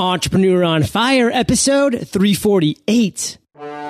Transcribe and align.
Entrepreneur 0.00 0.64
on 0.64 0.82
Fire, 0.82 1.30
episode 1.30 1.92
348. 2.08 3.36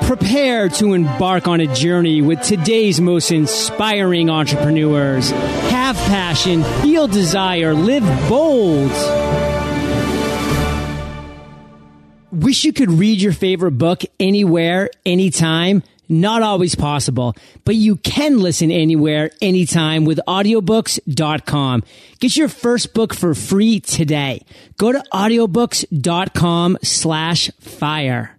Prepare 0.03 0.69
to 0.69 0.93
embark 0.93 1.47
on 1.47 1.61
a 1.61 1.73
journey 1.73 2.21
with 2.21 2.43
today's 2.43 3.01
most 3.01 3.31
inspiring 3.31 4.29
entrepreneurs. 4.29 5.31
Have 5.31 5.95
passion, 5.95 6.65
feel 6.83 7.07
desire, 7.07 7.75
live 7.75 8.03
bold. 8.29 8.91
Wish 12.33 12.65
you 12.65 12.73
could 12.73 12.91
read 12.91 13.21
your 13.21 13.33
favorite 13.33 13.79
book 13.79 14.03
anywhere, 14.19 14.91
anytime? 15.07 15.85
Not 16.11 16.43
always 16.43 16.75
possible, 16.75 17.37
but 17.65 17.77
you 17.77 17.95
can 17.95 18.41
listen 18.41 18.73
anywhere, 18.73 19.31
anytime 19.41 20.05
with 20.05 20.19
audiobooks.com. 20.27 21.85
Get 22.19 22.37
your 22.37 22.49
first 22.49 22.95
book 22.95 23.15
for 23.15 23.33
free 23.33 23.79
today. 23.79 24.45
Go 24.77 24.91
to 24.91 25.05
audiobooks.com 25.13 26.79
slash 26.83 27.49
fire. 27.61 28.37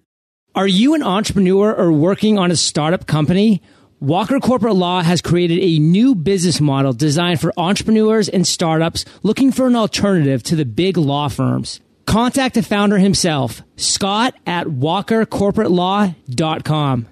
Are 0.54 0.68
you 0.68 0.96
an 0.96 1.04
entrepreneur 1.04 1.74
or 1.74 1.94
working 1.94 2.38
on 2.38 2.52
a 2.52 2.58
startup 2.58 3.08
company? 3.08 3.62
Walker 4.02 4.42
Corporate 4.42 4.76
Law 4.76 5.02
has 5.02 5.22
created 5.22 5.60
a 5.60 5.80
new 5.80 6.14
business 6.14 6.60
model 6.60 6.92
designed 6.92 7.40
for 7.40 7.54
entrepreneurs 7.56 8.28
and 8.28 8.46
startups 8.46 9.06
looking 9.24 9.54
for 9.54 9.68
an 9.68 9.78
alternative 9.78 10.44
to 10.44 10.58
the 10.58 10.66
big 10.66 10.98
law 10.98 11.30
firms. 11.30 11.80
Contact 12.06 12.56
the 12.56 12.64
founder 12.64 12.98
himself, 12.98 13.62
Scott 13.78 14.36
at 14.46 14.68
walkercorporatelaw.com. 14.68 17.08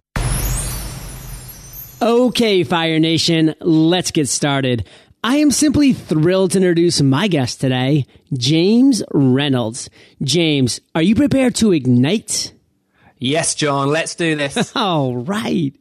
Okay, 2.02 2.63
Fire 2.63 2.98
Nation, 2.98 3.55
let's 3.59 4.12
get 4.12 4.30
started. 4.30 4.88
I 5.21 5.35
am 5.38 5.52
simply 5.52 5.91
thrilled 5.91 6.52
to 6.52 6.59
introduce 6.59 7.02
my 7.02 7.27
guest 7.27 7.59
today, 7.59 8.05
James 8.31 9.03
Reynolds. 9.12 9.89
James, 10.23 10.80
are 10.95 11.02
you 11.02 11.13
prepared 11.13 11.55
to 11.55 11.73
ignite? 11.73 12.53
Yes, 13.17 13.53
John, 13.53 13.89
let's 13.89 14.16
do 14.16 14.38
this. 14.38 14.73
All 14.78 15.17
right. 15.17 15.73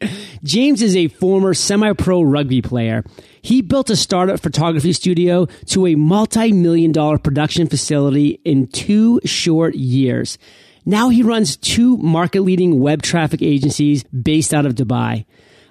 James 0.42 0.82
is 0.82 0.96
a 0.96 1.06
former 1.06 1.54
semi 1.54 1.92
pro 1.92 2.22
rugby 2.22 2.62
player. 2.62 3.04
He 3.40 3.62
built 3.62 3.88
a 3.88 3.94
startup 3.94 4.40
photography 4.40 4.92
studio 4.94 5.46
to 5.66 5.86
a 5.86 5.94
multi 5.94 6.50
million 6.50 6.90
dollar 6.90 7.18
production 7.18 7.68
facility 7.68 8.40
in 8.44 8.66
two 8.66 9.20
short 9.24 9.76
years. 9.76 10.36
Now 10.84 11.10
he 11.10 11.22
runs 11.22 11.56
two 11.56 11.96
market 11.98 12.40
leading 12.40 12.80
web 12.80 13.02
traffic 13.02 13.40
agencies 13.40 14.02
based 14.04 14.52
out 14.52 14.66
of 14.66 14.74
Dubai. 14.74 15.24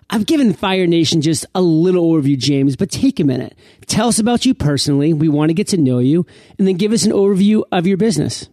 I've 0.10 0.26
given 0.26 0.54
Fire 0.54 0.88
Nation 0.88 1.22
just 1.22 1.46
a 1.54 1.62
little 1.62 2.12
overview, 2.12 2.38
James, 2.38 2.76
but 2.76 2.90
take 2.90 3.20
a 3.20 3.24
minute. 3.24 3.58
Tell 3.88 4.08
us 4.08 4.20
about 4.20 4.46
you 4.46 4.54
personally. 4.54 5.14
We 5.14 5.28
want 5.28 5.50
to 5.50 5.54
get 5.54 5.68
to 5.70 5.78
know 5.78 6.00
you, 6.00 6.26
and 6.58 6.68
then 6.68 6.76
give 6.76 6.94
us 6.94 7.06
an 7.06 7.12
overview 7.12 7.64
of 7.72 7.86
your 7.86 7.98
business. 7.98 8.48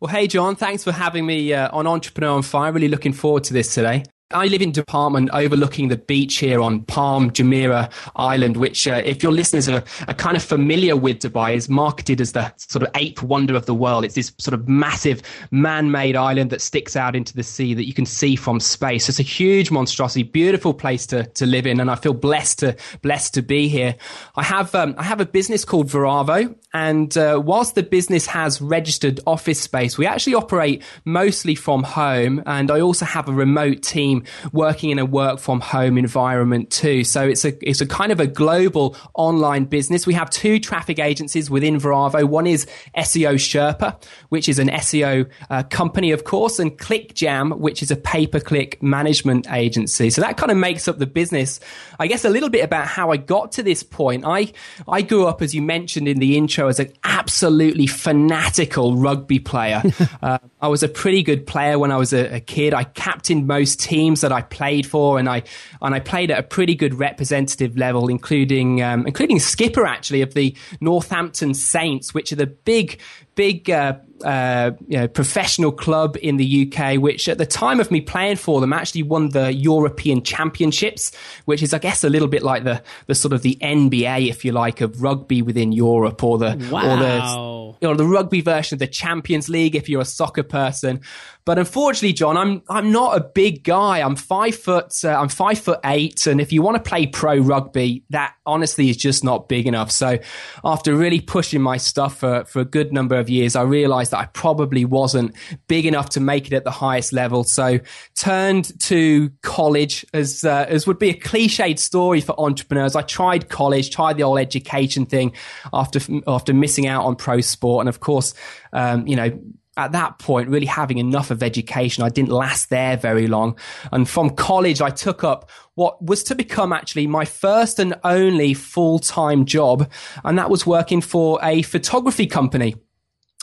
Well, 0.00 0.10
hey, 0.10 0.26
John, 0.26 0.56
thanks 0.56 0.82
for 0.82 0.92
having 0.92 1.26
me 1.26 1.52
uh, 1.52 1.68
on 1.76 1.86
Entrepreneur 1.86 2.30
on 2.30 2.42
Fire. 2.42 2.72
Really 2.72 2.88
looking 2.88 3.12
forward 3.12 3.44
to 3.44 3.52
this 3.52 3.74
today. 3.74 4.04
I 4.32 4.46
live 4.46 4.62
in 4.62 4.70
department 4.70 5.28
overlooking 5.32 5.88
the 5.88 5.96
beach 5.96 6.36
here 6.36 6.60
on 6.60 6.82
Palm 6.82 7.32
Jumeirah 7.32 7.90
Island, 8.14 8.58
which, 8.58 8.86
uh, 8.86 9.02
if 9.04 9.24
your 9.24 9.32
listeners 9.32 9.68
are, 9.68 9.82
are, 10.06 10.14
kind 10.14 10.36
of 10.36 10.42
familiar 10.44 10.94
with 10.94 11.18
Dubai, 11.18 11.56
is 11.56 11.68
marketed 11.68 12.20
as 12.20 12.30
the 12.30 12.52
sort 12.56 12.84
of 12.84 12.90
eighth 12.94 13.24
wonder 13.24 13.56
of 13.56 13.66
the 13.66 13.74
world. 13.74 14.04
It's 14.04 14.14
this 14.14 14.32
sort 14.38 14.54
of 14.54 14.68
massive 14.68 15.20
man-made 15.50 16.14
island 16.14 16.50
that 16.50 16.60
sticks 16.60 16.94
out 16.94 17.16
into 17.16 17.34
the 17.34 17.42
sea 17.42 17.74
that 17.74 17.86
you 17.86 17.92
can 17.92 18.06
see 18.06 18.36
from 18.36 18.60
space. 18.60 19.08
It's 19.08 19.18
a 19.18 19.24
huge 19.24 19.72
monstrosity, 19.72 20.22
beautiful 20.22 20.74
place 20.74 21.06
to, 21.06 21.24
to 21.24 21.44
live 21.44 21.66
in, 21.66 21.80
and 21.80 21.90
I 21.90 21.96
feel 21.96 22.14
blessed 22.14 22.60
to 22.60 22.76
blessed 23.02 23.34
to 23.34 23.42
be 23.42 23.66
here. 23.66 23.96
I 24.36 24.44
have 24.44 24.72
um, 24.76 24.94
I 24.96 25.02
have 25.02 25.20
a 25.20 25.26
business 25.26 25.64
called 25.64 25.88
Veravo, 25.88 26.54
and 26.72 27.16
uh, 27.18 27.40
whilst 27.44 27.74
the 27.74 27.82
business 27.82 28.26
has 28.26 28.60
registered 28.60 29.18
office 29.26 29.60
space, 29.60 29.98
we 29.98 30.06
actually 30.06 30.34
operate 30.34 30.82
mostly 31.04 31.56
from 31.56 31.82
home, 31.82 32.42
and 32.46 32.70
I 32.70 32.80
also 32.80 33.04
have 33.04 33.28
a 33.28 33.32
remote 33.32 33.82
team 33.82 34.24
working 34.52 34.90
in 34.90 34.98
a 34.98 35.04
work 35.04 35.40
from 35.40 35.60
home 35.60 35.98
environment 35.98 36.70
too. 36.70 37.02
So 37.02 37.26
it's 37.26 37.44
a, 37.44 37.52
it's 37.68 37.80
a 37.80 37.86
kind 37.86 38.12
of 38.12 38.20
a 38.20 38.26
global 38.26 38.96
online 39.14 39.64
business. 39.64 40.06
We 40.06 40.14
have 40.14 40.30
two 40.30 40.60
traffic 40.60 41.00
agencies 41.00 41.50
within 41.50 41.78
Veravo. 41.78 42.24
One 42.24 42.46
is 42.46 42.66
SEO 42.96 43.34
Sherpa, 43.34 44.00
which 44.28 44.48
is 44.48 44.60
an 44.60 44.68
SEO 44.68 45.28
uh, 45.50 45.64
company, 45.64 46.12
of 46.12 46.22
course, 46.22 46.60
and 46.60 46.78
ClickJam, 46.78 47.58
which 47.58 47.82
is 47.82 47.90
a 47.90 47.96
pay 47.96 48.28
per 48.28 48.38
click 48.38 48.80
management 48.80 49.50
agency. 49.50 50.10
So 50.10 50.20
that 50.20 50.36
kind 50.36 50.52
of 50.52 50.58
makes 50.58 50.86
up 50.86 50.98
the 50.98 51.06
business. 51.06 51.58
I 51.98 52.06
guess 52.06 52.24
a 52.24 52.30
little 52.30 52.48
bit 52.48 52.64
about 52.64 52.86
how 52.86 53.10
I 53.10 53.16
got 53.16 53.52
to 53.52 53.62
this 53.64 53.82
point. 53.82 54.24
I, 54.24 54.52
I 54.86 55.02
grew 55.02 55.26
up, 55.26 55.42
as 55.42 55.52
you 55.52 55.62
mentioned 55.62 56.06
in 56.06 56.18
the 56.18 56.36
intro, 56.36 56.59
as 56.68 56.80
an 56.80 56.92
absolutely 57.04 57.86
fanatical 57.86 58.96
rugby 58.96 59.38
player. 59.38 59.82
uh, 60.22 60.38
I 60.60 60.68
was 60.68 60.82
a 60.82 60.88
pretty 60.88 61.22
good 61.22 61.46
player 61.46 61.78
when 61.78 61.90
I 61.90 61.96
was 61.96 62.12
a, 62.12 62.36
a 62.36 62.40
kid. 62.40 62.74
I 62.74 62.84
captained 62.84 63.46
most 63.46 63.80
teams 63.80 64.00
teams 64.00 64.20
that 64.22 64.32
I 64.32 64.42
played 64.42 64.86
for, 64.86 65.18
and 65.18 65.28
I 65.28 65.42
and 65.82 65.94
I 65.94 66.00
played 66.00 66.30
at 66.30 66.38
a 66.38 66.42
pretty 66.42 66.74
good 66.74 66.94
representative 66.94 67.76
level, 67.76 68.08
including 68.08 68.82
um, 68.82 69.06
including 69.06 69.38
skipper 69.38 69.86
actually 69.86 70.22
of 70.22 70.34
the 70.34 70.56
Northampton 70.80 71.54
Saints, 71.54 72.14
which 72.14 72.32
are 72.32 72.36
the 72.36 72.46
big 72.46 73.00
big 73.34 73.70
uh, 73.70 73.94
uh, 74.24 74.72
you 74.86 74.98
know, 74.98 75.08
professional 75.08 75.72
club 75.72 76.16
in 76.22 76.36
the 76.36 76.72
UK, 76.72 77.00
which 77.00 77.28
at 77.28 77.38
the 77.38 77.46
time 77.46 77.80
of 77.80 77.90
me 77.90 78.00
playing 78.00 78.36
for 78.36 78.60
them 78.60 78.72
actually 78.72 79.02
won 79.02 79.30
the 79.30 79.52
European 79.52 80.22
Championships, 80.22 81.12
which 81.44 81.62
is, 81.62 81.72
I 81.74 81.78
guess, 81.78 82.04
a 82.04 82.08
little 82.08 82.28
bit 82.28 82.42
like 82.42 82.64
the 82.64 82.82
the 83.06 83.14
sort 83.14 83.32
of 83.32 83.42
the 83.42 83.56
NBA, 83.60 84.28
if 84.28 84.44
you 84.44 84.52
like, 84.52 84.80
of 84.80 85.02
rugby 85.02 85.42
within 85.42 85.72
Europe, 85.72 86.22
or 86.22 86.38
the 86.38 86.68
wow. 86.70 86.90
or 86.90 87.76
the 87.80 87.88
or 87.88 87.96
the 87.96 88.06
rugby 88.06 88.40
version 88.40 88.76
of 88.76 88.78
the 88.78 88.86
Champions 88.86 89.48
League, 89.48 89.74
if 89.74 89.88
you're 89.88 90.02
a 90.02 90.06
soccer 90.06 90.42
person. 90.42 91.00
But 91.44 91.58
unfortunately, 91.58 92.12
John, 92.12 92.36
I'm 92.36 92.62
I'm 92.68 92.92
not 92.92 93.16
a 93.16 93.20
big 93.20 93.64
guy. 93.64 94.00
I'm 94.00 94.16
five 94.16 94.56
foot. 94.56 94.94
Uh, 95.04 95.10
I'm 95.10 95.28
five 95.28 95.58
foot 95.58 95.80
eight, 95.84 96.26
and 96.26 96.40
if 96.40 96.52
you 96.52 96.62
want 96.62 96.82
to 96.82 96.88
play 96.88 97.06
pro 97.06 97.38
rugby, 97.38 98.04
that 98.10 98.34
honestly 98.46 98.90
is 98.90 98.96
just 98.96 99.24
not 99.24 99.48
big 99.48 99.66
enough. 99.66 99.90
So, 99.90 100.18
after 100.64 100.94
really 100.94 101.20
pushing 101.20 101.62
my 101.62 101.76
stuff 101.76 102.18
for 102.18 102.44
for 102.44 102.60
a 102.60 102.64
good 102.64 102.92
number 102.92 103.18
of 103.18 103.30
years, 103.30 103.56
I 103.56 103.62
realized 103.62 104.10
that 104.12 104.18
I 104.18 104.26
probably 104.26 104.84
wasn't 104.84 105.34
big 105.68 105.86
enough 105.86 106.10
to 106.10 106.20
make 106.20 106.46
it 106.46 106.52
at 106.52 106.64
the 106.64 106.70
highest 106.70 107.12
level. 107.12 107.44
So 107.44 107.78
turned 108.14 108.78
to 108.80 109.30
college 109.42 110.04
as, 110.12 110.44
uh, 110.44 110.66
as 110.68 110.86
would 110.86 110.98
be 110.98 111.10
a 111.10 111.14
cliched 111.14 111.78
story 111.78 112.20
for 112.20 112.38
entrepreneurs. 112.38 112.96
I 112.96 113.02
tried 113.02 113.48
college, 113.48 113.90
tried 113.90 114.16
the 114.16 114.22
old 114.22 114.38
education 114.38 115.06
thing 115.06 115.32
after, 115.72 116.00
after 116.26 116.52
missing 116.52 116.86
out 116.86 117.04
on 117.04 117.16
pro 117.16 117.40
sport. 117.40 117.82
And 117.82 117.88
of 117.88 118.00
course, 118.00 118.34
um, 118.72 119.06
you 119.06 119.16
know, 119.16 119.38
at 119.80 119.92
that 119.92 120.18
point, 120.18 120.48
really 120.48 120.66
having 120.66 120.98
enough 120.98 121.30
of 121.30 121.42
education, 121.42 122.04
I 122.04 122.08
didn't 122.08 122.30
last 122.30 122.70
there 122.70 122.96
very 122.96 123.26
long. 123.26 123.58
And 123.92 124.08
from 124.08 124.30
college, 124.30 124.80
I 124.80 124.90
took 124.90 125.24
up 125.24 125.50
what 125.74 126.04
was 126.04 126.22
to 126.24 126.34
become 126.34 126.72
actually 126.72 127.06
my 127.06 127.24
first 127.24 127.78
and 127.78 127.94
only 128.04 128.54
full 128.54 128.98
time 128.98 129.44
job. 129.44 129.90
And 130.24 130.38
that 130.38 130.50
was 130.50 130.66
working 130.66 131.00
for 131.00 131.38
a 131.42 131.62
photography 131.62 132.26
company 132.26 132.76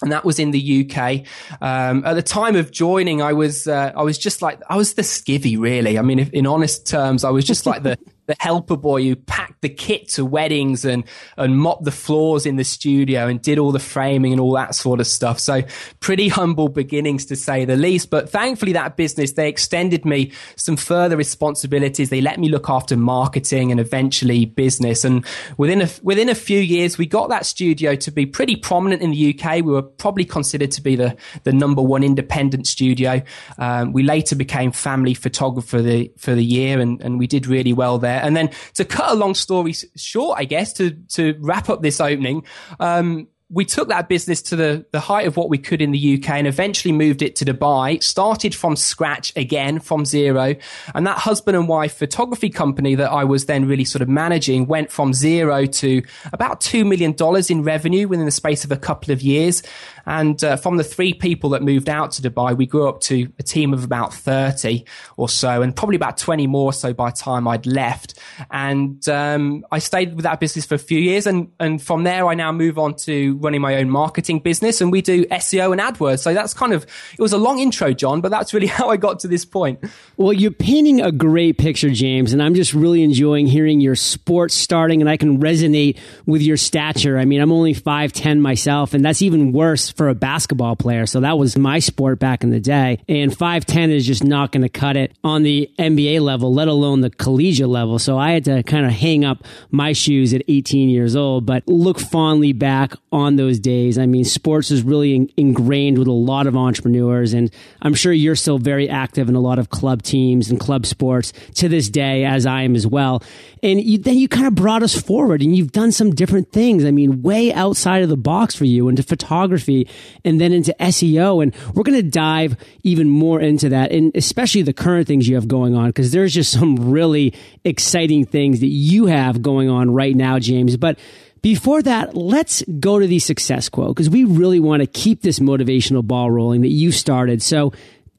and 0.03 0.11
that 0.11 0.23
was 0.23 0.37
in 0.37 0.51
the 0.51 0.85
UK. 0.85 1.25
Um, 1.59 2.05
at 2.05 2.13
the 2.13 2.21
time 2.21 2.55
of 2.55 2.71
joining, 2.71 3.21
I 3.21 3.33
was 3.33 3.67
uh, 3.67 3.91
I 3.95 4.03
was 4.03 4.17
just 4.17 4.41
like 4.41 4.61
I 4.69 4.77
was 4.77 4.93
the 4.93 5.01
skivvy, 5.01 5.59
really. 5.59 5.97
I 5.97 6.03
mean, 6.03 6.19
if, 6.19 6.29
in 6.31 6.45
honest 6.45 6.85
terms, 6.85 7.23
I 7.23 7.31
was 7.31 7.45
just 7.45 7.65
like 7.65 7.81
the 7.81 7.97
the 8.27 8.35
helper 8.39 8.77
boy 8.77 9.03
who 9.03 9.15
packed 9.15 9.61
the 9.61 9.69
kit 9.69 10.09
to 10.09 10.25
weddings 10.25 10.85
and 10.85 11.03
and 11.37 11.57
mopped 11.57 11.83
the 11.83 11.91
floors 11.91 12.45
in 12.45 12.57
the 12.57 12.63
studio 12.63 13.27
and 13.27 13.41
did 13.41 13.57
all 13.57 13.71
the 13.71 13.79
framing 13.79 14.31
and 14.31 14.39
all 14.39 14.53
that 14.53 14.75
sort 14.75 14.99
of 14.99 15.07
stuff. 15.07 15.39
So 15.39 15.63
pretty 15.99 16.27
humble 16.27 16.69
beginnings 16.69 17.25
to 17.25 17.35
say 17.35 17.65
the 17.65 17.75
least. 17.75 18.09
But 18.09 18.29
thankfully, 18.29 18.73
that 18.73 18.97
business 18.97 19.33
they 19.33 19.49
extended 19.49 20.05
me 20.05 20.31
some 20.55 20.77
further 20.77 21.17
responsibilities. 21.17 22.09
They 22.09 22.21
let 22.21 22.39
me 22.39 22.49
look 22.49 22.69
after 22.69 22.95
marketing 22.95 23.71
and 23.71 23.79
eventually 23.79 24.45
business. 24.45 25.03
And 25.03 25.25
within 25.57 25.81
a 25.81 25.89
within 26.03 26.29
a 26.29 26.35
few 26.35 26.59
years, 26.59 26.97
we 26.97 27.05
got 27.05 27.29
that 27.29 27.45
studio 27.45 27.95
to 27.95 28.11
be 28.11 28.25
pretty 28.25 28.55
prominent 28.55 29.01
in 29.01 29.11
the 29.11 29.37
UK. 29.37 29.55
We 29.55 29.71
were 29.71 29.81
probably 29.81 30.25
considered 30.25 30.71
to 30.71 30.81
be 30.81 30.95
the 30.95 31.15
the 31.43 31.53
number 31.53 31.81
one 31.81 32.03
independent 32.03 32.67
studio. 32.67 33.21
Um, 33.57 33.93
we 33.93 34.03
later 34.03 34.35
became 34.35 34.71
family 34.71 35.13
photographer 35.13 35.81
the, 35.81 36.11
for 36.17 36.35
the 36.35 36.43
year, 36.43 36.79
and 36.79 37.01
and 37.01 37.17
we 37.17 37.27
did 37.27 37.47
really 37.47 37.73
well 37.73 37.97
there. 37.97 38.16
And 38.23 38.35
then 38.35 38.49
to 38.75 38.85
cut 38.85 39.11
a 39.11 39.15
long 39.15 39.35
story 39.35 39.73
short, 39.95 40.39
I 40.39 40.45
guess 40.45 40.73
to 40.73 40.91
to 41.09 41.35
wrap 41.39 41.69
up 41.69 41.81
this 41.81 41.99
opening, 41.99 42.43
um, 42.79 43.27
we 43.49 43.63
took 43.63 43.87
that 43.87 44.09
business 44.09 44.41
to 44.41 44.57
the, 44.57 44.85
the 44.91 44.99
height 44.99 45.25
of 45.25 45.37
what 45.37 45.49
we 45.49 45.57
could 45.57 45.81
in 45.81 45.91
the 45.91 46.17
UK 46.17 46.31
and 46.31 46.47
eventually 46.47 46.91
moved 46.91 47.21
it 47.21 47.37
to 47.37 47.45
Dubai, 47.45 48.03
started 48.03 48.53
from 48.53 48.75
scratch 48.75 49.31
again, 49.37 49.79
from 49.79 50.03
zero. 50.03 50.55
And 50.93 51.07
that 51.07 51.17
husband 51.17 51.55
and 51.55 51.67
wife 51.67 51.93
photography 51.93 52.49
company 52.49 52.95
that 52.95 53.09
I 53.09 53.23
was 53.23 53.45
then 53.45 53.65
really 53.65 53.85
sort 53.85 54.01
of 54.01 54.09
managing 54.09 54.67
went 54.67 54.91
from 54.91 55.13
zero 55.13 55.65
to 55.65 56.03
about 56.33 56.59
$2 56.59 56.85
million 56.85 57.15
in 57.49 57.63
revenue 57.63 58.09
within 58.09 58.25
the 58.25 58.31
space 58.31 58.65
of 58.65 58.71
a 58.71 58.77
couple 58.77 59.13
of 59.13 59.21
years. 59.21 59.63
And 60.07 60.41
uh, 60.41 60.55
from 60.55 60.77
the 60.77 60.85
three 60.85 61.13
people 61.13 61.49
that 61.51 61.61
moved 61.61 61.89
out 61.89 62.11
to 62.13 62.21
Dubai, 62.21 62.55
we 62.55 62.65
grew 62.65 62.87
up 62.87 63.01
to 63.01 63.31
a 63.37 63.43
team 63.43 63.73
of 63.73 63.83
about 63.83 64.13
30 64.13 64.85
or 65.17 65.27
so, 65.27 65.61
and 65.61 65.75
probably 65.75 65.97
about 65.97 66.17
20 66.17 66.47
more 66.47 66.71
so 66.71 66.93
by 66.93 67.09
the 67.09 67.17
time 67.17 67.45
I'd 67.45 67.65
left. 67.65 68.17
And 68.49 69.07
um, 69.09 69.65
I 69.69 69.79
stayed 69.79 70.15
with 70.15 70.23
that 70.23 70.39
business 70.39 70.65
for 70.65 70.75
a 70.75 70.79
few 70.79 70.97
years. 70.97 71.27
And, 71.27 71.51
and 71.59 71.81
from 71.81 72.03
there, 72.03 72.25
I 72.27 72.35
now 72.35 72.53
move 72.53 72.79
on 72.79 72.95
to 72.95 73.35
running 73.37 73.59
my 73.59 73.75
own 73.75 73.89
marketing 73.89 74.39
business, 74.39 74.79
and 74.79 74.93
we 74.93 75.01
do 75.01 75.25
SEO 75.25 75.73
and 75.73 75.81
AdWords. 75.81 76.19
So 76.19 76.33
that's 76.33 76.53
kind 76.53 76.71
of, 76.71 76.83
it 77.13 77.21
was 77.21 77.33
a 77.33 77.37
long 77.37 77.59
intro, 77.59 77.91
John, 77.91 78.21
but 78.21 78.31
that's 78.31 78.53
really 78.53 78.67
how 78.77 78.89
I 78.89 78.95
got 78.95 79.19
to 79.19 79.27
this 79.27 79.43
point. 79.43 79.83
Well, 80.15 80.31
you're 80.31 80.51
painting 80.51 81.01
a 81.01 81.11
great 81.11 81.57
picture, 81.57 81.89
James, 81.89 82.31
and 82.31 82.41
I'm 82.41 82.55
just 82.55 82.73
really 82.73 83.03
enjoying 83.03 83.45
hearing 83.45 83.81
your 83.81 83.95
sports 83.95 84.55
starting, 84.55 85.01
and 85.01 85.09
I 85.09 85.17
can 85.17 85.41
resonate 85.41 85.99
with 86.25 86.41
your 86.41 86.55
stature. 86.55 87.17
I 87.17 87.25
mean, 87.25 87.41
I'm 87.41 87.51
only 87.51 87.75
5'10 87.75 88.39
myself, 88.39 88.93
and 88.93 89.03
that's 89.03 89.21
even 89.21 89.51
worse 89.51 89.91
for 89.97 90.09
a 90.09 90.15
basketball 90.15 90.75
player. 90.75 91.05
So 91.05 91.21
that 91.21 91.37
was 91.37 91.57
my 91.57 91.79
sport 91.79 92.19
back 92.19 92.43
in 92.43 92.51
the 92.51 92.59
day. 92.59 92.99
And 93.09 93.31
5'10 93.31 93.89
is 93.89 94.05
just 94.05 94.23
not 94.23 94.51
going 94.51 94.61
to 94.61 94.69
cut 94.69 94.95
it 94.95 95.17
on 95.23 95.43
the 95.43 95.69
NBA 95.79 96.21
level, 96.21 96.53
let 96.53 96.67
alone 96.67 97.01
the 97.01 97.09
collegiate 97.09 97.67
level. 97.67 97.99
So 97.99 98.17
I 98.17 98.31
had 98.31 98.45
to 98.45 98.63
kind 98.63 98.85
of 98.85 98.91
hang 98.91 99.25
up 99.25 99.43
my 99.71 99.93
shoes 99.93 100.33
at 100.33 100.43
18 100.47 100.89
years 100.89 101.15
old, 101.15 101.45
but 101.45 101.67
look 101.67 101.99
fondly 101.99 102.53
back 102.53 102.93
on 103.11 103.35
those 103.35 103.59
days. 103.59 103.97
I 103.97 104.05
mean, 104.05 104.23
sports 104.23 104.69
is 104.69 104.83
really 104.83 105.15
in- 105.15 105.31
ingrained 105.35 105.97
with 105.97 106.07
a 106.07 106.11
lot 106.11 106.45
of 106.45 106.55
entrepreneurs, 106.55 107.33
and 107.33 107.51
I'm 107.81 107.93
sure 107.93 108.13
you're 108.13 108.35
still 108.35 108.59
very 108.59 108.89
active 108.89 109.29
in 109.29 109.35
a 109.35 109.39
lot 109.39 109.57
of 109.59 109.69
club 109.69 110.03
teams 110.03 110.49
and 110.49 110.59
club 110.59 110.85
sports 110.85 111.33
to 111.55 111.67
this 111.67 111.89
day, 111.89 112.23
as 112.23 112.45
I 112.45 112.61
am 112.61 112.75
as 112.75 112.85
well. 112.85 113.23
And 113.63 113.81
you, 113.81 113.97
then 113.97 114.17
you 114.17 114.27
kind 114.27 114.47
of 114.47 114.55
brought 114.55 114.83
us 114.83 114.99
forward 114.99 115.41
and 115.41 115.55
you've 115.55 115.71
done 115.71 115.91
some 115.91 116.13
different 116.13 116.51
things. 116.51 116.85
I 116.85 116.91
mean, 116.91 117.21
way 117.21 117.51
outside 117.51 118.03
of 118.03 118.09
the 118.09 118.17
box 118.17 118.55
for 118.55 118.65
you 118.65 118.87
into 118.87 119.03
photography 119.03 119.86
and 120.23 120.39
then 120.39 120.53
into 120.53 120.75
SEO. 120.79 121.41
And 121.43 121.53
we're 121.73 121.83
going 121.83 122.01
to 122.01 122.09
dive 122.09 122.57
even 122.83 123.09
more 123.09 123.39
into 123.39 123.69
that 123.69 123.91
and 123.91 124.11
especially 124.15 124.61
the 124.61 124.73
current 124.73 125.07
things 125.07 125.27
you 125.27 125.35
have 125.35 125.47
going 125.47 125.75
on 125.75 125.87
because 125.87 126.11
there's 126.11 126.33
just 126.33 126.51
some 126.51 126.91
really 126.91 127.33
exciting 127.63 128.25
things 128.25 128.59
that 128.59 128.67
you 128.67 129.05
have 129.07 129.41
going 129.41 129.69
on 129.69 129.91
right 129.91 130.15
now, 130.15 130.39
James. 130.39 130.77
But 130.77 130.99
before 131.41 131.81
that, 131.83 132.15
let's 132.15 132.63
go 132.79 132.99
to 132.99 133.07
the 133.07 133.19
success 133.19 133.69
quote 133.69 133.95
because 133.95 134.09
we 134.09 134.23
really 134.23 134.59
want 134.59 134.81
to 134.81 134.87
keep 134.87 135.21
this 135.21 135.39
motivational 135.39 136.05
ball 136.05 136.29
rolling 136.31 136.61
that 136.61 136.69
you 136.69 136.91
started. 136.91 137.41
So 137.41 137.73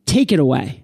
take 0.06 0.32
it 0.32 0.41
away. 0.41 0.82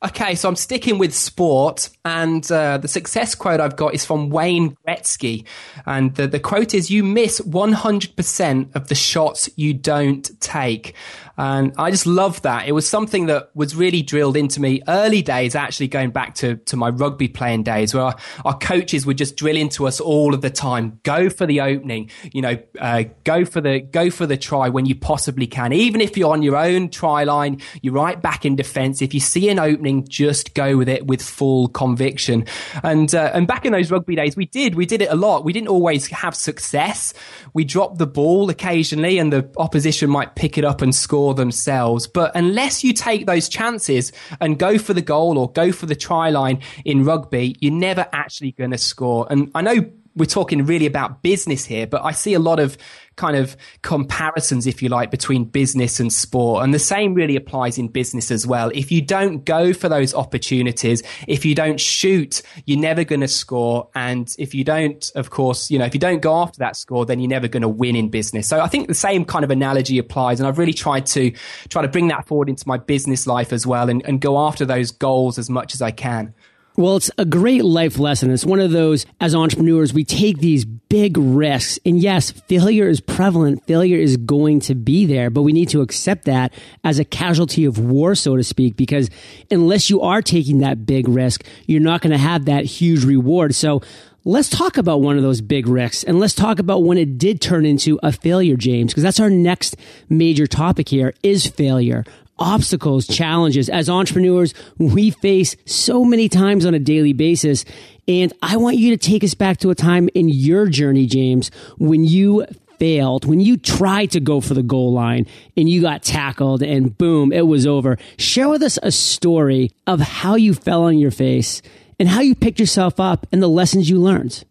Okay, 0.00 0.36
so 0.36 0.48
I'm 0.48 0.54
sticking 0.54 0.98
with 0.98 1.12
sport, 1.12 1.90
and 2.04 2.50
uh, 2.52 2.78
the 2.78 2.86
success 2.86 3.34
quote 3.34 3.58
I've 3.58 3.74
got 3.74 3.94
is 3.94 4.04
from 4.04 4.30
Wayne 4.30 4.76
Gretzky, 4.86 5.44
and 5.86 6.14
the, 6.14 6.28
the 6.28 6.38
quote 6.38 6.72
is: 6.72 6.88
"You 6.88 7.02
miss 7.02 7.40
100% 7.40 8.76
of 8.76 8.86
the 8.86 8.94
shots 8.94 9.50
you 9.56 9.74
don't 9.74 10.30
take." 10.40 10.94
And 11.38 11.72
I 11.78 11.92
just 11.92 12.04
love 12.04 12.42
that. 12.42 12.66
It 12.66 12.72
was 12.72 12.86
something 12.88 13.26
that 13.26 13.50
was 13.54 13.76
really 13.76 14.02
drilled 14.02 14.36
into 14.36 14.60
me 14.60 14.82
early 14.88 15.22
days, 15.22 15.54
actually 15.54 15.86
going 15.86 16.10
back 16.10 16.34
to, 16.36 16.56
to 16.56 16.76
my 16.76 16.90
rugby 16.90 17.28
playing 17.28 17.62
days 17.62 17.94
where 17.94 18.02
our, 18.02 18.16
our 18.44 18.58
coaches 18.58 19.06
would 19.06 19.16
just 19.16 19.36
drill 19.36 19.56
into 19.56 19.86
us 19.86 20.00
all 20.00 20.34
of 20.34 20.40
the 20.40 20.50
time. 20.50 20.98
Go 21.04 21.30
for 21.30 21.46
the 21.46 21.60
opening, 21.60 22.10
you 22.32 22.42
know, 22.42 22.58
uh, 22.80 23.04
go 23.22 23.44
for 23.44 23.60
the, 23.60 23.78
go 23.78 24.10
for 24.10 24.26
the 24.26 24.36
try 24.36 24.68
when 24.68 24.84
you 24.84 24.96
possibly 24.96 25.46
can. 25.46 25.72
Even 25.72 26.00
if 26.00 26.18
you're 26.18 26.32
on 26.32 26.42
your 26.42 26.56
own 26.56 26.90
try 26.90 27.22
line, 27.22 27.60
you're 27.82 27.94
right 27.94 28.20
back 28.20 28.44
in 28.44 28.56
defense. 28.56 29.00
If 29.00 29.14
you 29.14 29.20
see 29.20 29.48
an 29.48 29.60
opening, 29.60 29.87
just 30.08 30.54
go 30.54 30.76
with 30.76 30.88
it 30.88 31.06
with 31.06 31.22
full 31.22 31.68
conviction. 31.68 32.46
And, 32.82 33.14
uh, 33.14 33.30
and 33.34 33.46
back 33.46 33.64
in 33.64 33.72
those 33.72 33.90
rugby 33.90 34.16
days, 34.16 34.36
we 34.36 34.46
did, 34.46 34.74
we 34.74 34.86
did 34.86 35.02
it 35.02 35.10
a 35.10 35.16
lot. 35.16 35.44
We 35.44 35.52
didn't 35.52 35.68
always 35.68 36.06
have 36.08 36.34
success. 36.34 37.14
We 37.54 37.64
dropped 37.64 37.98
the 37.98 38.06
ball 38.06 38.50
occasionally 38.50 39.18
and 39.18 39.32
the 39.32 39.50
opposition 39.56 40.10
might 40.10 40.34
pick 40.34 40.58
it 40.58 40.64
up 40.64 40.82
and 40.82 40.94
score 40.94 41.34
themselves. 41.34 42.06
But 42.06 42.32
unless 42.34 42.84
you 42.84 42.92
take 42.92 43.26
those 43.26 43.48
chances 43.48 44.12
and 44.40 44.58
go 44.58 44.78
for 44.78 44.94
the 44.94 45.02
goal 45.02 45.38
or 45.38 45.50
go 45.52 45.72
for 45.72 45.86
the 45.86 45.96
try 45.96 46.30
line 46.30 46.60
in 46.84 47.04
rugby, 47.04 47.56
you're 47.60 47.72
never 47.72 48.06
actually 48.12 48.52
going 48.52 48.70
to 48.70 48.78
score. 48.78 49.26
And 49.30 49.50
I 49.54 49.62
know 49.62 49.90
we're 50.18 50.26
talking 50.26 50.64
really 50.66 50.86
about 50.86 51.22
business 51.22 51.64
here, 51.64 51.86
but 51.86 52.04
I 52.04 52.12
see 52.12 52.34
a 52.34 52.38
lot 52.38 52.60
of 52.60 52.76
kind 53.18 53.36
of 53.36 53.56
comparisons, 53.82 54.66
if 54.66 54.82
you 54.82 54.88
like, 54.88 55.10
between 55.10 55.44
business 55.44 56.00
and 56.00 56.12
sport. 56.12 56.64
And 56.64 56.72
the 56.72 56.78
same 56.78 57.14
really 57.14 57.36
applies 57.36 57.76
in 57.76 57.88
business 57.88 58.30
as 58.30 58.46
well. 58.46 58.70
If 58.74 58.90
you 58.90 59.02
don't 59.02 59.44
go 59.44 59.72
for 59.72 59.88
those 59.88 60.14
opportunities, 60.14 61.02
if 61.26 61.44
you 61.44 61.54
don't 61.54 61.80
shoot, 61.80 62.42
you're 62.64 62.78
never 62.78 63.04
going 63.04 63.20
to 63.20 63.28
score. 63.28 63.88
And 63.94 64.34
if 64.38 64.54
you 64.54 64.64
don't, 64.64 65.10
of 65.14 65.30
course, 65.30 65.70
you 65.70 65.78
know, 65.78 65.84
if 65.84 65.94
you 65.94 66.00
don't 66.00 66.20
go 66.20 66.36
after 66.36 66.58
that 66.60 66.76
score, 66.76 67.04
then 67.04 67.20
you're 67.20 67.28
never 67.28 67.48
going 67.48 67.62
to 67.62 67.68
win 67.68 67.96
in 67.96 68.08
business. 68.08 68.48
So 68.48 68.60
I 68.60 68.68
think 68.68 68.88
the 68.88 68.94
same 68.94 69.24
kind 69.24 69.44
of 69.44 69.50
analogy 69.50 69.98
applies. 69.98 70.40
And 70.40 70.46
I've 70.46 70.58
really 70.58 70.72
tried 70.72 71.06
to 71.06 71.32
try 71.68 71.82
to 71.82 71.88
bring 71.88 72.08
that 72.08 72.26
forward 72.26 72.48
into 72.48 72.66
my 72.66 72.78
business 72.78 73.26
life 73.26 73.52
as 73.52 73.66
well 73.66 73.90
and, 73.90 74.04
and 74.06 74.20
go 74.20 74.38
after 74.38 74.64
those 74.64 74.90
goals 74.90 75.38
as 75.38 75.50
much 75.50 75.74
as 75.74 75.82
I 75.82 75.90
can. 75.90 76.34
Well, 76.78 76.94
it's 76.94 77.10
a 77.18 77.24
great 77.24 77.64
life 77.64 77.98
lesson. 77.98 78.30
It's 78.30 78.46
one 78.46 78.60
of 78.60 78.70
those, 78.70 79.04
as 79.20 79.34
entrepreneurs, 79.34 79.92
we 79.92 80.04
take 80.04 80.38
these 80.38 80.64
big 80.64 81.18
risks. 81.18 81.76
And 81.84 81.98
yes, 81.98 82.30
failure 82.30 82.88
is 82.88 83.00
prevalent. 83.00 83.66
Failure 83.66 83.98
is 83.98 84.16
going 84.16 84.60
to 84.60 84.76
be 84.76 85.04
there, 85.04 85.28
but 85.28 85.42
we 85.42 85.52
need 85.52 85.70
to 85.70 85.80
accept 85.80 86.26
that 86.26 86.52
as 86.84 87.00
a 87.00 87.04
casualty 87.04 87.64
of 87.64 87.80
war, 87.80 88.14
so 88.14 88.36
to 88.36 88.44
speak, 88.44 88.76
because 88.76 89.10
unless 89.50 89.90
you 89.90 90.02
are 90.02 90.22
taking 90.22 90.58
that 90.58 90.86
big 90.86 91.08
risk, 91.08 91.44
you're 91.66 91.80
not 91.80 92.00
going 92.00 92.12
to 92.12 92.16
have 92.16 92.44
that 92.44 92.64
huge 92.64 93.04
reward. 93.04 93.56
So 93.56 93.82
Let's 94.24 94.50
talk 94.50 94.76
about 94.76 95.00
one 95.00 95.16
of 95.16 95.22
those 95.22 95.40
big 95.40 95.66
risks 95.66 96.02
and 96.02 96.20
let's 96.20 96.34
talk 96.34 96.58
about 96.58 96.82
when 96.82 96.98
it 96.98 97.16
did 97.16 97.40
turn 97.40 97.64
into 97.64 97.98
a 98.02 98.12
failure, 98.12 98.56
James, 98.56 98.92
because 98.92 99.02
that's 99.02 99.20
our 99.20 99.30
next 99.30 99.74
major 100.10 100.46
topic 100.46 100.90
here 100.90 101.14
is 101.22 101.46
failure 101.46 102.04
obstacles, 102.38 103.06
challenges 103.06 103.68
as 103.68 103.88
entrepreneurs 103.88 104.54
we 104.78 105.10
face 105.10 105.56
so 105.66 106.04
many 106.04 106.28
times 106.28 106.64
on 106.64 106.74
a 106.74 106.78
daily 106.78 107.12
basis. 107.12 107.64
And 108.06 108.32
I 108.42 108.56
want 108.56 108.76
you 108.76 108.90
to 108.90 108.96
take 108.96 109.22
us 109.22 109.34
back 109.34 109.58
to 109.58 109.70
a 109.70 109.74
time 109.74 110.08
in 110.14 110.28
your 110.28 110.66
journey, 110.66 111.06
James, 111.06 111.50
when 111.78 112.04
you 112.04 112.46
failed, 112.78 113.24
when 113.24 113.40
you 113.40 113.56
tried 113.56 114.10
to 114.12 114.20
go 114.20 114.40
for 114.40 114.54
the 114.54 114.62
goal 114.62 114.92
line 114.92 115.26
and 115.56 115.68
you 115.68 115.82
got 115.82 116.02
tackled 116.02 116.62
and 116.62 116.96
boom, 116.96 117.32
it 117.32 117.46
was 117.46 117.66
over. 117.66 117.98
Share 118.16 118.48
with 118.48 118.62
us 118.62 118.78
a 118.82 118.92
story 118.92 119.72
of 119.86 120.00
how 120.00 120.36
you 120.36 120.54
fell 120.54 120.84
on 120.84 120.98
your 120.98 121.10
face 121.10 121.60
and 121.98 122.08
how 122.08 122.20
you 122.20 122.34
picked 122.34 122.60
yourself 122.60 123.00
up 123.00 123.26
and 123.32 123.42
the 123.42 123.48
lessons 123.48 123.90
you 123.90 124.00
learned. 124.00 124.44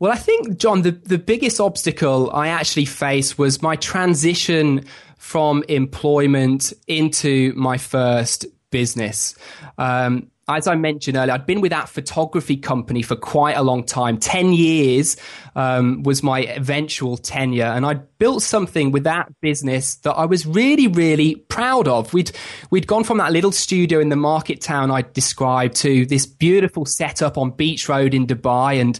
Well, 0.00 0.12
I 0.12 0.16
think, 0.16 0.58
John, 0.58 0.82
the, 0.82 0.92
the 0.92 1.18
biggest 1.18 1.60
obstacle 1.60 2.30
I 2.32 2.48
actually 2.48 2.84
faced 2.84 3.36
was 3.36 3.62
my 3.62 3.74
transition 3.76 4.84
from 5.18 5.62
employment 5.68 6.72
into 6.86 7.52
my 7.54 7.76
first 7.76 8.46
business. 8.70 9.34
Um, 9.76 10.30
as 10.48 10.66
I 10.66 10.76
mentioned 10.76 11.16
earlier, 11.16 11.34
I'd 11.34 11.46
been 11.46 11.60
with 11.60 11.72
that 11.72 11.90
photography 11.90 12.56
company 12.56 13.02
for 13.02 13.16
quite 13.16 13.56
a 13.56 13.62
long 13.62 13.84
time. 13.84 14.16
10 14.16 14.54
years 14.54 15.18
um, 15.54 16.02
was 16.04 16.22
my 16.22 16.40
eventual 16.40 17.18
tenure. 17.18 17.66
And 17.66 17.84
I 17.84 17.94
built 17.94 18.42
something 18.42 18.90
with 18.90 19.04
that 19.04 19.28
business 19.42 19.96
that 19.96 20.12
I 20.12 20.24
was 20.24 20.46
really, 20.46 20.88
really 20.88 21.34
proud 21.34 21.86
of. 21.86 22.14
We'd, 22.14 22.32
we'd 22.70 22.86
gone 22.86 23.04
from 23.04 23.18
that 23.18 23.30
little 23.30 23.52
studio 23.52 24.00
in 24.00 24.08
the 24.08 24.16
market 24.16 24.62
town 24.62 24.90
I 24.90 25.02
described 25.02 25.76
to 25.76 26.06
this 26.06 26.24
beautiful 26.24 26.86
setup 26.86 27.36
on 27.36 27.50
Beach 27.50 27.86
Road 27.86 28.14
in 28.14 28.26
Dubai. 28.26 28.80
And 28.80 28.98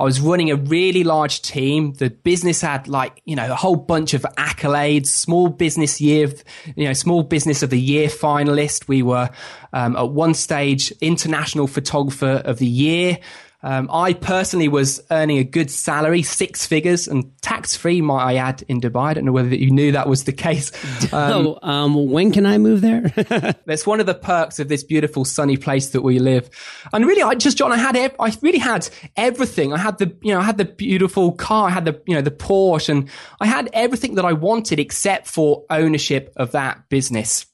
I 0.00 0.04
was 0.04 0.18
running 0.18 0.50
a 0.50 0.56
really 0.56 1.04
large 1.04 1.42
team. 1.42 1.92
The 1.92 2.08
business 2.08 2.62
had 2.62 2.88
like, 2.88 3.20
you 3.26 3.36
know, 3.36 3.52
a 3.52 3.54
whole 3.54 3.76
bunch 3.76 4.14
of 4.14 4.22
accolades, 4.38 5.08
small 5.08 5.50
business 5.50 6.00
year, 6.00 6.32
you 6.74 6.86
know, 6.86 6.94
small 6.94 7.22
business 7.22 7.62
of 7.62 7.68
the 7.68 7.78
year 7.78 8.08
finalist. 8.08 8.88
We 8.88 9.02
were 9.02 9.28
um, 9.74 9.96
at 9.96 10.08
one 10.08 10.32
stage 10.32 10.90
international 11.02 11.66
photographer 11.66 12.40
of 12.46 12.58
the 12.60 12.66
year. 12.66 13.18
Um, 13.62 13.90
I 13.92 14.14
personally 14.14 14.68
was 14.68 15.02
earning 15.10 15.38
a 15.38 15.44
good 15.44 15.70
salary, 15.70 16.22
six 16.22 16.66
figures, 16.66 17.06
and 17.06 17.30
tax 17.42 17.76
free, 17.76 18.00
might 18.00 18.24
I 18.24 18.34
add, 18.36 18.64
in 18.68 18.80
Dubai. 18.80 19.10
I 19.10 19.14
don't 19.14 19.24
know 19.24 19.32
whether 19.32 19.54
you 19.54 19.70
knew 19.70 19.92
that 19.92 20.08
was 20.08 20.24
the 20.24 20.32
case. 20.32 20.72
Um, 21.12 21.46
oh, 21.46 21.58
um, 21.62 22.10
when 22.10 22.30
can 22.30 22.46
I 22.46 22.58
move 22.58 22.82
there? 22.82 23.00
that's 23.66 23.86
one 23.86 24.00
of 24.00 24.06
the 24.06 24.14
perks 24.14 24.60
of 24.60 24.68
this 24.68 24.84
beautiful 24.84 25.24
sunny 25.24 25.56
place 25.56 25.90
that 25.90 26.02
we 26.02 26.18
live. 26.18 26.48
And 26.92 27.04
really, 27.04 27.22
I 27.22 27.34
just, 27.34 27.56
John, 27.56 27.72
I 27.72 27.76
had, 27.76 27.96
ev- 27.96 28.14
I 28.20 28.32
really 28.42 28.58
had 28.58 28.88
everything. 29.16 29.72
I 29.72 29.78
had 29.78 29.98
the, 29.98 30.14
you 30.22 30.32
know, 30.32 30.40
I 30.40 30.44
had 30.44 30.56
the 30.56 30.66
beautiful 30.66 31.32
car, 31.32 31.68
I 31.68 31.70
had 31.70 31.84
the, 31.84 32.00
you 32.06 32.14
know, 32.14 32.20
the 32.20 32.30
Porsche, 32.30 32.90
and 32.90 33.08
I 33.40 33.46
had 33.46 33.70
everything 33.72 34.14
that 34.16 34.24
I 34.24 34.32
wanted 34.32 34.78
except 34.78 35.26
for 35.26 35.64
ownership 35.68 36.32
of 36.36 36.52
that 36.52 36.88
business. 36.88 37.46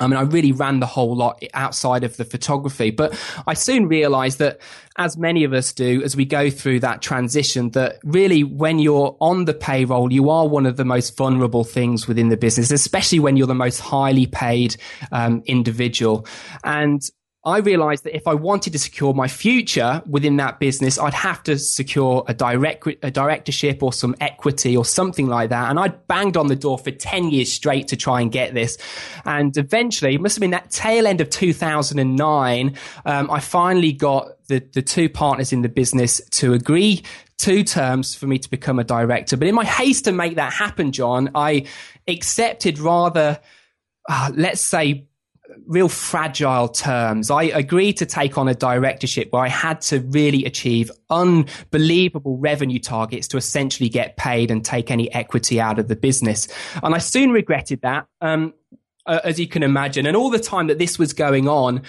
I 0.00 0.08
mean, 0.08 0.16
I 0.16 0.22
really 0.22 0.50
ran 0.50 0.80
the 0.80 0.86
whole 0.86 1.14
lot 1.14 1.40
outside 1.54 2.02
of 2.02 2.16
the 2.16 2.24
photography, 2.24 2.90
but 2.90 3.16
I 3.46 3.54
soon 3.54 3.86
realized 3.86 4.40
that 4.40 4.60
as 4.98 5.16
many 5.16 5.44
of 5.44 5.52
us 5.52 5.72
do, 5.72 6.02
as 6.02 6.16
we 6.16 6.24
go 6.24 6.50
through 6.50 6.80
that 6.80 7.00
transition, 7.00 7.70
that 7.70 7.98
really 8.02 8.42
when 8.42 8.80
you're 8.80 9.16
on 9.20 9.44
the 9.44 9.54
payroll, 9.54 10.12
you 10.12 10.30
are 10.30 10.48
one 10.48 10.66
of 10.66 10.76
the 10.76 10.84
most 10.84 11.16
vulnerable 11.16 11.62
things 11.62 12.08
within 12.08 12.28
the 12.28 12.36
business, 12.36 12.72
especially 12.72 13.20
when 13.20 13.36
you're 13.36 13.46
the 13.46 13.54
most 13.54 13.78
highly 13.78 14.26
paid 14.26 14.76
um, 15.12 15.42
individual. 15.46 16.26
And 16.64 17.00
I 17.46 17.58
realized 17.58 18.04
that 18.04 18.16
if 18.16 18.26
I 18.26 18.34
wanted 18.34 18.72
to 18.72 18.78
secure 18.78 19.12
my 19.12 19.28
future 19.28 20.02
within 20.06 20.36
that 20.38 20.58
business, 20.60 20.98
I'd 20.98 21.12
have 21.12 21.42
to 21.42 21.58
secure 21.58 22.24
a 22.26 22.32
direct, 22.32 22.86
a 23.02 23.10
directorship 23.10 23.82
or 23.82 23.92
some 23.92 24.14
equity 24.20 24.74
or 24.74 24.84
something 24.84 25.26
like 25.26 25.50
that. 25.50 25.68
And 25.68 25.78
I'd 25.78 26.06
banged 26.06 26.38
on 26.38 26.46
the 26.46 26.56
door 26.56 26.78
for 26.78 26.90
10 26.90 27.30
years 27.30 27.52
straight 27.52 27.88
to 27.88 27.96
try 27.96 28.22
and 28.22 28.32
get 28.32 28.54
this. 28.54 28.78
And 29.26 29.54
eventually, 29.58 30.14
it 30.14 30.22
must 30.22 30.36
have 30.36 30.40
been 30.40 30.52
that 30.52 30.70
tail 30.70 31.06
end 31.06 31.20
of 31.20 31.28
2009, 31.28 32.76
um, 33.04 33.30
I 33.30 33.40
finally 33.40 33.92
got 33.92 34.46
the, 34.48 34.60
the 34.72 34.82
two 34.82 35.08
partners 35.08 35.52
in 35.52 35.62
the 35.62 35.68
business 35.68 36.22
to 36.30 36.54
agree 36.54 37.02
two 37.36 37.62
terms 37.62 38.14
for 38.14 38.26
me 38.26 38.38
to 38.38 38.48
become 38.48 38.78
a 38.78 38.84
director. 38.84 39.36
But 39.36 39.48
in 39.48 39.54
my 39.54 39.64
haste 39.64 40.04
to 40.04 40.12
make 40.12 40.36
that 40.36 40.52
happen, 40.52 40.92
John, 40.92 41.30
I 41.34 41.66
accepted 42.08 42.78
rather, 42.78 43.40
uh, 44.08 44.30
let's 44.34 44.60
say, 44.60 45.08
real 45.66 45.88
fragile 45.88 46.68
terms. 46.68 47.30
I 47.30 47.44
agreed 47.44 47.98
to 47.98 48.06
take 48.06 48.38
on 48.38 48.48
a 48.48 48.54
directorship 48.54 49.32
where 49.32 49.42
I 49.42 49.48
had 49.48 49.80
to 49.82 50.00
really 50.00 50.44
achieve 50.44 50.90
unbelievable 51.10 52.38
revenue 52.38 52.78
targets 52.78 53.28
to 53.28 53.36
essentially 53.36 53.88
get 53.88 54.16
paid 54.16 54.50
and 54.50 54.64
take 54.64 54.90
any 54.90 55.12
equity 55.12 55.60
out 55.60 55.78
of 55.78 55.88
the 55.88 55.96
business. 55.96 56.48
And 56.82 56.94
I 56.94 56.98
soon 56.98 57.30
regretted 57.30 57.82
that. 57.82 58.06
Um, 58.20 58.54
uh, 59.06 59.20
as 59.22 59.38
you 59.38 59.46
can 59.46 59.62
imagine. 59.62 60.06
And 60.06 60.16
all 60.16 60.30
the 60.30 60.38
time 60.38 60.68
that 60.68 60.78
this 60.78 60.98
was 60.98 61.12
going 61.12 61.46
on, 61.46 61.82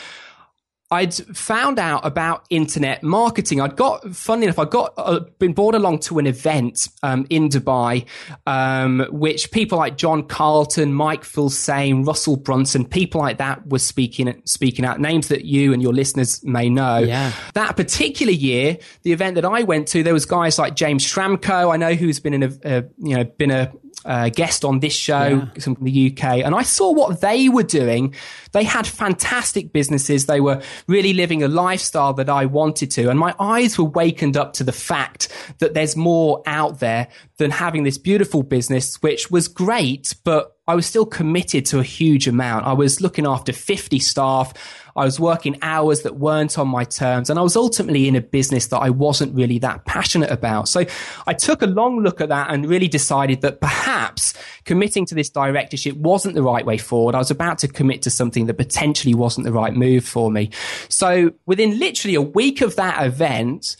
I'd 0.95 1.13
found 1.13 1.77
out 1.77 2.05
about 2.05 2.45
internet 2.49 3.03
marketing. 3.03 3.59
I'd 3.59 3.75
got, 3.75 4.15
funny 4.15 4.45
enough, 4.45 4.59
I 4.59 4.65
got 4.65 4.93
uh, 4.97 5.19
been 5.39 5.51
brought 5.51 5.75
along 5.75 5.99
to 5.99 6.19
an 6.19 6.27
event 6.27 6.87
um, 7.03 7.27
in 7.29 7.49
Dubai, 7.49 8.05
um, 8.47 9.05
which 9.11 9.51
people 9.51 9.77
like 9.77 9.97
John 9.97 10.23
Carlton, 10.25 10.93
Mike 10.93 11.23
Filsaime, 11.23 12.07
Russell 12.07 12.37
Brunson, 12.37 12.85
people 12.85 13.19
like 13.19 13.37
that 13.39 13.67
were 13.67 13.79
speaking 13.79 14.41
speaking 14.45 14.85
out 14.85 15.01
names 15.01 15.27
that 15.27 15.43
you 15.43 15.73
and 15.73 15.81
your 15.81 15.93
listeners 15.93 16.43
may 16.45 16.69
know. 16.69 16.99
Yeah. 16.99 17.33
That 17.55 17.75
particular 17.75 18.31
year, 18.31 18.77
the 19.03 19.11
event 19.11 19.35
that 19.35 19.45
I 19.45 19.63
went 19.63 19.89
to, 19.89 20.01
there 20.01 20.13
was 20.13 20.25
guys 20.25 20.57
like 20.57 20.75
James 20.75 21.05
Schramko, 21.05 21.73
I 21.73 21.77
know 21.77 21.93
who's 21.93 22.19
been 22.21 22.33
in 22.33 22.43
a, 22.43 22.51
a 22.63 22.83
you 22.99 23.17
know 23.17 23.23
been 23.25 23.51
a 23.51 23.71
uh, 24.05 24.29
guest 24.29 24.63
on 24.63 24.79
this 24.79 24.93
show 24.93 25.49
yeah. 25.55 25.61
from 25.61 25.77
the 25.81 26.11
UK, 26.11 26.45
and 26.45 26.55
I 26.55 26.61
saw 26.61 26.91
what 26.91 27.21
they 27.21 27.49
were 27.49 27.63
doing. 27.63 28.13
They 28.51 28.63
had 28.63 28.87
fantastic 28.87 29.73
businesses. 29.73 30.27
They 30.27 30.39
were 30.39 30.61
really 30.87 31.13
living 31.13 31.43
a 31.43 31.47
lifestyle 31.47 32.13
that 32.13 32.29
I 32.29 32.45
wanted 32.45 32.91
to, 32.91 33.09
and 33.09 33.19
my 33.19 33.33
eyes 33.39 33.77
were 33.77 33.85
wakened 33.85 34.37
up 34.37 34.53
to 34.53 34.63
the 34.63 34.71
fact 34.71 35.29
that 35.59 35.73
there's 35.73 35.95
more 35.95 36.43
out 36.45 36.79
there 36.79 37.07
than 37.37 37.51
having 37.51 37.83
this 37.83 37.97
beautiful 37.97 38.43
business, 38.43 39.01
which 39.01 39.29
was 39.31 39.47
great, 39.47 40.15
but 40.23 40.54
I 40.67 40.75
was 40.75 40.85
still 40.85 41.05
committed 41.05 41.65
to 41.67 41.79
a 41.79 41.83
huge 41.83 42.27
amount. 42.27 42.65
I 42.65 42.73
was 42.73 42.99
looking 43.01 43.25
after 43.25 43.53
50 43.53 43.99
staff. 43.99 44.53
I 44.95 45.03
was 45.03 45.19
working 45.19 45.57
hours 45.61 46.01
that 46.01 46.15
weren't 46.15 46.57
on 46.57 46.69
my 46.69 46.85
terms. 46.85 47.29
And 47.29 47.37
I 47.37 47.41
was 47.41 47.55
ultimately 47.55 48.07
in 48.07 48.15
a 48.15 48.21
business 48.21 48.67
that 48.67 48.79
I 48.79 48.89
wasn't 48.89 49.35
really 49.35 49.59
that 49.59 49.85
passionate 49.85 50.31
about. 50.31 50.67
So 50.67 50.85
I 51.27 51.33
took 51.33 51.61
a 51.61 51.67
long 51.67 52.01
look 52.01 52.21
at 52.21 52.29
that 52.29 52.49
and 52.49 52.65
really 52.65 52.87
decided 52.87 53.41
that 53.41 53.61
perhaps 53.61 54.33
committing 54.63 55.05
to 55.07 55.15
this 55.15 55.29
directorship 55.29 55.97
wasn't 55.97 56.33
the 56.33 56.43
right 56.43 56.65
way 56.65 56.77
forward. 56.77 57.13
I 57.13 57.19
was 57.19 57.29
about 57.29 57.59
to 57.59 57.67
commit 57.67 58.01
to 58.03 58.09
something 58.09 58.45
that 58.47 58.55
potentially 58.55 59.13
wasn't 59.13 59.45
the 59.45 59.53
right 59.53 59.73
move 59.73 60.05
for 60.05 60.31
me. 60.31 60.49
So 60.89 61.33
within 61.45 61.77
literally 61.77 62.15
a 62.15 62.21
week 62.21 62.61
of 62.61 62.75
that 62.77 63.05
event, 63.05 63.75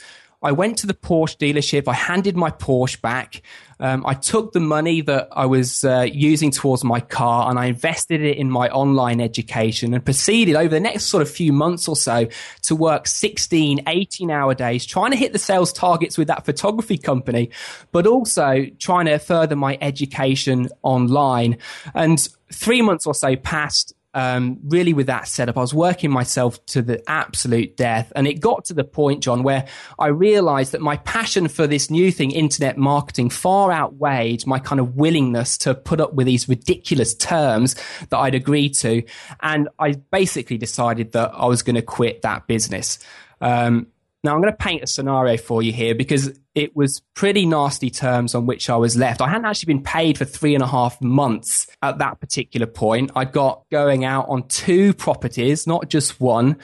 I 0.46 0.52
went 0.52 0.78
to 0.80 0.88
the 0.88 0.94
Porsche 0.94 1.38
dealership. 1.38 1.88
I 1.88 1.94
handed 1.94 2.38
my 2.38 2.52
Porsche 2.52 3.02
back. 3.02 3.42
Um, 3.80 4.06
I 4.06 4.14
took 4.14 4.54
the 4.54 4.60
money 4.60 5.02
that 5.02 5.28
I 5.32 5.48
was 5.48 5.84
uh, 5.84 6.08
using 6.10 6.52
towards 6.52 6.84
my 6.84 7.00
car 7.00 7.50
and 7.50 7.58
I 7.58 7.66
invested 7.66 8.22
it 8.22 8.38
in 8.38 8.50
my 8.50 8.70
online 8.70 9.20
education 9.20 9.94
and 9.94 10.06
proceeded 10.06 10.56
over 10.56 10.70
the 10.70 10.80
next 10.80 11.06
sort 11.06 11.22
of 11.24 11.30
few 11.30 11.52
months 11.52 11.88
or 11.88 11.96
so 11.96 12.28
to 12.62 12.76
work 12.76 13.08
16, 13.08 13.82
18 13.88 14.32
hour 14.32 14.54
days, 14.54 14.86
trying 14.86 15.12
to 15.12 15.18
hit 15.18 15.34
the 15.34 15.40
sales 15.40 15.74
targets 15.74 16.18
with 16.18 16.28
that 16.28 16.46
photography 16.46 16.98
company, 16.98 17.50
but 17.92 18.06
also 18.06 18.68
trying 18.80 19.08
to 19.08 19.18
further 19.18 19.56
my 19.56 19.78
education 19.82 20.70
online. 20.84 21.58
And 21.96 22.26
three 22.54 22.84
months 22.84 23.08
or 23.08 23.16
so 23.16 23.36
passed 23.36 23.94
um, 24.16 24.60
really 24.64 24.94
with 24.94 25.08
that 25.08 25.28
setup, 25.28 25.58
I 25.58 25.62
was 25.62 25.74
working 25.74 26.10
myself 26.10 26.66
to 26.68 26.82
the 26.82 27.04
absolute 27.08 27.76
death. 27.76 28.14
And 28.16 28.28
it 28.28 28.36
got 28.36 28.64
to 28.66 28.74
the 28.74 28.86
point, 28.86 29.22
John, 29.22 29.44
where 29.44 29.68
I 30.00 30.08
realized 30.08 30.72
that 30.72 30.82
my 30.82 30.96
passion 30.98 31.50
for 31.50 31.68
this 31.68 31.92
new 31.92 32.12
thing, 32.12 32.32
internet 32.32 32.78
marketing, 32.78 33.30
far 33.30 33.74
outweighed 33.74 34.48
my 34.48 34.58
kind 34.58 34.80
of 34.80 34.96
willingness 34.96 35.58
to 35.60 35.76
put 35.76 36.00
up 36.00 36.14
with 36.14 36.28
these 36.28 36.48
ridiculous 36.48 37.14
terms 37.14 37.76
that 38.10 38.18
I'd 38.18 38.36
agreed 38.36 38.74
to. 38.76 39.04
And 39.42 39.68
I 39.78 39.96
basically 40.12 40.58
decided 40.58 41.12
that 41.12 41.32
I 41.34 41.46
was 41.48 41.62
going 41.62 41.76
to 41.76 41.82
quit 41.82 42.22
that 42.22 42.48
business. 42.48 43.00
Um, 43.42 43.88
now 44.24 44.34
I'm 44.34 44.42
going 44.42 44.54
to 44.54 44.58
paint 44.58 44.82
a 44.82 44.88
scenario 44.88 45.36
for 45.36 45.62
you 45.62 45.74
here 45.74 45.94
because 45.94 46.40
it 46.56 46.76
was 46.76 47.02
pretty 47.14 47.46
nasty 47.46 47.90
terms 47.90 48.34
on 48.34 48.46
which 48.46 48.70
I 48.70 48.78
was 48.78 48.96
left. 48.96 49.22
I 49.22 49.28
hadn't 49.28 49.46
actually 49.46 49.74
been 49.74 49.84
paid 49.84 50.18
for 50.18 50.24
three 50.24 50.56
and 50.56 50.64
a 50.64 50.68
half 50.68 51.00
months 51.02 51.68
at 51.82 52.00
that 52.00 52.22
particular 52.22 52.66
point. 52.66 53.12
I 53.16 53.26
got 53.26 53.64
going 53.70 54.06
out 54.06 54.30
on 54.30 54.48
two 54.48 54.94
properties, 54.94 55.68
not 55.68 55.90
just 55.90 56.20
one. 56.22 56.58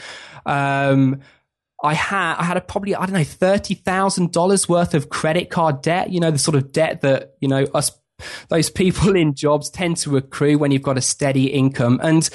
Um, 0.46 1.20
I 1.84 1.94
had 1.94 2.36
I 2.36 2.44
had 2.44 2.58
a 2.58 2.62
probably 2.62 2.96
I 2.96 3.06
don't 3.06 3.16
know 3.16 3.24
thirty 3.24 3.74
thousand 3.74 4.32
dollars 4.32 4.70
worth 4.70 4.94
of 4.94 5.10
credit 5.10 5.50
card 5.50 5.82
debt. 5.82 6.12
You 6.12 6.20
know 6.20 6.32
the 6.32 6.38
sort 6.38 6.56
of 6.56 6.72
debt 6.72 7.02
that 7.02 7.36
you 7.42 7.48
know 7.48 7.66
us 7.74 7.92
those 8.50 8.70
people 8.70 9.16
in 9.16 9.34
jobs 9.34 9.70
tend 9.70 9.98
to 9.98 10.18
accrue 10.18 10.58
when 10.58 10.72
you've 10.72 10.82
got 10.82 10.98
a 10.98 11.02
steady 11.02 11.48
income. 11.48 12.00
And 12.04 12.30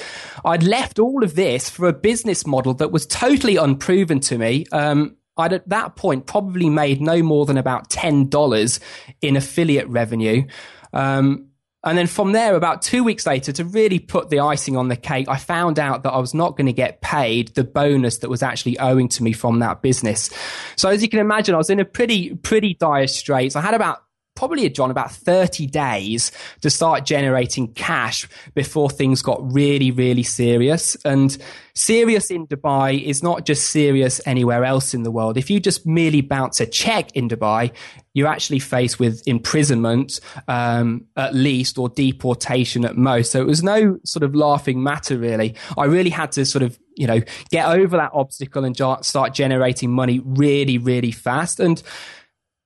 I'd 0.45 0.63
left 0.63 0.99
all 0.99 1.23
of 1.23 1.35
this 1.35 1.69
for 1.69 1.87
a 1.87 1.93
business 1.93 2.45
model 2.45 2.73
that 2.75 2.91
was 2.91 3.05
totally 3.05 3.55
unproven 3.55 4.19
to 4.21 4.37
me. 4.37 4.65
Um, 4.71 5.16
I'd 5.37 5.53
at 5.53 5.69
that 5.69 5.95
point 5.95 6.25
probably 6.25 6.69
made 6.69 7.01
no 7.01 7.21
more 7.23 7.45
than 7.45 7.57
about 7.57 7.89
$10 7.89 8.79
in 9.21 9.35
affiliate 9.35 9.87
revenue. 9.87 10.45
Um, 10.93 11.47
and 11.83 11.97
then 11.97 12.07
from 12.07 12.31
there, 12.31 12.55
about 12.55 12.81
two 12.81 13.03
weeks 13.03 13.25
later, 13.25 13.51
to 13.53 13.63
really 13.63 13.99
put 13.99 14.29
the 14.29 14.39
icing 14.39 14.75
on 14.75 14.89
the 14.89 14.95
cake, 14.95 15.29
I 15.29 15.37
found 15.37 15.79
out 15.79 16.03
that 16.03 16.11
I 16.11 16.17
was 16.17 16.33
not 16.33 16.57
going 16.57 16.65
to 16.65 16.73
get 16.73 17.01
paid 17.01 17.49
the 17.49 17.63
bonus 17.63 18.17
that 18.17 18.29
was 18.29 18.43
actually 18.43 18.77
owing 18.79 19.07
to 19.09 19.23
me 19.23 19.31
from 19.31 19.59
that 19.59 19.81
business. 19.81 20.29
So 20.75 20.89
as 20.89 21.01
you 21.01 21.07
can 21.07 21.19
imagine, 21.19 21.55
I 21.55 21.59
was 21.59 21.69
in 21.69 21.79
a 21.79 21.85
pretty, 21.85 22.35
pretty 22.35 22.73
dire 22.73 23.07
straits. 23.07 23.55
I 23.55 23.61
had 23.61 23.73
about 23.73 24.01
probably 24.37 24.63
had 24.63 24.75
John 24.75 24.91
about 24.91 25.11
30 25.11 25.65
days 25.65 26.31
to 26.61 26.69
start 26.69 27.05
generating 27.05 27.73
cash 27.73 28.27
before 28.53 28.89
things 28.89 29.23
got 29.23 29.39
really, 29.51 29.89
really 29.89 30.21
serious. 30.21 30.95
And 31.03 31.35
serious 31.73 32.29
in 32.29 32.45
Dubai 32.45 33.03
is 33.03 33.23
not 33.23 33.47
just 33.47 33.71
serious 33.71 34.21
anywhere 34.27 34.63
else 34.63 34.93
in 34.93 35.01
the 35.01 35.09
world. 35.09 35.37
If 35.37 35.49
you 35.49 35.59
just 35.59 35.87
merely 35.87 36.21
bounce 36.21 36.59
a 36.59 36.67
check 36.67 37.11
in 37.13 37.27
Dubai, 37.27 37.73
you're 38.13 38.27
actually 38.27 38.59
faced 38.59 38.99
with 38.99 39.27
imprisonment, 39.27 40.19
um, 40.47 41.05
at 41.15 41.33
least, 41.33 41.79
or 41.79 41.89
deportation 41.89 42.85
at 42.85 42.95
most. 42.95 43.31
So 43.31 43.41
it 43.41 43.47
was 43.47 43.63
no 43.63 43.97
sort 44.05 44.21
of 44.21 44.35
laughing 44.35 44.83
matter, 44.83 45.17
really. 45.17 45.55
I 45.75 45.85
really 45.85 46.11
had 46.11 46.31
to 46.33 46.45
sort 46.45 46.61
of, 46.61 46.77
you 46.95 47.07
know, 47.07 47.21
get 47.49 47.67
over 47.67 47.97
that 47.97 48.11
obstacle 48.13 48.63
and 48.63 48.75
start 48.75 49.33
generating 49.33 49.91
money 49.91 50.21
really, 50.23 50.77
really 50.77 51.11
fast. 51.11 51.59
And 51.59 51.81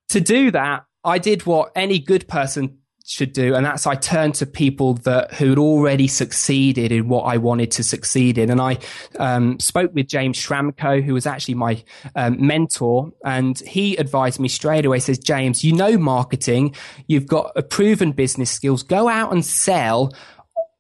to 0.10 0.20
do 0.20 0.52
that, 0.52 0.84
I 1.04 1.18
did 1.18 1.46
what 1.46 1.72
any 1.76 2.00
good 2.00 2.28
person 2.28 2.78
should 3.06 3.34
do, 3.34 3.56
and 3.56 3.66
that's 3.66 3.88
I 3.88 3.96
turned 3.96 4.36
to 4.36 4.46
people 4.46 4.94
that 4.96 5.34
who'd 5.34 5.58
already 5.58 6.08
succeeded 6.08 6.92
in 6.92 7.08
what 7.08 7.24
I 7.24 7.38
wanted 7.38 7.72
to 7.72 7.84
succeed 7.84 8.38
in. 8.38 8.50
And 8.50 8.62
I 8.62 8.78
um, 9.20 9.60
spoke 9.60 9.94
with 9.94 10.08
James 10.08 10.38
Schramko, 10.38 11.04
who 11.04 11.14
was 11.14 11.26
actually 11.26 11.56
my 11.56 11.84
um, 12.16 12.46
mentor, 12.46 13.12
and 13.26 13.60
he 13.60 13.96
advised 13.98 14.40
me 14.40 14.48
straight 14.48 14.86
away. 14.86 15.00
Says 15.00 15.18
James, 15.18 15.64
you 15.64 15.74
know 15.74 15.98
marketing, 15.98 16.76
you've 17.08 17.28
got 17.28 17.52
a 17.56 17.64
proven 17.64 18.12
business 18.12 18.52
skills. 18.52 18.84
Go 18.84 19.10
out 19.10 19.32
and 19.32 19.44
sell 19.44 20.14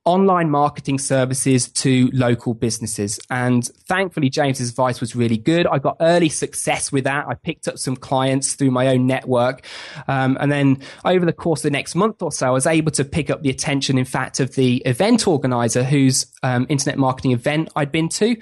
online 0.03 0.49
marketing 0.49 0.97
services 0.97 1.69
to 1.69 2.09
local 2.11 2.55
businesses. 2.55 3.19
And 3.29 3.63
thankfully, 3.87 4.29
James's 4.29 4.71
advice 4.71 4.99
was 4.99 5.15
really 5.15 5.37
good. 5.37 5.67
I 5.67 5.77
got 5.77 5.97
early 5.99 6.29
success 6.29 6.91
with 6.91 7.03
that. 7.03 7.27
I 7.27 7.35
picked 7.35 7.67
up 7.67 7.77
some 7.77 7.95
clients 7.95 8.55
through 8.55 8.71
my 8.71 8.87
own 8.87 9.05
network. 9.05 9.63
Um, 10.07 10.37
and 10.39 10.51
then 10.51 10.79
over 11.05 11.23
the 11.25 11.33
course 11.33 11.59
of 11.59 11.63
the 11.63 11.71
next 11.71 11.93
month 11.93 12.21
or 12.21 12.31
so, 12.31 12.47
I 12.47 12.51
was 12.51 12.65
able 12.65 12.91
to 12.93 13.05
pick 13.05 13.29
up 13.29 13.43
the 13.43 13.51
attention, 13.51 13.99
in 13.99 14.05
fact, 14.05 14.39
of 14.39 14.55
the 14.55 14.77
event 14.85 15.27
organizer 15.27 15.83
whose 15.83 16.25
um, 16.41 16.65
internet 16.67 16.97
marketing 16.97 17.31
event 17.31 17.69
I'd 17.75 17.91
been 17.91 18.09
to. 18.09 18.35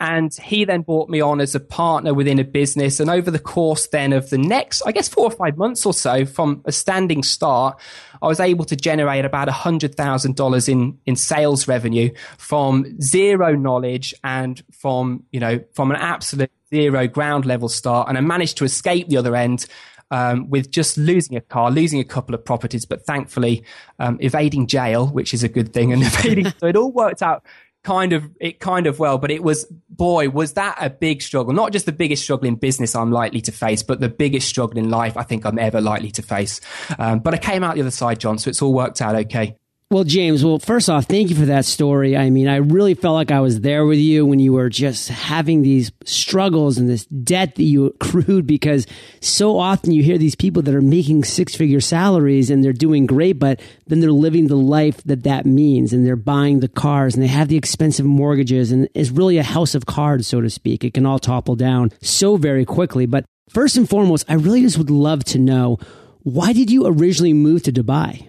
And 0.00 0.34
he 0.34 0.64
then 0.64 0.82
brought 0.82 1.08
me 1.08 1.20
on 1.20 1.40
as 1.40 1.54
a 1.54 1.60
partner 1.60 2.14
within 2.14 2.40
a 2.40 2.44
business. 2.44 2.98
And 2.98 3.08
over 3.08 3.30
the 3.30 3.38
course 3.38 3.86
then 3.86 4.12
of 4.12 4.30
the 4.30 4.38
next, 4.38 4.82
I 4.84 4.90
guess, 4.90 5.08
four 5.08 5.26
or 5.26 5.30
five 5.30 5.56
months 5.56 5.86
or 5.86 5.94
so 5.94 6.26
from 6.26 6.62
a 6.64 6.72
standing 6.72 7.22
start, 7.22 7.78
I 8.22 8.26
was 8.26 8.40
able 8.40 8.64
to 8.66 8.76
generate 8.76 9.24
about 9.24 9.48
$100,000 9.48 10.68
in, 10.68 10.95
in 11.06 11.16
sales 11.16 11.66
revenue 11.68 12.10
from 12.36 13.00
zero 13.00 13.54
knowledge 13.54 14.14
and 14.24 14.62
from, 14.72 15.24
you 15.32 15.40
know, 15.40 15.60
from 15.72 15.90
an 15.90 15.96
absolute 15.96 16.50
zero 16.68 17.06
ground 17.06 17.46
level 17.46 17.68
start. 17.68 18.08
And 18.08 18.18
I 18.18 18.20
managed 18.20 18.58
to 18.58 18.64
escape 18.64 19.08
the 19.08 19.16
other 19.16 19.34
end 19.36 19.66
um, 20.10 20.50
with 20.50 20.70
just 20.70 20.98
losing 20.98 21.36
a 21.36 21.40
car, 21.40 21.70
losing 21.70 22.00
a 22.00 22.04
couple 22.04 22.34
of 22.34 22.44
properties, 22.44 22.84
but 22.84 23.06
thankfully 23.06 23.64
um, 23.98 24.18
evading 24.20 24.66
jail, 24.66 25.06
which 25.06 25.34
is 25.34 25.42
a 25.42 25.48
good 25.48 25.72
thing, 25.72 25.92
and 25.92 26.02
evading. 26.04 26.52
so 26.58 26.66
it 26.66 26.76
all 26.76 26.92
worked 26.92 27.22
out 27.22 27.44
kind 27.86 28.12
of 28.12 28.28
it 28.40 28.58
kind 28.58 28.88
of 28.88 28.98
well, 28.98 29.16
but 29.16 29.30
it 29.30 29.44
was 29.44 29.64
boy 29.88 30.28
was 30.28 30.54
that 30.54 30.76
a 30.80 30.90
big 30.90 31.22
struggle. 31.22 31.52
Not 31.52 31.72
just 31.72 31.86
the 31.86 31.92
biggest 31.92 32.24
struggle 32.24 32.48
in 32.48 32.56
business 32.56 32.96
I'm 32.96 33.12
likely 33.12 33.40
to 33.42 33.52
face, 33.52 33.82
but 33.82 34.00
the 34.00 34.08
biggest 34.08 34.48
struggle 34.48 34.78
in 34.78 34.90
life 34.90 35.16
I 35.16 35.22
think 35.22 35.46
I'm 35.46 35.58
ever 35.58 35.80
likely 35.80 36.10
to 36.12 36.22
face. 36.22 36.60
Um, 36.98 37.20
but 37.20 37.32
I 37.34 37.38
came 37.38 37.62
out 37.62 37.76
the 37.76 37.82
other 37.82 37.90
side, 37.92 38.18
John, 38.18 38.38
so 38.38 38.50
it's 38.50 38.60
all 38.60 38.74
worked 38.74 39.00
out 39.00 39.14
okay. 39.14 39.56
Well, 39.88 40.02
James, 40.02 40.44
well, 40.44 40.58
first 40.58 40.90
off, 40.90 41.04
thank 41.04 41.30
you 41.30 41.36
for 41.36 41.44
that 41.44 41.64
story. 41.64 42.16
I 42.16 42.28
mean, 42.28 42.48
I 42.48 42.56
really 42.56 42.94
felt 42.94 43.14
like 43.14 43.30
I 43.30 43.38
was 43.38 43.60
there 43.60 43.86
with 43.86 44.00
you 44.00 44.26
when 44.26 44.40
you 44.40 44.52
were 44.52 44.68
just 44.68 45.08
having 45.08 45.62
these 45.62 45.92
struggles 46.04 46.76
and 46.76 46.88
this 46.88 47.06
debt 47.06 47.54
that 47.54 47.62
you 47.62 47.86
accrued 48.00 48.48
because 48.48 48.84
so 49.20 49.56
often 49.56 49.92
you 49.92 50.02
hear 50.02 50.18
these 50.18 50.34
people 50.34 50.60
that 50.62 50.74
are 50.74 50.80
making 50.80 51.22
six 51.22 51.54
figure 51.54 51.80
salaries 51.80 52.50
and 52.50 52.64
they're 52.64 52.72
doing 52.72 53.06
great, 53.06 53.38
but 53.38 53.60
then 53.86 54.00
they're 54.00 54.10
living 54.10 54.48
the 54.48 54.56
life 54.56 55.04
that 55.04 55.22
that 55.22 55.46
means 55.46 55.92
and 55.92 56.04
they're 56.04 56.16
buying 56.16 56.58
the 56.58 56.68
cars 56.68 57.14
and 57.14 57.22
they 57.22 57.28
have 57.28 57.46
the 57.46 57.56
expensive 57.56 58.06
mortgages 58.06 58.72
and 58.72 58.88
it's 58.92 59.10
really 59.10 59.38
a 59.38 59.44
house 59.44 59.76
of 59.76 59.86
cards, 59.86 60.26
so 60.26 60.40
to 60.40 60.50
speak. 60.50 60.82
It 60.82 60.94
can 60.94 61.06
all 61.06 61.20
topple 61.20 61.54
down 61.54 61.92
so 62.02 62.36
very 62.36 62.64
quickly. 62.64 63.06
But 63.06 63.24
first 63.48 63.76
and 63.76 63.88
foremost, 63.88 64.24
I 64.28 64.34
really 64.34 64.62
just 64.62 64.78
would 64.78 64.90
love 64.90 65.22
to 65.26 65.38
know 65.38 65.78
why 66.24 66.52
did 66.52 66.72
you 66.72 66.88
originally 66.88 67.34
move 67.34 67.62
to 67.62 67.72
Dubai? 67.72 68.26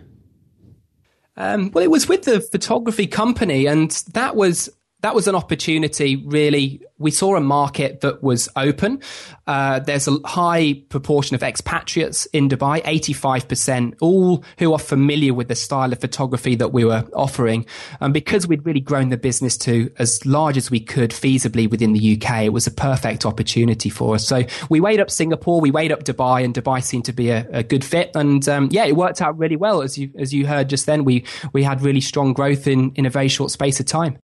Um, 1.37 1.71
well, 1.71 1.83
it 1.83 1.91
was 1.91 2.09
with 2.09 2.23
the 2.23 2.41
photography 2.41 3.07
company, 3.07 3.67
and 3.67 3.91
that 4.13 4.35
was 4.35 4.69
that 5.01 5.13
was 5.13 5.27
an 5.27 5.35
opportunity 5.35 6.15
really. 6.15 6.81
We 6.97 7.11
saw 7.11 7.35
a 7.35 7.39
market 7.39 8.01
that 8.01 8.23
was 8.23 8.49
open. 8.55 9.01
Uh, 9.45 9.79
there's 9.79 10.07
a 10.07 10.17
high 10.25 10.81
proportion 10.89 11.35
of 11.35 11.43
expatriates 11.43 12.25
in 12.27 12.49
dubai 12.49 12.83
85% 12.83 13.93
all 14.01 14.43
who 14.57 14.73
are 14.73 14.79
familiar 14.79 15.35
with 15.35 15.49
the 15.49 15.55
style 15.55 15.93
of 15.93 16.01
photography 16.01 16.55
that 16.55 16.73
we 16.73 16.83
were 16.83 17.07
offering. 17.13 17.67
And 18.01 18.11
because 18.11 18.47
we'd 18.47 18.65
really 18.65 18.79
grown 18.79 19.09
the 19.09 19.17
business 19.17 19.55
to 19.59 19.91
as 19.99 20.25
large 20.25 20.57
as 20.57 20.71
we 20.71 20.79
could 20.79 21.11
feasibly 21.11 21.69
within 21.69 21.93
the 21.93 22.17
uk 22.17 22.31
it 22.41 22.49
was 22.49 22.65
a 22.65 22.71
perfect 22.71 23.25
opportunity 23.25 23.89
for 23.89 24.15
us. 24.15 24.27
So 24.27 24.45
we 24.69 24.79
weighed 24.79 24.99
up 24.99 25.11
singapore 25.11 25.61
we 25.61 25.69
weighed 25.69 25.91
up 25.91 26.03
dubai 26.05 26.43
and 26.43 26.55
dubai 26.55 26.83
seemed 26.83 27.05
to 27.05 27.13
be 27.13 27.29
a, 27.29 27.47
a 27.51 27.61
good 27.61 27.85
fit. 27.85 28.09
And 28.15 28.47
um, 28.49 28.69
yeah 28.71 28.85
it 28.85 28.95
worked 28.95 29.21
out 29.21 29.37
really 29.37 29.57
well. 29.57 29.83
As 29.83 29.99
you 29.99 30.09
as 30.17 30.33
you 30.33 30.47
heard 30.47 30.69
just 30.69 30.87
then 30.87 31.03
we 31.03 31.23
we 31.53 31.61
had 31.61 31.83
really 31.83 32.01
strong 32.01 32.33
growth 32.33 32.65
in 32.65 32.91
in 32.95 33.05
a 33.05 33.11
very 33.11 33.27
short 33.27 33.51
space 33.51 33.79
of 33.79 33.85
time 33.85 34.17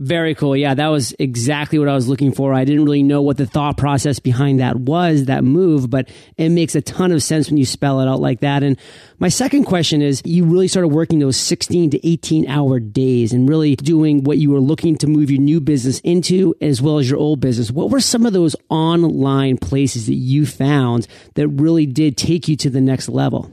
very 0.00 0.34
cool. 0.34 0.56
Yeah, 0.56 0.72
that 0.72 0.88
was 0.88 1.14
exactly 1.18 1.78
what 1.78 1.86
I 1.86 1.94
was 1.94 2.08
looking 2.08 2.32
for. 2.32 2.54
I 2.54 2.64
didn't 2.64 2.86
really 2.86 3.02
know 3.02 3.20
what 3.20 3.36
the 3.36 3.44
thought 3.44 3.76
process 3.76 4.18
behind 4.18 4.58
that 4.58 4.76
was, 4.76 5.26
that 5.26 5.44
move, 5.44 5.90
but 5.90 6.08
it 6.38 6.48
makes 6.48 6.74
a 6.74 6.80
ton 6.80 7.12
of 7.12 7.22
sense 7.22 7.50
when 7.50 7.58
you 7.58 7.66
spell 7.66 8.00
it 8.00 8.08
out 8.08 8.18
like 8.18 8.40
that. 8.40 8.62
And 8.62 8.78
my 9.18 9.28
second 9.28 9.64
question 9.64 10.00
is 10.00 10.22
you 10.24 10.46
really 10.46 10.68
started 10.68 10.88
working 10.88 11.18
those 11.18 11.36
16 11.36 11.90
to 11.90 12.08
18 12.08 12.48
hour 12.48 12.80
days 12.80 13.34
and 13.34 13.46
really 13.46 13.76
doing 13.76 14.24
what 14.24 14.38
you 14.38 14.50
were 14.50 14.60
looking 14.60 14.96
to 14.96 15.06
move 15.06 15.30
your 15.30 15.42
new 15.42 15.60
business 15.60 16.00
into 16.00 16.54
as 16.62 16.80
well 16.80 16.98
as 16.98 17.10
your 17.10 17.18
old 17.18 17.40
business. 17.40 17.70
What 17.70 17.90
were 17.90 18.00
some 18.00 18.24
of 18.24 18.32
those 18.32 18.56
online 18.70 19.58
places 19.58 20.06
that 20.06 20.14
you 20.14 20.46
found 20.46 21.06
that 21.34 21.46
really 21.48 21.84
did 21.84 22.16
take 22.16 22.48
you 22.48 22.56
to 22.56 22.70
the 22.70 22.80
next 22.80 23.10
level? 23.10 23.52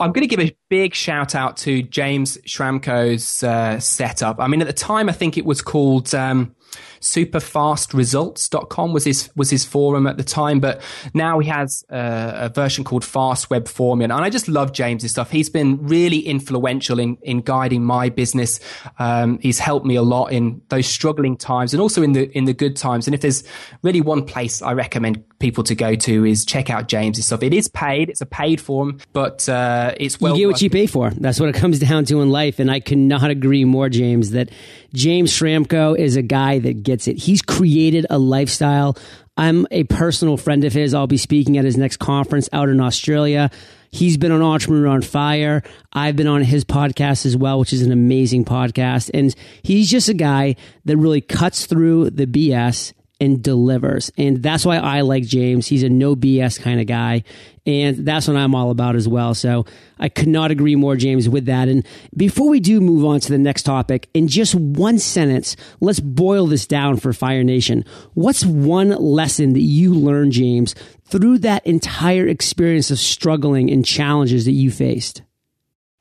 I'm 0.00 0.12
going 0.12 0.26
to 0.26 0.34
give 0.34 0.40
a 0.40 0.56
big 0.68 0.94
shout 0.94 1.34
out 1.34 1.56
to 1.58 1.82
James 1.82 2.38
Schramko's 2.38 3.42
uh, 3.42 3.78
setup. 3.78 4.40
I 4.40 4.48
mean, 4.48 4.60
at 4.62 4.66
the 4.66 4.72
time, 4.72 5.08
I 5.08 5.12
think 5.12 5.36
it 5.36 5.44
was 5.44 5.60
called 5.60 6.14
um, 6.14 6.54
superfastresults.com 7.00 8.92
was 8.92 9.04
his 9.04 9.30
was 9.34 9.48
his 9.48 9.64
forum 9.64 10.06
at 10.06 10.18
the 10.18 10.24
time 10.24 10.60
but 10.60 10.82
now 11.14 11.38
he 11.38 11.48
has 11.48 11.82
a, 11.88 12.32
a 12.34 12.50
version 12.50 12.84
called 12.84 13.02
fast 13.04 13.48
web 13.48 13.66
formula. 13.66 14.14
And 14.14 14.24
i 14.24 14.28
just 14.28 14.48
love 14.48 14.72
james's 14.72 15.12
stuff. 15.12 15.30
He's 15.30 15.48
been 15.48 15.78
really 15.86 16.18
influential 16.18 16.98
in 16.98 17.16
in 17.22 17.40
guiding 17.40 17.84
my 17.84 18.10
business. 18.10 18.60
Um, 18.98 19.38
he's 19.38 19.58
helped 19.58 19.86
me 19.86 19.96
a 19.96 20.02
lot 20.02 20.26
in 20.32 20.60
those 20.68 20.86
struggling 20.86 21.36
times 21.36 21.72
and 21.72 21.80
also 21.80 22.02
in 22.02 22.12
the 22.12 22.30
in 22.36 22.44
the 22.44 22.52
good 22.52 22.76
times. 22.76 23.06
And 23.06 23.14
if 23.14 23.22
there's 23.22 23.44
really 23.82 24.00
one 24.02 24.24
place 24.24 24.60
i 24.62 24.72
recommend 24.72 25.24
people 25.38 25.64
to 25.64 25.74
go 25.74 25.94
to 25.94 26.24
is 26.26 26.44
check 26.44 26.68
out 26.68 26.86
james's 26.88 27.24
stuff. 27.26 27.42
It 27.42 27.54
is 27.54 27.68
paid. 27.68 28.10
It's 28.10 28.20
a 28.20 28.26
paid 28.26 28.60
form 28.60 28.98
but 29.14 29.48
uh, 29.48 29.94
it's 29.96 30.20
well 30.20 30.36
you 30.36 30.48
get 30.48 30.52
what 30.52 30.62
you 30.62 30.68
pay 30.68 30.86
for. 30.86 31.10
That's 31.10 31.40
what 31.40 31.48
it 31.48 31.54
comes 31.54 31.78
down 31.78 32.04
to 32.06 32.20
in 32.20 32.30
life. 32.30 32.58
And 32.58 32.70
i 32.70 32.80
cannot 32.80 33.30
agree 33.30 33.64
more 33.64 33.88
james 33.88 34.32
that 34.32 34.50
James 34.92 35.32
Schramko 35.32 35.96
is 35.96 36.16
a 36.16 36.22
guy 36.22 36.58
that 36.58 36.82
gets 36.90 37.08
it. 37.08 37.16
He's 37.16 37.42
created 37.42 38.06
a 38.10 38.18
lifestyle. 38.18 38.96
I'm 39.36 39.66
a 39.70 39.84
personal 39.84 40.36
friend 40.36 40.64
of 40.64 40.72
his. 40.72 40.92
I'll 40.92 41.06
be 41.06 41.16
speaking 41.16 41.56
at 41.56 41.64
his 41.64 41.76
next 41.76 41.98
conference 41.98 42.48
out 42.52 42.68
in 42.68 42.80
Australia. 42.80 43.50
He's 43.92 44.16
been 44.16 44.32
on 44.32 44.42
Entrepreneur 44.42 44.88
on 44.88 45.02
Fire. 45.02 45.62
I've 45.92 46.16
been 46.16 46.26
on 46.26 46.42
his 46.42 46.64
podcast 46.64 47.26
as 47.26 47.36
well, 47.36 47.58
which 47.58 47.72
is 47.72 47.82
an 47.82 47.92
amazing 47.92 48.44
podcast. 48.44 49.10
And 49.14 49.34
he's 49.62 49.88
just 49.88 50.08
a 50.08 50.14
guy 50.14 50.56
that 50.84 50.96
really 50.96 51.20
cuts 51.20 51.66
through 51.66 52.10
the 52.10 52.26
BS 52.26 52.92
and 53.20 53.42
delivers. 53.42 54.10
And 54.16 54.42
that's 54.42 54.64
why 54.64 54.78
I 54.78 55.02
like 55.02 55.24
James. 55.24 55.66
He's 55.66 55.82
a 55.82 55.88
no 55.88 56.16
BS 56.16 56.60
kind 56.60 56.80
of 56.80 56.86
guy. 56.86 57.24
And 57.66 58.06
that's 58.06 58.26
what 58.26 58.36
I'm 58.36 58.54
all 58.54 58.70
about 58.70 58.96
as 58.96 59.06
well. 59.06 59.34
So 59.34 59.66
I 59.98 60.08
could 60.08 60.28
not 60.28 60.50
agree 60.50 60.76
more, 60.76 60.96
James, 60.96 61.28
with 61.28 61.44
that. 61.46 61.68
And 61.68 61.86
before 62.16 62.48
we 62.48 62.58
do 62.58 62.80
move 62.80 63.04
on 63.04 63.20
to 63.20 63.28
the 63.30 63.38
next 63.38 63.64
topic, 63.64 64.08
in 64.14 64.28
just 64.28 64.54
one 64.54 64.98
sentence, 64.98 65.56
let's 65.80 66.00
boil 66.00 66.46
this 66.46 66.66
down 66.66 66.96
for 66.96 67.12
Fire 67.12 67.44
Nation. 67.44 67.84
What's 68.14 68.44
one 68.44 68.90
lesson 68.90 69.52
that 69.52 69.60
you 69.60 69.94
learned, 69.94 70.32
James, 70.32 70.74
through 71.04 71.38
that 71.38 71.66
entire 71.66 72.26
experience 72.26 72.90
of 72.90 72.98
struggling 72.98 73.70
and 73.70 73.84
challenges 73.84 74.46
that 74.46 74.52
you 74.52 74.70
faced? 74.70 75.22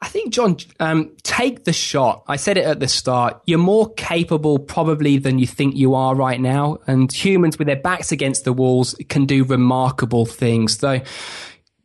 I 0.01 0.07
think, 0.07 0.31
John, 0.33 0.55
um, 0.79 1.11
take 1.23 1.65
the 1.65 1.73
shot. 1.73 2.23
I 2.27 2.37
said 2.37 2.57
it 2.57 2.63
at 2.63 2.79
the 2.79 2.87
start. 2.87 3.41
You're 3.45 3.59
more 3.59 3.93
capable 3.95 4.57
probably 4.57 5.17
than 5.17 5.39
you 5.39 5.47
think 5.47 5.75
you 5.75 5.93
are 5.93 6.15
right 6.15 6.39
now. 6.39 6.77
And 6.87 7.11
humans 7.11 7.59
with 7.59 7.67
their 7.67 7.75
backs 7.75 8.11
against 8.13 8.45
the 8.45 8.53
walls 8.53 8.95
can 9.09 9.25
do 9.25 9.43
remarkable 9.43 10.25
things. 10.25 10.77
So 10.77 11.01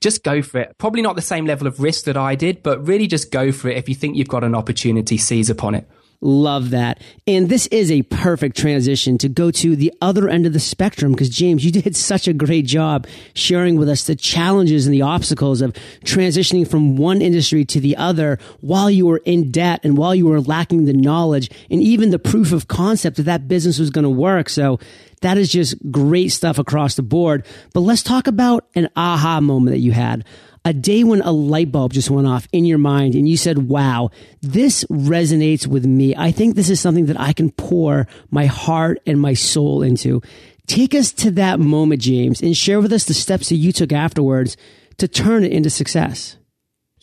just 0.00 0.22
go 0.22 0.42
for 0.42 0.61
it. 0.61 0.77
Probably 0.79 1.03
not 1.03 1.16
the 1.16 1.22
same 1.22 1.44
level 1.44 1.66
of 1.66 1.81
risk 1.81 2.05
that 2.05 2.16
I 2.16 2.37
did, 2.37 2.62
but 2.62 2.87
really 2.87 3.09
just 3.09 3.33
go 3.33 3.50
for 3.50 3.68
it. 3.68 3.79
If 3.79 3.88
you 3.88 3.96
think 3.96 4.16
you've 4.16 4.29
got 4.29 4.44
an 4.44 4.55
opportunity, 4.55 5.16
seize 5.16 5.50
upon 5.50 5.74
it. 5.74 5.88
Love 6.20 6.70
that. 6.70 7.03
And 7.27 7.48
this 7.48 7.66
is 7.66 7.90
a 7.90 8.03
perfect 8.03 8.57
transition 8.57 9.18
to 9.18 9.29
go 9.29 9.50
to 9.50 9.77
the 9.77 9.92
other 10.00 10.29
end 10.29 10.46
of 10.46 10.53
the 10.53 10.61
spectrum 10.61 11.12
because 11.12 11.29
James, 11.29 11.64
you 11.64 11.70
did 11.83 11.94
such 11.96 12.27
a 12.27 12.33
great 12.33 12.66
job 12.66 13.07
sharing 13.35 13.77
with 13.77 13.88
us 13.88 14.05
the 14.07 14.16
challenges 14.16 14.87
and 14.87 14.94
the 14.94 15.03
obstacles 15.03 15.61
of 15.61 15.72
transitioning 16.05 16.68
from 16.68 16.96
one 16.96 17.20
industry 17.20 17.64
to 17.66 17.81
the 17.81 17.96
other 17.96 18.38
while 18.61 18.90
you 18.90 19.07
were 19.07 19.22
in 19.24 19.50
debt 19.50 19.81
and 19.83 19.98
while 19.98 20.14
you 20.14 20.27
were 20.27 20.40
lacking 20.40 20.85
the 20.85 20.92
knowledge 20.92 21.50
and 21.70 21.83
even 21.83 22.11
the 22.11 22.18
proof 22.18 22.53
of 22.53 22.68
concept 22.68 23.16
that 23.16 23.24
that 23.24 23.48
business 23.48 23.79
was 23.79 23.90
going 23.90 24.05
to 24.05 24.11
work. 24.11 24.48
So 24.48 24.79
that 25.20 25.38
is 25.38 25.50
just 25.50 25.77
great 25.90 26.29
stuff 26.29 26.59
across 26.59 26.96
the 26.96 27.03
board. 27.03 27.46
But 27.72 27.81
let's 27.81 28.03
talk 28.03 28.27
about 28.27 28.66
an 28.74 28.88
aha 28.96 29.40
moment 29.40 29.74
that 29.74 29.81
you 29.81 29.92
had 29.92 30.24
a 30.64 30.72
day 30.72 31.05
when 31.05 31.20
a 31.20 31.31
light 31.33 31.70
bulb 31.70 31.92
just 31.92 32.11
went 32.11 32.27
off 32.27 32.48
in 32.53 32.64
your 32.64 32.79
mind 32.79 33.14
and 33.14 33.29
you 33.29 33.37
said, 33.37 33.68
wow, 33.68 34.11
this 34.40 34.85
resonates 34.85 35.66
with 35.66 35.85
me. 35.85 36.16
I 36.16 36.33
think 36.33 36.55
this 36.55 36.70
is 36.70 36.81
something 36.81 37.07
that 37.07 37.20
I 37.20 37.33
can 37.33 37.50
pour 37.50 38.07
my 38.31 38.46
heart 38.46 38.98
and 39.07 39.20
my 39.20 39.35
soul 39.35 39.83
into. 39.83 40.22
Take 40.66 40.94
us 40.94 41.12
to 41.12 41.31
that 41.33 41.61
moment, 41.61 42.00
James, 42.00 42.40
and 42.40 42.57
share 42.57 42.81
with 42.81 42.92
us 42.92 43.05
the 43.05 43.14
steps 43.14 43.50
that 43.50 43.57
you 43.57 43.72
took 43.72 43.92
afterwards 43.92 44.57
to 44.96 45.07
turn 45.07 45.44
it 45.44 45.53
into 45.53 45.68
success. 45.68 46.37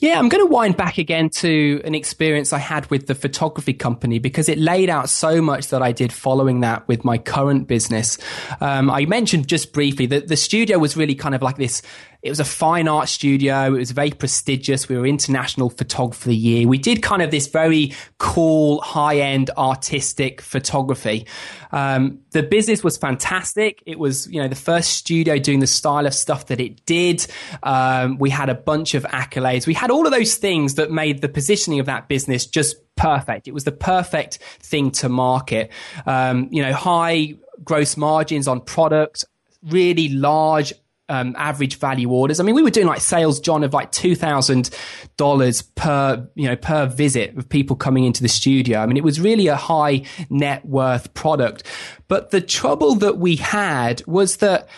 Yeah, 0.01 0.17
I'm 0.17 0.29
going 0.29 0.43
to 0.43 0.51
wind 0.51 0.77
back 0.77 0.97
again 0.97 1.29
to 1.35 1.79
an 1.85 1.93
experience 1.93 2.53
I 2.53 2.57
had 2.57 2.89
with 2.89 3.05
the 3.05 3.13
photography 3.13 3.73
company 3.73 4.17
because 4.17 4.49
it 4.49 4.57
laid 4.57 4.89
out 4.89 5.09
so 5.09 5.43
much 5.43 5.67
that 5.67 5.83
I 5.83 5.91
did 5.91 6.11
following 6.11 6.61
that 6.61 6.87
with 6.87 7.05
my 7.05 7.19
current 7.19 7.67
business. 7.67 8.17
Um, 8.61 8.89
I 8.89 9.05
mentioned 9.05 9.47
just 9.47 9.73
briefly 9.73 10.07
that 10.07 10.27
the 10.27 10.37
studio 10.37 10.79
was 10.79 10.97
really 10.97 11.13
kind 11.13 11.35
of 11.35 11.43
like 11.43 11.57
this 11.57 11.83
it 12.21 12.29
was 12.29 12.39
a 12.39 12.45
fine 12.45 12.87
art 12.87 13.09
studio. 13.09 13.67
It 13.73 13.79
was 13.79 13.91
very 13.91 14.11
prestigious. 14.11 14.87
We 14.87 14.97
were 14.97 15.07
International 15.07 15.69
Photographer 15.69 16.25
of 16.25 16.29
the 16.29 16.35
Year. 16.35 16.67
We 16.67 16.77
did 16.77 17.01
kind 17.01 17.21
of 17.21 17.31
this 17.31 17.47
very 17.47 17.93
cool, 18.19 18.79
high 18.81 19.17
end 19.17 19.49
artistic 19.57 20.41
photography. 20.41 21.25
Um, 21.71 22.19
the 22.31 22.43
business 22.43 22.83
was 22.83 22.97
fantastic. 22.97 23.81
It 23.85 23.97
was, 23.97 24.27
you 24.27 24.41
know, 24.41 24.47
the 24.47 24.55
first 24.55 24.91
studio 24.91 25.39
doing 25.39 25.59
the 25.59 25.67
style 25.67 26.05
of 26.05 26.13
stuff 26.13 26.47
that 26.47 26.59
it 26.59 26.85
did. 26.85 27.25
Um, 27.63 28.17
we 28.19 28.29
had 28.29 28.49
a 28.49 28.55
bunch 28.55 28.93
of 28.93 29.03
accolades. 29.03 29.65
We 29.65 29.73
had 29.73 29.89
all 29.89 30.05
of 30.05 30.11
those 30.11 30.35
things 30.35 30.75
that 30.75 30.91
made 30.91 31.21
the 31.21 31.29
positioning 31.29 31.79
of 31.79 31.87
that 31.87 32.07
business 32.07 32.45
just 32.45 32.75
perfect. 32.95 33.47
It 33.47 33.53
was 33.53 33.63
the 33.63 33.71
perfect 33.71 34.37
thing 34.59 34.91
to 34.91 35.09
market. 35.09 35.71
Um, 36.05 36.49
you 36.51 36.61
know, 36.61 36.73
high 36.73 37.35
gross 37.63 37.97
margins 37.97 38.47
on 38.47 38.61
product, 38.61 39.25
really 39.63 40.09
large 40.09 40.73
um, 41.11 41.35
average 41.37 41.77
value 41.77 42.09
orders. 42.09 42.39
I 42.39 42.43
mean, 42.43 42.55
we 42.55 42.63
were 42.63 42.71
doing 42.71 42.87
like 42.87 43.01
sales, 43.01 43.41
John, 43.41 43.63
of 43.63 43.73
like 43.73 43.91
two 43.91 44.15
thousand 44.15 44.69
dollars 45.17 45.61
per 45.61 46.25
you 46.35 46.47
know 46.47 46.55
per 46.55 46.85
visit 46.87 47.37
of 47.37 47.49
people 47.49 47.75
coming 47.75 48.05
into 48.05 48.23
the 48.23 48.29
studio. 48.29 48.79
I 48.79 48.85
mean, 48.85 48.95
it 48.95 49.03
was 49.03 49.19
really 49.19 49.47
a 49.47 49.57
high 49.57 50.03
net 50.29 50.65
worth 50.65 51.13
product. 51.13 51.63
But 52.07 52.31
the 52.31 52.39
trouble 52.39 52.95
that 52.95 53.17
we 53.17 53.35
had 53.35 54.01
was 54.07 54.37
that 54.37 54.69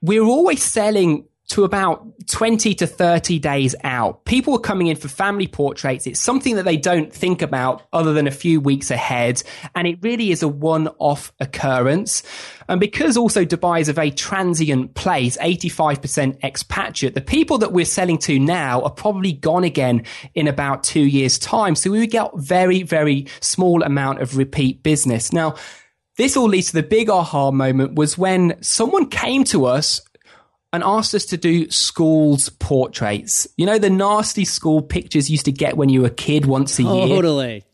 we 0.00 0.18
were 0.18 0.26
always 0.26 0.62
selling 0.62 1.26
to 1.50 1.64
about 1.64 2.06
20 2.28 2.74
to 2.76 2.86
30 2.86 3.40
days 3.40 3.74
out. 3.82 4.24
People 4.24 4.54
are 4.54 4.60
coming 4.60 4.86
in 4.86 4.96
for 4.96 5.08
family 5.08 5.48
portraits. 5.48 6.06
It's 6.06 6.20
something 6.20 6.54
that 6.54 6.64
they 6.64 6.76
don't 6.76 7.12
think 7.12 7.42
about 7.42 7.82
other 7.92 8.12
than 8.12 8.28
a 8.28 8.32
few 8.32 8.60
weeks 8.60 8.90
ahead. 8.90 9.42
And 9.74 9.88
it 9.88 9.98
really 10.00 10.30
is 10.30 10.44
a 10.44 10.48
one 10.48 10.88
off 10.98 11.32
occurrence. 11.40 12.22
And 12.68 12.78
because 12.78 13.16
also 13.16 13.44
Dubai 13.44 13.80
is 13.80 13.88
a 13.88 13.92
very 13.92 14.12
transient 14.12 14.94
place, 14.94 15.36
85% 15.38 16.38
expatriate, 16.44 17.16
the 17.16 17.20
people 17.20 17.58
that 17.58 17.72
we're 17.72 17.84
selling 17.84 18.18
to 18.18 18.38
now 18.38 18.82
are 18.82 18.90
probably 18.90 19.32
gone 19.32 19.64
again 19.64 20.04
in 20.34 20.46
about 20.46 20.84
two 20.84 21.00
years 21.00 21.36
time. 21.36 21.74
So 21.74 21.90
we 21.90 21.98
would 21.98 22.12
get 22.12 22.30
very, 22.36 22.84
very 22.84 23.26
small 23.40 23.82
amount 23.82 24.20
of 24.20 24.36
repeat 24.36 24.84
business. 24.84 25.32
Now, 25.32 25.56
this 26.16 26.36
all 26.36 26.48
leads 26.48 26.68
to 26.68 26.74
the 26.74 26.82
big 26.82 27.08
aha 27.08 27.50
moment 27.50 27.94
was 27.94 28.16
when 28.16 28.62
someone 28.62 29.08
came 29.08 29.42
to 29.44 29.64
us 29.64 30.02
and 30.72 30.82
asked 30.84 31.14
us 31.14 31.24
to 31.26 31.36
do 31.36 31.70
schools 31.70 32.48
portraits. 32.48 33.48
You 33.56 33.66
know, 33.66 33.78
the 33.78 33.90
nasty 33.90 34.44
school 34.44 34.82
pictures 34.82 35.28
you 35.28 35.34
used 35.34 35.46
to 35.46 35.52
get 35.52 35.76
when 35.76 35.88
you 35.88 36.02
were 36.02 36.08
a 36.08 36.10
kid 36.10 36.46
once 36.46 36.78
a 36.78 36.82
year. 36.82 37.08
Totally. 37.08 37.64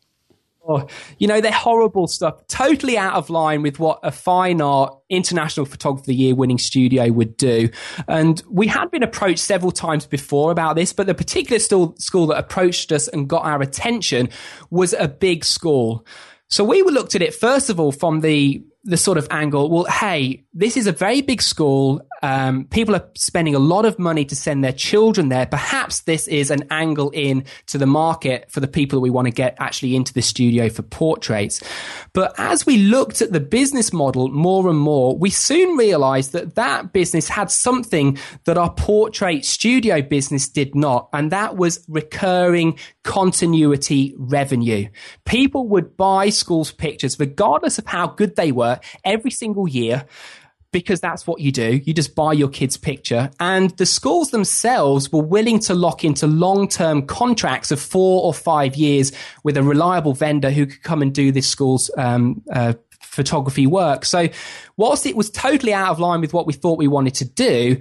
Oh, 0.68 0.88
you 1.18 1.28
know, 1.28 1.40
they're 1.40 1.52
horrible 1.52 2.08
stuff, 2.08 2.44
totally 2.48 2.98
out 2.98 3.14
of 3.14 3.30
line 3.30 3.62
with 3.62 3.78
what 3.78 4.00
a 4.02 4.10
fine 4.10 4.60
art 4.60 4.98
international 5.08 5.64
photographer 5.64 6.02
of 6.02 6.06
the 6.06 6.14
year 6.14 6.34
winning 6.34 6.58
studio 6.58 7.08
would 7.12 7.36
do. 7.36 7.68
And 8.08 8.42
we 8.50 8.66
had 8.66 8.90
been 8.90 9.04
approached 9.04 9.38
several 9.38 9.70
times 9.70 10.06
before 10.06 10.50
about 10.50 10.74
this, 10.74 10.92
but 10.92 11.06
the 11.06 11.14
particular 11.14 11.60
school 11.60 12.26
that 12.26 12.36
approached 12.36 12.90
us 12.90 13.06
and 13.06 13.28
got 13.28 13.44
our 13.44 13.62
attention 13.62 14.28
was 14.70 14.92
a 14.92 15.06
big 15.06 15.44
school. 15.44 16.04
So 16.48 16.64
we 16.64 16.82
looked 16.82 17.14
at 17.14 17.22
it, 17.22 17.32
first 17.32 17.70
of 17.70 17.78
all, 17.78 17.92
from 17.92 18.20
the 18.20 18.64
the 18.86 18.96
sort 18.96 19.18
of 19.18 19.26
angle, 19.30 19.68
well, 19.68 19.84
hey, 19.84 20.44
this 20.54 20.76
is 20.76 20.86
a 20.86 20.92
very 20.92 21.20
big 21.20 21.42
school. 21.42 22.00
Um, 22.22 22.66
people 22.66 22.94
are 22.94 23.06
spending 23.16 23.54
a 23.54 23.58
lot 23.58 23.84
of 23.84 23.98
money 23.98 24.24
to 24.24 24.36
send 24.36 24.62
their 24.62 24.72
children 24.72 25.28
there. 25.28 25.44
Perhaps 25.44 26.02
this 26.02 26.28
is 26.28 26.52
an 26.52 26.64
angle 26.70 27.10
in 27.10 27.44
to 27.66 27.78
the 27.78 27.86
market 27.86 28.50
for 28.50 28.60
the 28.60 28.68
people 28.68 28.96
that 28.96 29.02
we 29.02 29.10
want 29.10 29.26
to 29.26 29.32
get 29.32 29.56
actually 29.58 29.96
into 29.96 30.14
the 30.14 30.22
studio 30.22 30.68
for 30.68 30.82
portraits. 30.82 31.60
But 32.12 32.32
as 32.38 32.64
we 32.64 32.78
looked 32.78 33.20
at 33.20 33.32
the 33.32 33.40
business 33.40 33.92
model 33.92 34.28
more 34.28 34.68
and 34.68 34.78
more, 34.78 35.18
we 35.18 35.30
soon 35.30 35.76
realized 35.76 36.32
that 36.32 36.54
that 36.54 36.92
business 36.92 37.28
had 37.28 37.50
something 37.50 38.18
that 38.44 38.56
our 38.56 38.72
portrait 38.72 39.44
studio 39.44 40.00
business 40.00 40.48
did 40.48 40.76
not. 40.76 41.08
And 41.12 41.32
that 41.32 41.56
was 41.56 41.84
recurring 41.88 42.78
continuity 43.02 44.14
revenue. 44.16 44.88
People 45.24 45.68
would 45.68 45.96
buy 45.96 46.28
schools 46.28 46.70
pictures 46.70 47.18
regardless 47.18 47.78
of 47.78 47.86
how 47.86 48.06
good 48.06 48.36
they 48.36 48.52
were 48.52 48.75
every 49.04 49.30
single 49.30 49.68
year 49.68 50.06
because 50.72 51.00
that's 51.00 51.26
what 51.26 51.40
you 51.40 51.50
do. 51.50 51.80
You 51.84 51.94
just 51.94 52.14
buy 52.14 52.34
your 52.34 52.48
kid's 52.48 52.76
picture. 52.76 53.30
And 53.40 53.70
the 53.78 53.86
schools 53.86 54.30
themselves 54.30 55.10
were 55.10 55.22
willing 55.22 55.58
to 55.60 55.74
lock 55.74 56.04
into 56.04 56.26
long 56.26 56.68
term 56.68 57.06
contracts 57.06 57.70
of 57.70 57.80
four 57.80 58.22
or 58.24 58.34
five 58.34 58.76
years 58.76 59.10
with 59.42 59.56
a 59.56 59.62
reliable 59.62 60.12
vendor 60.12 60.50
who 60.50 60.66
could 60.66 60.82
come 60.82 61.00
and 61.00 61.14
do 61.14 61.32
this 61.32 61.48
school's 61.48 61.90
um, 61.96 62.42
uh, 62.52 62.74
photography 63.00 63.66
work. 63.66 64.04
So, 64.04 64.28
whilst 64.76 65.06
it 65.06 65.16
was 65.16 65.30
totally 65.30 65.72
out 65.72 65.90
of 65.90 65.98
line 65.98 66.20
with 66.20 66.34
what 66.34 66.46
we 66.46 66.52
thought 66.52 66.78
we 66.78 66.88
wanted 66.88 67.14
to 67.14 67.24
do, 67.24 67.78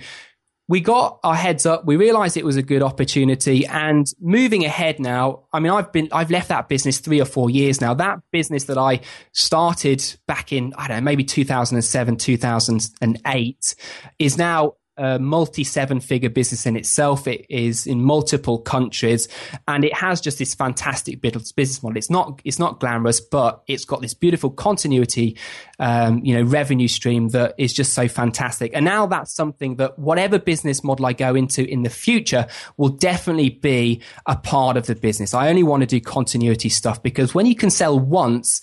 we 0.68 0.82
got 0.82 1.20
our 1.24 1.36
heads 1.36 1.66
up. 1.66 1.86
We 1.86 1.96
realized 1.96 2.38
it 2.38 2.46
was 2.46 2.58
a 2.58 2.64
good 2.64 2.82
opportunity 2.82 3.66
and 3.68 4.08
moving 4.20 4.66
ahead 4.66 5.00
now. 5.00 5.44
I 5.54 5.60
mean, 5.60 5.72
I've 5.72 5.92
been, 5.92 6.10
I've 6.12 6.32
left 6.32 6.48
that 6.50 6.70
business 6.70 7.00
three 7.00 7.22
or 7.22 7.26
four 7.26 7.50
years 7.50 7.82
now. 7.82 7.94
That 7.94 8.20
business 8.32 8.64
that 8.66 8.78
I 8.78 9.02
started 9.32 10.04
back 10.28 10.52
in, 10.52 10.74
I 10.76 10.88
don't 10.88 10.98
know, 10.98 11.04
maybe 11.04 11.24
2007, 11.24 12.18
2008 12.18 13.76
is 14.18 14.38
now 14.38 14.74
a 14.98 15.20
multi 15.20 15.64
seven 15.64 16.00
figure 16.00 16.30
business 16.30 16.66
in 16.66 16.76
itself. 16.76 17.28
It 17.28 17.46
is 17.50 17.86
in 17.88 18.04
multiple 18.04 18.60
countries 18.60 19.28
and 19.68 19.84
it 19.84 19.94
has 19.94 20.22
just 20.22 20.40
this 20.40 20.54
fantastic 20.54 21.22
business 21.22 21.84
model. 21.84 21.98
It's 21.98 22.10
not, 22.10 22.42
it's 22.44 22.60
not 22.60 22.80
glamorous, 22.80 23.20
but 23.20 23.64
it's 23.68 23.86
got 23.86 24.02
this 24.02 24.14
beautiful 24.14 24.50
continuity, 24.50 25.38
um, 25.80 26.24
you 26.24 26.36
know, 26.36 26.44
revenue 26.44 26.88
stream 26.88 27.30
that 27.30 27.56
is 27.58 27.74
just 27.74 27.94
so 27.94 28.08
fantastic. 28.08 28.72
And 28.74 28.86
now 28.86 29.06
that's 29.06 29.34
something 29.34 29.76
that 29.78 30.00
whatever 30.00 30.40
business 30.40 30.84
model 30.84 31.06
I 31.06 31.14
go 31.14 31.36
into 31.36 31.68
in 31.68 31.84
the 31.84 31.90
future 31.90 32.48
will 32.78 32.90
definitely 32.90 33.50
be 33.50 34.02
a 34.26 34.36
part 34.36 34.78
of 34.78 34.88
the 34.88 34.96
business. 34.96 35.34
I 35.34 35.50
only 35.50 35.64
want 35.64 35.82
to 35.82 35.88
do 35.88 36.00
continuity 36.00 36.70
stuff 36.70 37.04
because 37.04 37.34
when 37.36 37.46
you 37.46 37.56
can 37.56 37.70
sell 37.70 38.00
once, 38.00 38.62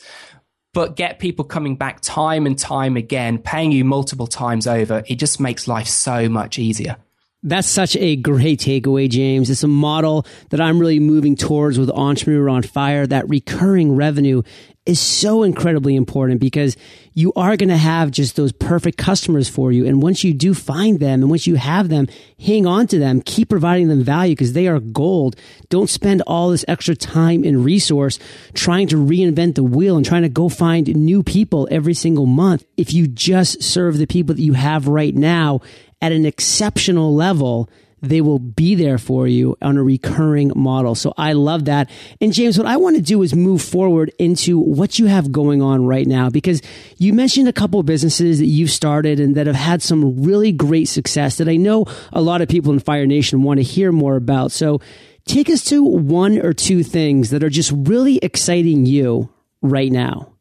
but 0.73 0.97
get 0.97 1.19
people 1.19 1.45
coming 1.45 1.77
back 1.77 2.01
time 2.01 2.47
and 2.47 2.59
time 2.59 2.97
again, 2.97 3.39
paying 3.39 3.73
you 3.73 3.85
multiple 3.85 4.27
times 4.27 4.67
over. 4.67 5.03
It 5.07 5.17
just 5.17 5.41
makes 5.41 5.69
life 5.69 5.87
so 5.87 6.29
much 6.29 6.59
easier. 6.59 6.97
That's 7.45 7.67
such 7.67 7.97
a 7.97 8.15
great 8.15 8.61
takeaway, 8.61 9.11
James. 9.11 9.51
It's 9.51 9.65
a 9.65 9.69
model 9.69 10.25
that 10.51 10.61
I'm 10.61 10.79
really 10.79 11.01
moving 11.01 11.35
towards 11.35 11.77
with 11.77 11.91
Entrepreneur 11.91 12.49
on 12.49 12.63
Fire. 12.63 13.05
That 13.05 13.29
recurring 13.29 13.97
revenue 13.97 14.43
is 14.85 14.99
so 14.99 15.45
incredibly 15.45 15.95
important 15.95 16.41
because 16.41 16.77
you 17.15 17.33
are 17.37 17.57
going 17.57 17.69
to 17.69 17.77
have 17.77 18.11
just 18.11 18.35
those 18.35 18.51
perfect 18.51 18.99
customers 18.99 19.49
for 19.49 19.71
you. 19.71 19.87
And 19.87 20.03
once 20.03 20.25
you 20.25 20.35
do 20.35 20.55
find 20.55 20.99
them 20.99 21.23
and 21.23 21.31
once 21.31 21.47
you 21.47 21.55
have 21.55 21.89
them, 21.89 22.09
hang 22.41 22.67
on 22.67 22.89
to 22.89 22.99
them, 22.99 23.21
keep 23.21 23.49
providing 23.49 23.87
them 23.87 24.03
value 24.03 24.35
because 24.35 24.55
they 24.55 24.67
are 24.67 24.81
gold. 24.81 25.37
Don't 25.69 25.89
spend 25.89 26.23
all 26.27 26.51
this 26.51 26.65
extra 26.67 26.97
time 26.97 27.45
and 27.45 27.65
resource 27.65 28.19
trying 28.55 28.89
to 28.89 28.97
reinvent 28.97 29.55
the 29.55 29.63
wheel 29.63 29.97
and 29.97 30.05
trying 30.05 30.23
to 30.23 30.29
go 30.29 30.49
find 30.49 30.89
new 30.89 31.23
people 31.23 31.69
every 31.71 31.95
single 31.95 32.27
month. 32.27 32.65
If 32.77 32.93
you 32.93 33.07
just 33.07 33.63
serve 33.63 33.99
the 33.99 34.07
people 34.07 34.35
that 34.35 34.43
you 34.43 34.55
have 34.55 34.89
right 34.89 35.15
now 35.15 35.61
at 36.01 36.11
an 36.11 36.27
exceptional 36.27 37.15
level, 37.15 37.71
they 38.03 38.21
will 38.21 38.41
be 38.41 38.75
there 38.75 38.99
for 38.99 39.29
you 39.29 39.57
on 39.63 39.77
a 39.77 39.83
recurring 39.83 40.53
model. 40.57 40.95
So 40.95 41.15
I 41.17 41.33
love 41.33 41.67
that. 41.67 41.89
And 42.21 42.33
James, 42.33 42.59
what 42.59 42.67
I 42.67 42.77
want 42.77 42.97
to 42.97 43.03
do 43.03 43.23
is 43.23 43.35
move 43.35 43.63
forward 43.63 44.13
into 44.19 44.59
what 44.59 44.99
you 44.99 45.07
have 45.07 45.31
going 45.31 45.63
on 45.63 45.87
right 45.87 46.07
now 46.07 46.29
because 46.29 46.61
you 46.99 47.13
mentioned 47.13 47.49
a 47.49 47.53
couple 47.53 47.79
of 47.79 47.87
businesses 47.87 48.41
that 48.41 48.47
you've 48.47 48.71
started 48.71 49.21
and 49.21 49.37
that 49.37 49.47
have 49.47 49.57
had 49.57 49.83
some 49.83 50.25
really 50.25 50.51
great 50.51 50.89
success 50.89 51.37
that 51.39 51.49
I 51.49 51.57
know 51.57 51.87
a 52.13 52.21
lot 52.21 52.43
of 52.43 52.49
people 52.49 52.73
in 52.73 52.81
Fire 52.81 53.07
Nation 53.07 53.43
want 53.43 53.59
to 53.59 53.65
hear 53.65 53.93
more 53.93 54.17
about. 54.17 54.51
So 54.51 54.81
take 55.25 55.49
us 55.49 55.63
to 55.67 55.85
one 55.85 56.39
or 56.39 56.53
two 56.53 56.83
things 56.83 57.31
that 57.31 57.45
are 57.45 57.51
just 57.51 57.73
really 57.73 58.19
exciting 58.19 58.85
you 58.85 59.31
right 59.63 59.93
now. 59.93 60.32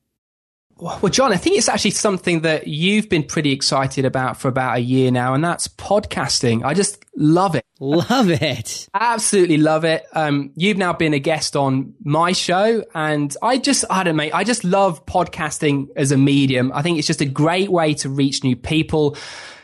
Well, 0.82 1.10
John, 1.10 1.32
I 1.32 1.38
think 1.38 1.60
it's 1.60 1.70
actually 1.70 1.92
something 1.92 2.42
that 2.42 2.66
you've 2.68 3.08
been 3.08 3.22
pretty 3.22 3.52
excited 3.52 4.04
about 4.04 4.38
for 4.38 4.48
about 4.48 4.78
a 4.78 4.80
year 4.80 5.12
now, 5.12 5.36
and 5.36 5.44
that's 5.44 5.68
podcasting. 5.68 6.64
I 6.64 6.74
just 6.74 7.06
love 7.16 7.54
it. 7.56 7.64
Love 7.80 8.32
it. 8.32 8.90
Absolutely 8.92 9.58
love 9.58 9.86
it. 9.86 10.04
Um, 10.14 10.52
you've 10.56 10.78
now 10.78 10.92
been 10.94 11.14
a 11.14 11.20
guest 11.20 11.56
on 11.56 11.94
my 12.04 12.32
show, 12.32 12.84
and 12.96 13.36
I 13.44 13.60
just, 13.60 13.86
I 13.92 14.04
don't 14.04 14.16
know, 14.16 14.24
mate, 14.24 14.34
I 14.34 14.44
just 14.44 14.64
love 14.64 15.06
podcasting 15.06 15.90
as 15.96 16.12
a 16.12 16.18
medium. 16.18 16.72
I 16.74 16.82
think 16.82 16.98
it's 16.98 17.08
just 17.08 17.22
a 17.22 17.26
great 17.26 17.70
way 17.70 17.94
to 17.96 18.10
reach 18.10 18.44
new 18.44 18.56
people 18.56 19.16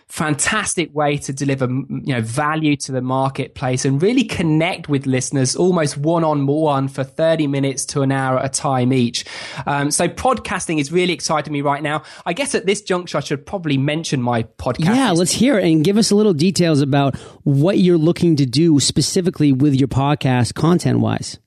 fantastic 0.10 0.94
way 0.96 1.18
to 1.18 1.34
deliver 1.34 1.66
you 1.68 2.14
know 2.14 2.22
value 2.22 2.76
to 2.78 2.92
the 2.92 3.02
marketplace 3.02 3.86
and 3.86 4.02
really 4.02 4.24
connect 4.24 4.88
with 4.88 5.06
listeners 5.06 5.56
almost 5.56 5.98
one 5.98 6.24
on 6.24 6.48
one 6.48 6.88
for 6.88 7.04
30 7.04 7.48
minutes 7.48 7.86
to 7.86 8.02
an 8.02 8.12
hour 8.12 8.40
at 8.40 8.46
a 8.46 8.50
time 8.50 8.94
each. 8.94 9.26
Um, 9.66 9.92
so 9.92 10.08
podcasting 10.08 10.80
is 10.80 10.92
really 10.92 11.14
exciting 11.14 11.52
me 11.52 11.62
right 11.62 11.84
now. 11.84 12.04
I 12.26 12.34
guess 12.34 12.56
at 12.56 12.66
this 12.66 12.82
juncture 12.82 13.18
i 13.18 13.22
should 13.22 13.46
probably 13.46 13.78
mention 13.78 14.22
my 14.22 14.44
podcast 14.44 14.96
yeah 14.96 15.12
let's 15.12 15.32
hear 15.32 15.58
it 15.58 15.66
and 15.66 15.84
give 15.84 15.98
us 15.98 16.12
a 16.12 16.16
little 16.16 16.34
details 16.34 16.82
about 16.82 17.16
what 17.44 17.78
you're 17.78 17.98
looking 17.98 18.36
to 18.36 18.46
do 18.46 18.80
specifically 18.80 19.52
with 19.52 19.74
your 19.74 19.88
podcast 19.88 20.54
content 20.54 21.00
wise 21.00 21.40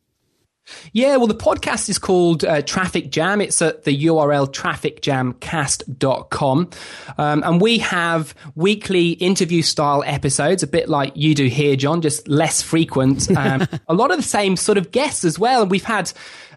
yeah, 0.92 1.16
well, 1.16 1.26
the 1.26 1.34
podcast 1.34 1.88
is 1.88 1.98
called 1.98 2.44
uh, 2.44 2.62
Traffic 2.62 3.10
Jam. 3.10 3.40
It's 3.40 3.60
at 3.62 3.84
the 3.84 4.04
URL 4.06 4.52
trafficjamcast.com. 4.52 6.70
Um, 7.18 7.42
and 7.44 7.60
we 7.60 7.78
have 7.78 8.34
weekly 8.54 9.10
interview 9.12 9.62
style 9.62 10.02
episodes, 10.06 10.62
a 10.62 10.66
bit 10.66 10.88
like 10.88 11.12
you 11.16 11.34
do 11.34 11.46
here, 11.46 11.76
John, 11.76 12.02
just 12.02 12.28
less 12.28 12.62
frequent. 12.62 13.28
Um, 13.40 13.66
a 13.88 13.94
lot 13.94 14.10
of 14.10 14.18
the 14.18 14.22
same 14.22 14.54
sort 14.54 14.76
of 14.76 14.90
guests 14.90 15.24
as 15.24 15.38
well. 15.38 15.62
And 15.62 15.70
we've 15.70 15.84
had 15.84 16.12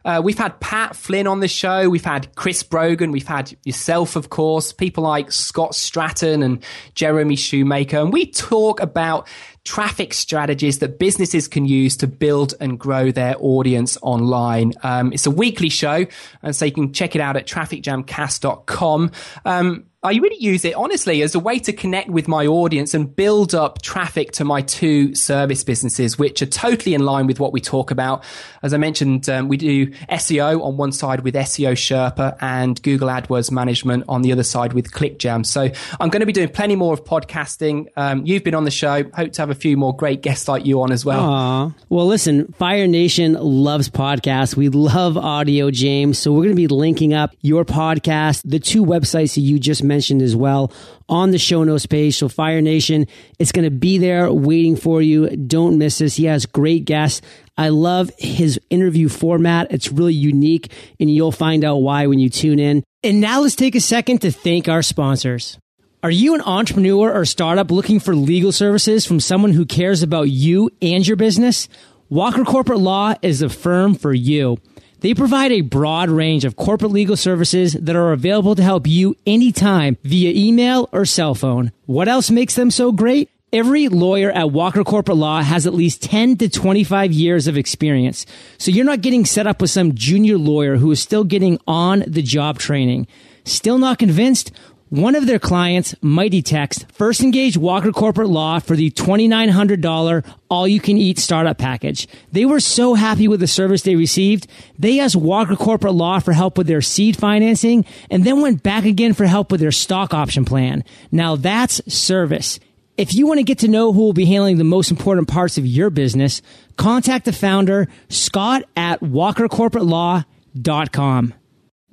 uh, 0.06 0.22
we've 0.24 0.38
had 0.38 0.60
Pat 0.60 0.96
Flynn 0.96 1.28
on 1.28 1.40
the 1.40 1.48
show. 1.48 1.90
We've 1.90 2.04
had 2.04 2.34
Chris 2.36 2.62
Brogan. 2.62 3.12
We've 3.12 3.28
had 3.28 3.56
yourself, 3.64 4.16
of 4.16 4.30
course, 4.30 4.74
people 4.74 5.04
like 5.04 5.32
Scott 5.32 5.72
Stratten 5.72 6.44
and 6.44 6.64
Jeremy 6.94 7.36
Shoemaker. 7.36 7.98
And 7.98 8.12
we 8.12 8.26
talk 8.26 8.82
about 8.82 9.28
traffic 9.64 10.14
strategies 10.14 10.80
that 10.80 11.00
businesses 11.00 11.48
can 11.48 11.66
use 11.66 11.96
to 11.98 12.08
build 12.08 12.54
and 12.60 12.78
grow 12.78 13.12
their 13.12 13.36
audience 13.40 13.98
online. 14.02 14.74
Um, 14.84 15.14
it's 15.14 15.26
a 15.26 15.32
weekly 15.32 15.70
show, 15.70 16.06
and 16.42 16.56
so 16.56 16.66
you 16.66 16.72
can 16.72 16.94
check 16.94 17.16
it 17.16 17.22
out 17.22 17.38
at 17.38 17.48
trafficjamcast.com. 17.48 19.12
Um, 19.46 19.86
I 20.06 20.16
really 20.16 20.36
use 20.38 20.66
it 20.66 20.76
honestly 20.76 21.22
as 21.22 21.34
a 21.34 21.40
way 21.40 21.60
to 21.60 21.72
connect 21.72 22.10
with 22.10 22.28
my 22.28 22.46
audience 22.46 22.94
and 22.94 23.16
build 23.16 23.56
up 23.56 23.82
traffic 23.82 24.34
to 24.34 24.44
my 24.44 24.62
two 24.62 25.16
service 25.16 25.64
businesses, 25.64 26.20
which 26.20 26.42
are 26.42 26.46
totally 26.46 26.94
in 26.94 27.06
line 27.06 27.26
with 27.26 27.40
what 27.40 27.54
we 27.54 27.62
talk 27.62 27.90
about. 27.90 28.22
As 28.64 28.74
I 28.74 28.78
mentioned, 28.78 29.30
um, 29.30 29.48
we 29.48 29.56
do 29.56 29.88
SEO 29.88 30.62
on 30.62 30.76
one 30.76 30.92
side 30.92 31.22
with 31.22 31.36
SEO 31.36 31.72
Sherpa 31.72 32.36
and 32.42 32.82
Google 32.84 33.08
AdWords 33.08 33.50
management 33.50 34.04
on 34.10 34.24
the 34.24 34.34
other 34.34 34.44
side 34.44 34.74
with 34.74 34.92
ClickJam. 34.92 35.46
So 35.46 35.70
I'm 36.02 36.10
going 36.10 36.20
to 36.20 36.26
be 36.26 36.34
doing 36.34 36.50
plenty 36.50 36.76
more 36.76 36.94
of 36.94 37.06
podcasting. 37.06 37.88
Um, 37.96 38.26
you've 38.26 38.44
been 38.44 38.56
on 38.56 38.66
the 38.66 38.72
show. 38.72 39.06
Hope 39.14 39.32
to 39.32 39.42
have 39.42 39.52
a 39.52 39.56
few 39.56 39.78
more 39.78 39.96
great 39.96 40.22
guests 40.22 40.50
like 40.50 40.66
you 40.66 40.82
on 40.82 40.92
as 40.92 41.06
well. 41.06 41.22
Aww. 41.22 41.76
Well, 41.88 42.08
listen, 42.08 42.52
Fire 42.52 42.88
Nation 42.88 43.36
loves 43.40 43.88
podcasts. 43.88 44.54
We 44.54 44.68
love 44.68 45.16
audio, 45.16 45.72
James. 45.72 46.20
So 46.20 46.34
we're 46.34 46.44
going 46.44 46.50
to 46.50 46.56
be 46.56 46.68
linking 46.68 47.14
up 47.14 47.34
your 47.40 47.64
podcast, 47.64 48.42
the 48.44 48.60
two 48.60 48.84
websites 48.84 49.36
that 49.36 49.42
you 49.42 49.60
just 49.60 49.82
mentioned 49.82 49.93
mentioned 49.94 50.24
as 50.24 50.36
well 50.36 50.72
on 51.08 51.30
the 51.30 51.38
show 51.38 51.64
notes 51.64 51.86
page. 51.86 52.18
So 52.18 52.28
Fire 52.28 52.62
Nation, 52.62 53.06
it's 53.38 53.52
going 53.52 53.66
to 53.66 53.72
be 53.72 54.00
there 54.00 54.32
waiting 54.34 54.76
for 54.76 55.02
you. 55.02 55.30
Don't 55.30 55.78
miss 55.78 56.00
this. 56.00 56.16
He 56.16 56.26
has 56.26 56.48
great 56.48 56.86
guests. 56.86 57.22
I 57.58 57.70
love 57.70 58.10
his 58.18 58.60
interview 58.72 59.10
format. 59.10 59.72
It's 59.72 59.92
really 59.92 60.16
unique 60.16 60.72
and 61.00 61.14
you'll 61.14 61.32
find 61.32 61.64
out 61.64 61.78
why 61.78 62.08
when 62.08 62.18
you 62.18 62.30
tune 62.30 62.58
in. 62.58 62.84
And 63.04 63.22
now 63.22 63.42
let's 63.42 63.56
take 63.56 63.76
a 63.76 63.82
second 63.82 64.22
to 64.22 64.32
thank 64.32 64.68
our 64.68 64.82
sponsors. 64.82 65.60
Are 66.02 66.12
you 66.12 66.34
an 66.34 66.42
entrepreneur 66.42 67.14
or 67.14 67.26
startup 67.26 67.70
looking 67.70 68.00
for 68.00 68.16
legal 68.16 68.52
services 68.52 69.06
from 69.06 69.20
someone 69.20 69.54
who 69.54 69.66
cares 69.66 70.02
about 70.02 70.30
you 70.30 70.72
and 70.82 71.06
your 71.06 71.18
business? 71.18 71.70
Walker 72.10 72.44
Corporate 72.44 72.80
Law 72.80 73.14
is 73.22 73.40
the 73.40 73.50
firm 73.50 73.96
for 73.96 74.14
you. 74.14 74.58
They 75.04 75.14
provide 75.14 75.52
a 75.52 75.60
broad 75.60 76.10
range 76.10 76.46
of 76.46 76.56
corporate 76.56 76.94
legal 76.94 77.18
services 77.18 77.74
that 77.74 77.98
are 77.98 78.14
available 78.14 78.56
to 78.56 78.64
help 78.64 78.88
you 78.88 79.18
anytime 79.28 79.98
via 80.02 80.32
email 80.34 80.88
or 80.94 81.04
cell 81.04 81.36
phone. 81.36 81.74
What 81.86 82.08
else 82.08 82.32
makes 82.32 82.56
them 82.56 82.72
so 82.72 82.94
great? 82.94 83.30
Every 83.52 83.90
lawyer 83.90 84.32
at 84.32 84.52
Walker 84.52 84.86
Corporate 84.86 85.18
Law 85.18 85.42
has 85.42 85.68
at 85.68 85.74
least 85.74 86.04
10 86.04 86.38
to 86.38 86.48
25 86.48 87.12
years 87.12 87.48
of 87.48 87.58
experience. 87.58 88.26
So 88.58 88.72
you're 88.72 88.86
not 88.86 89.02
getting 89.02 89.26
set 89.26 89.46
up 89.46 89.60
with 89.60 89.72
some 89.72 89.94
junior 89.94 90.38
lawyer 90.38 90.78
who 90.78 90.90
is 90.90 91.02
still 91.02 91.26
getting 91.26 91.60
on 91.68 92.06
the 92.08 92.22
job 92.22 92.58
training. 92.58 93.06
Still 93.44 93.78
not 93.78 94.00
convinced? 94.00 94.54
One 94.94 95.16
of 95.16 95.26
their 95.26 95.40
clients, 95.40 95.96
Mighty 96.04 96.44
Text, 96.44 96.86
first 96.92 97.22
engaged 97.22 97.58
Walker 97.58 97.92
Corporate 97.92 98.30
Law 98.30 98.60
for 98.60 98.76
the 98.76 98.92
$2,900 98.92 100.24
all 100.52 100.68
you 100.68 100.80
can 100.80 101.00
eat 101.00 101.18
startup 101.18 101.58
package. 101.58 102.08
They 102.32 102.46
were 102.46 102.60
so 102.60 102.94
happy 102.94 103.28
with 103.28 103.40
the 103.40 103.48
service 103.48 103.82
they 103.82 103.96
received. 103.96 104.46
They 104.78 105.00
asked 105.00 105.16
Walker 105.16 105.56
Corporate 105.56 105.96
Law 105.96 106.20
for 106.20 106.32
help 106.32 106.60
with 106.60 106.68
their 106.68 106.82
seed 106.82 107.18
financing 107.18 107.86
and 108.12 108.24
then 108.24 108.40
went 108.40 108.62
back 108.62 108.86
again 108.86 109.16
for 109.16 109.26
help 109.26 109.52
with 109.52 109.62
their 109.62 109.72
stock 109.72 110.14
option 110.14 110.46
plan. 110.46 110.84
Now 111.12 111.38
that's 111.38 111.82
service. 111.92 112.60
If 112.96 113.16
you 113.16 113.26
want 113.26 113.40
to 113.40 113.44
get 113.44 113.58
to 113.60 113.68
know 113.68 113.94
who 113.94 114.02
will 114.02 114.14
be 114.14 114.26
handling 114.26 114.60
the 114.60 114.64
most 114.64 114.92
important 114.92 115.28
parts 115.28 115.58
of 115.58 115.66
your 115.66 115.90
business, 115.90 116.44
contact 116.78 117.26
the 117.26 117.34
founder, 117.34 117.88
Scott 118.10 118.66
at 118.78 119.00
walkercorporatelaw.com. 119.00 121.34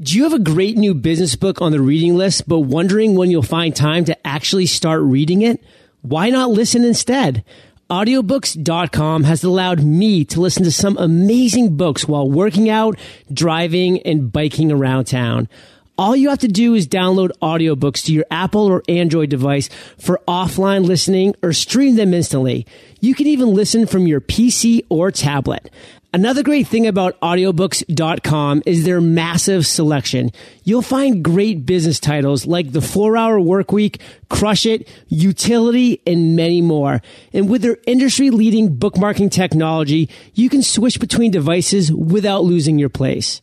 Do 0.02 0.16
you 0.16 0.22
have 0.22 0.32
a 0.32 0.38
great 0.38 0.78
new 0.78 0.94
business 0.94 1.36
book 1.36 1.60
on 1.60 1.72
the 1.72 1.80
reading 1.82 2.16
list, 2.16 2.48
but 2.48 2.60
wondering 2.60 3.16
when 3.16 3.30
you'll 3.30 3.42
find 3.42 3.76
time 3.76 4.06
to 4.06 4.26
actually 4.26 4.64
start 4.64 5.02
reading 5.02 5.42
it? 5.42 5.62
Why 6.00 6.30
not 6.30 6.48
listen 6.48 6.84
instead? 6.84 7.44
Audiobooks.com 7.90 9.24
has 9.24 9.44
allowed 9.44 9.82
me 9.82 10.24
to 10.24 10.40
listen 10.40 10.64
to 10.64 10.72
some 10.72 10.96
amazing 10.96 11.76
books 11.76 12.08
while 12.08 12.30
working 12.30 12.70
out, 12.70 12.98
driving, 13.30 14.00
and 14.00 14.32
biking 14.32 14.72
around 14.72 15.04
town. 15.04 15.50
All 15.98 16.16
you 16.16 16.30
have 16.30 16.38
to 16.38 16.48
do 16.48 16.72
is 16.72 16.88
download 16.88 17.30
audiobooks 17.42 18.02
to 18.06 18.14
your 18.14 18.24
Apple 18.30 18.64
or 18.64 18.82
Android 18.88 19.28
device 19.28 19.68
for 19.98 20.18
offline 20.26 20.86
listening 20.86 21.34
or 21.42 21.52
stream 21.52 21.96
them 21.96 22.14
instantly. 22.14 22.66
You 23.00 23.14
can 23.14 23.26
even 23.26 23.52
listen 23.52 23.86
from 23.86 24.06
your 24.06 24.22
PC 24.22 24.86
or 24.88 25.10
tablet. 25.10 25.68
Another 26.12 26.42
great 26.42 26.66
thing 26.66 26.88
about 26.88 27.20
audiobooks.com 27.20 28.64
is 28.66 28.84
their 28.84 29.00
massive 29.00 29.64
selection. 29.64 30.32
You'll 30.64 30.82
find 30.82 31.22
great 31.22 31.64
business 31.64 32.00
titles 32.00 32.46
like 32.46 32.72
The 32.72 32.80
4 32.80 33.16
Hour 33.16 33.38
Workweek, 33.38 34.00
Crush 34.28 34.66
It, 34.66 34.88
Youtility, 35.08 36.00
and 36.04 36.34
many 36.34 36.62
more. 36.62 37.00
And 37.32 37.48
with 37.48 37.62
their 37.62 37.78
industry 37.86 38.30
leading 38.30 38.76
bookmarking 38.76 39.30
technology, 39.30 40.08
you 40.34 40.48
can 40.48 40.62
switch 40.62 40.98
between 40.98 41.30
devices 41.30 41.92
without 41.92 42.42
losing 42.42 42.76
your 42.76 42.88
place. 42.88 43.40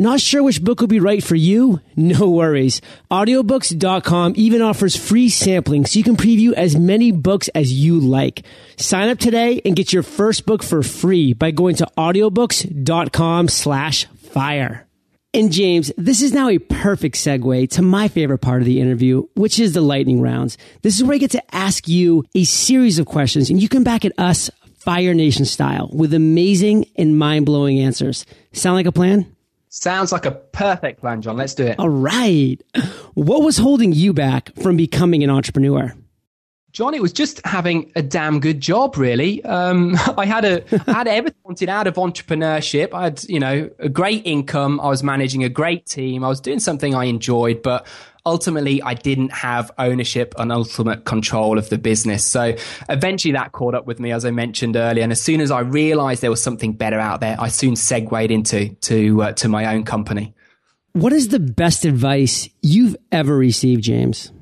Not 0.00 0.18
sure 0.18 0.42
which 0.42 0.64
book 0.64 0.80
will 0.80 0.86
be 0.86 0.98
right 0.98 1.22
for 1.22 1.34
you? 1.34 1.82
No 1.94 2.30
worries. 2.30 2.80
Audiobooks.com 3.10 4.32
even 4.34 4.62
offers 4.62 4.96
free 4.96 5.28
sampling 5.28 5.84
so 5.84 5.98
you 5.98 6.02
can 6.02 6.16
preview 6.16 6.54
as 6.54 6.74
many 6.74 7.12
books 7.12 7.48
as 7.48 7.70
you 7.70 8.00
like. 8.00 8.42
Sign 8.78 9.10
up 9.10 9.18
today 9.18 9.60
and 9.62 9.76
get 9.76 9.92
your 9.92 10.02
first 10.02 10.46
book 10.46 10.62
for 10.62 10.82
free 10.82 11.34
by 11.34 11.50
going 11.50 11.74
to 11.76 11.86
audiobooks.com 11.98 13.48
slash 13.48 14.06
fire. 14.06 14.88
And 15.34 15.52
James, 15.52 15.92
this 15.98 16.22
is 16.22 16.32
now 16.32 16.48
a 16.48 16.56
perfect 16.56 17.16
segue 17.16 17.68
to 17.72 17.82
my 17.82 18.08
favorite 18.08 18.38
part 18.38 18.62
of 18.62 18.66
the 18.66 18.80
interview, 18.80 19.26
which 19.36 19.60
is 19.60 19.74
the 19.74 19.82
lightning 19.82 20.22
rounds. 20.22 20.56
This 20.80 20.96
is 20.96 21.04
where 21.04 21.16
I 21.16 21.18
get 21.18 21.32
to 21.32 21.54
ask 21.54 21.86
you 21.88 22.24
a 22.34 22.44
series 22.44 22.98
of 22.98 23.04
questions 23.04 23.50
and 23.50 23.60
you 23.60 23.68
come 23.68 23.84
back 23.84 24.06
at 24.06 24.18
us 24.18 24.48
Fire 24.78 25.12
Nation 25.12 25.44
style 25.44 25.90
with 25.92 26.14
amazing 26.14 26.86
and 26.96 27.18
mind 27.18 27.44
blowing 27.44 27.80
answers. 27.80 28.24
Sound 28.54 28.76
like 28.76 28.86
a 28.86 28.92
plan? 28.92 29.36
Sounds 29.72 30.10
like 30.10 30.26
a 30.26 30.32
perfect 30.32 31.00
plan, 31.00 31.22
John. 31.22 31.36
Let's 31.36 31.54
do 31.54 31.64
it. 31.64 31.78
All 31.78 31.88
right. 31.88 32.56
What 33.14 33.44
was 33.44 33.56
holding 33.56 33.92
you 33.92 34.12
back 34.12 34.52
from 34.56 34.76
becoming 34.76 35.22
an 35.22 35.30
entrepreneur? 35.30 35.94
John, 36.72 36.94
it 36.94 37.02
was 37.02 37.12
just 37.12 37.44
having 37.44 37.90
a 37.96 38.02
damn 38.02 38.38
good 38.38 38.60
job, 38.60 38.96
really. 38.96 39.44
Um, 39.44 39.96
I 40.16 40.24
had 40.26 40.44
a, 40.44 40.62
I 40.88 40.92
had 40.92 41.08
everything 41.08 41.40
wanted 41.44 41.68
out 41.68 41.86
of 41.86 41.94
entrepreneurship. 41.94 42.94
I 42.94 43.04
had, 43.04 43.24
you 43.24 43.40
know, 43.40 43.70
a 43.78 43.88
great 43.88 44.24
income. 44.24 44.80
I 44.80 44.88
was 44.88 45.02
managing 45.02 45.42
a 45.42 45.48
great 45.48 45.86
team. 45.86 46.22
I 46.22 46.28
was 46.28 46.40
doing 46.40 46.60
something 46.60 46.94
I 46.94 47.04
enjoyed, 47.04 47.62
but 47.62 47.86
ultimately 48.24 48.80
I 48.82 48.94
didn't 48.94 49.32
have 49.32 49.70
ownership 49.78 50.34
and 50.38 50.52
ultimate 50.52 51.04
control 51.04 51.58
of 51.58 51.68
the 51.70 51.78
business. 51.78 52.24
So 52.24 52.54
eventually 52.88 53.32
that 53.32 53.52
caught 53.52 53.74
up 53.74 53.86
with 53.86 53.98
me, 53.98 54.12
as 54.12 54.24
I 54.24 54.30
mentioned 54.30 54.76
earlier. 54.76 55.02
And 55.02 55.12
as 55.12 55.20
soon 55.20 55.40
as 55.40 55.50
I 55.50 55.60
realized 55.60 56.22
there 56.22 56.30
was 56.30 56.42
something 56.42 56.72
better 56.72 57.00
out 57.00 57.20
there, 57.20 57.36
I 57.38 57.48
soon 57.48 57.74
segued 57.74 58.30
into 58.30 58.68
to 58.68 59.22
uh, 59.22 59.32
to 59.32 59.48
my 59.48 59.74
own 59.74 59.84
company. 59.84 60.34
What 60.92 61.12
is 61.12 61.28
the 61.28 61.40
best 61.40 61.84
advice 61.84 62.48
you've 62.62 62.96
ever 63.12 63.36
received, 63.36 63.84
James? 63.84 64.32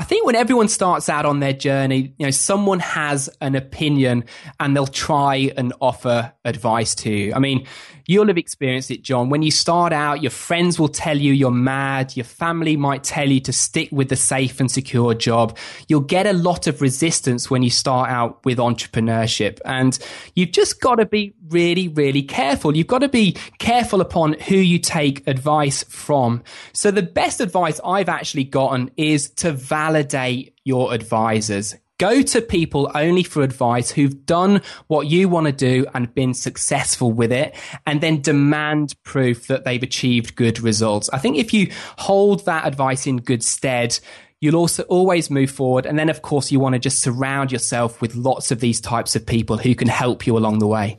I 0.00 0.02
think 0.02 0.24
when 0.24 0.34
everyone 0.34 0.68
starts 0.68 1.10
out 1.10 1.26
on 1.26 1.40
their 1.40 1.52
journey, 1.52 2.14
you 2.16 2.24
know, 2.24 2.30
someone 2.30 2.80
has 2.80 3.28
an 3.42 3.54
opinion 3.54 4.24
and 4.58 4.74
they'll 4.74 4.86
try 4.86 5.52
and 5.58 5.74
offer 5.78 6.32
advice 6.44 6.94
to. 6.96 7.32
I 7.32 7.38
mean, 7.38 7.66
You'll 8.10 8.26
have 8.26 8.38
experienced 8.38 8.90
it, 8.90 9.02
John. 9.02 9.30
When 9.30 9.42
you 9.42 9.52
start 9.52 9.92
out, 9.92 10.20
your 10.20 10.32
friends 10.32 10.80
will 10.80 10.88
tell 10.88 11.16
you 11.16 11.32
you're 11.32 11.52
mad. 11.52 12.16
Your 12.16 12.24
family 12.24 12.76
might 12.76 13.04
tell 13.04 13.28
you 13.28 13.38
to 13.42 13.52
stick 13.52 13.88
with 13.92 14.08
the 14.08 14.16
safe 14.16 14.58
and 14.58 14.68
secure 14.68 15.14
job. 15.14 15.56
You'll 15.86 16.00
get 16.00 16.26
a 16.26 16.32
lot 16.32 16.66
of 16.66 16.82
resistance 16.82 17.52
when 17.52 17.62
you 17.62 17.70
start 17.70 18.10
out 18.10 18.44
with 18.44 18.58
entrepreneurship. 18.58 19.60
And 19.64 19.96
you've 20.34 20.50
just 20.50 20.80
got 20.80 20.96
to 20.96 21.06
be 21.06 21.34
really, 21.50 21.86
really 21.86 22.24
careful. 22.24 22.76
You've 22.76 22.88
got 22.88 23.02
to 23.02 23.08
be 23.08 23.36
careful 23.60 24.00
upon 24.00 24.32
who 24.32 24.56
you 24.56 24.80
take 24.80 25.24
advice 25.28 25.84
from. 25.84 26.42
So 26.72 26.90
the 26.90 27.02
best 27.02 27.40
advice 27.40 27.78
I've 27.84 28.08
actually 28.08 28.42
gotten 28.42 28.90
is 28.96 29.30
to 29.36 29.52
validate 29.52 30.56
your 30.64 30.92
advisors. 30.92 31.76
Go 32.00 32.22
to 32.22 32.40
people 32.40 32.90
only 32.94 33.22
for 33.22 33.42
advice 33.42 33.90
who've 33.90 34.24
done 34.24 34.62
what 34.86 35.06
you 35.06 35.28
want 35.28 35.48
to 35.48 35.52
do 35.52 35.84
and 35.92 36.14
been 36.14 36.32
successful 36.32 37.12
with 37.12 37.30
it, 37.30 37.54
and 37.86 38.00
then 38.00 38.22
demand 38.22 38.94
proof 39.02 39.48
that 39.48 39.64
they've 39.64 39.82
achieved 39.82 40.34
good 40.34 40.60
results. 40.60 41.10
I 41.12 41.18
think 41.18 41.36
if 41.36 41.52
you 41.52 41.70
hold 41.98 42.46
that 42.46 42.66
advice 42.66 43.06
in 43.06 43.18
good 43.18 43.44
stead, 43.44 44.00
you'll 44.40 44.56
also 44.56 44.84
always 44.84 45.28
move 45.28 45.50
forward. 45.50 45.84
And 45.84 45.98
then, 45.98 46.08
of 46.08 46.22
course, 46.22 46.50
you 46.50 46.58
want 46.58 46.72
to 46.72 46.78
just 46.78 47.02
surround 47.02 47.52
yourself 47.52 48.00
with 48.00 48.14
lots 48.14 48.50
of 48.50 48.60
these 48.60 48.80
types 48.80 49.14
of 49.14 49.26
people 49.26 49.58
who 49.58 49.74
can 49.74 49.88
help 49.88 50.26
you 50.26 50.38
along 50.38 50.60
the 50.60 50.66
way. 50.66 50.96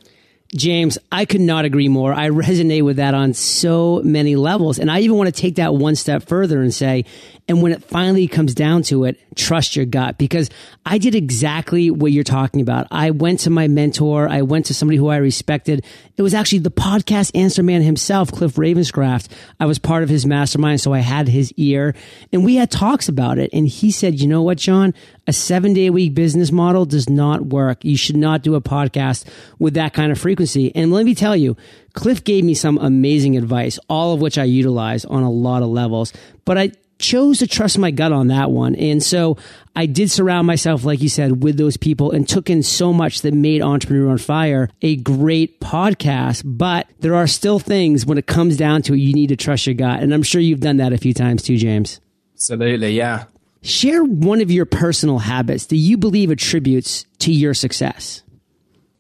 James, 0.54 0.98
I 1.14 1.24
could 1.24 1.40
not 1.40 1.64
agree 1.64 1.88
more. 1.88 2.14
I 2.14 2.30
resonate 2.30 2.84
with 2.84 2.98
that 2.98 3.14
on 3.14 3.34
so 3.34 4.02
many 4.04 4.36
levels. 4.36 4.80
And 4.80 4.92
I 4.92 5.00
even 5.00 5.16
want 5.16 5.34
to 5.34 5.42
take 5.42 5.56
that 5.56 5.74
one 5.74 5.96
step 5.96 6.28
further 6.28 6.62
and 6.62 6.74
say, 6.74 7.06
and 7.48 7.64
when 7.64 7.72
it 7.72 7.84
finally 7.84 8.28
comes 8.28 8.54
down 8.54 8.84
to 8.84 9.06
it, 9.06 9.18
trust 9.36 9.76
your 9.76 9.86
gut 9.86 10.18
because 10.18 10.50
I 10.86 10.98
did 10.98 11.16
exactly 11.16 11.90
what 11.90 12.12
you're 12.12 12.24
talking 12.24 12.62
about. 12.62 12.88
I 12.92 13.12
went 13.12 13.42
to 13.42 13.50
my 13.50 13.68
mentor. 13.68 14.28
I 14.28 14.42
went 14.42 14.66
to 14.68 14.74
somebody 14.74 14.98
who 14.98 15.08
I 15.08 15.18
respected. 15.18 15.86
It 16.18 16.22
was 16.22 16.34
actually 16.34 16.60
the 16.60 16.72
podcast 16.72 17.32
answer 17.36 17.64
man 17.64 17.82
himself, 17.82 18.32
Cliff 18.32 18.56
Ravenscraft. 18.56 19.30
I 19.60 19.66
was 19.66 19.80
part 19.80 20.04
of 20.04 20.10
his 20.10 20.26
mastermind. 20.26 20.82
So 20.82 20.94
I 20.94 21.00
had 21.00 21.28
his 21.28 21.54
ear 21.54 21.96
and 22.34 22.44
we 22.44 22.56
had 22.56 22.72
talks 22.72 23.08
about 23.08 23.38
it. 23.38 23.50
And 23.54 23.68
he 23.68 23.92
said, 23.92 24.20
you 24.20 24.28
know 24.28 24.42
what, 24.42 24.58
John, 24.58 24.94
a 25.28 25.34
seven 25.34 25.74
day 25.74 25.88
a 25.88 25.92
week 25.92 26.14
business 26.14 26.52
model 26.52 26.86
does 26.86 27.10
not 27.10 27.46
work. 27.46 27.86
You 27.86 27.96
should 27.96 28.18
not 28.18 28.42
do 28.42 28.56
a 28.56 28.62
podcast 28.62 29.28
with 29.60 29.76
that 29.76 29.94
kind 29.94 30.12
of 30.12 30.20
frequency. 30.20 30.76
And 30.76 30.92
let 30.92 31.06
me 31.06 31.16
tell 31.16 31.36
you, 31.36 31.56
Cliff 31.94 32.24
gave 32.24 32.44
me 32.44 32.54
some 32.54 32.78
amazing 32.78 33.38
advice, 33.38 33.78
all 33.90 34.14
of 34.14 34.22
which 34.22 34.38
I 34.38 34.46
utilize 34.46 35.06
on 35.06 35.24
a 35.24 35.32
lot 35.32 35.62
of 35.62 35.70
levels. 35.70 36.14
But 36.46 36.58
I 36.58 36.72
chose 37.02 37.40
to 37.40 37.48
trust 37.48 37.78
my 37.78 37.92
gut 37.92 38.12
on 38.12 38.28
that 38.28 38.52
one. 38.52 38.76
And 38.76 39.04
so 39.04 39.38
I 39.76 39.86
did 39.86 40.12
surround 40.12 40.48
myself, 40.48 40.84
like 40.84 41.02
you 41.02 41.10
said, 41.10 41.44
with 41.44 41.58
those 41.58 41.78
people 41.78 42.12
and 42.12 42.28
took 42.28 42.50
in 42.50 42.64
so 42.64 42.94
much 42.94 43.22
that 43.22 43.34
made 43.34 43.62
Entrepreneur 43.62 44.10
on 44.10 44.18
Fire 44.18 44.70
a 44.82 44.96
great 44.98 45.60
podcast. 45.60 46.44
But 46.46 46.88
there 47.00 47.16
are 47.16 47.28
still 47.28 47.60
things 47.60 48.06
when 48.06 48.18
it 48.18 48.28
comes 48.28 48.58
down 48.58 48.82
to 48.84 48.94
it, 48.94 48.98
you 48.98 49.14
need 49.14 49.28
to 49.28 49.36
trust 49.36 49.68
your 49.68 49.76
gut. 49.76 50.02
And 50.02 50.14
I'm 50.14 50.24
sure 50.24 50.42
you've 50.42 50.60
done 50.60 50.78
that 50.78 50.94
a 50.94 50.98
few 50.98 51.14
times 51.14 51.44
too, 51.44 51.58
James. 51.58 52.00
Absolutely. 52.36 52.92
Yeah. 52.92 53.26
Share 53.62 54.04
one 54.04 54.42
of 54.42 54.50
your 54.50 54.66
personal 54.66 55.20
habits 55.20 55.68
that 55.68 55.76
you 55.76 55.98
believe 55.98 56.32
attributes 56.32 57.06
to 57.20 57.32
your 57.32 57.54
success 57.54 58.24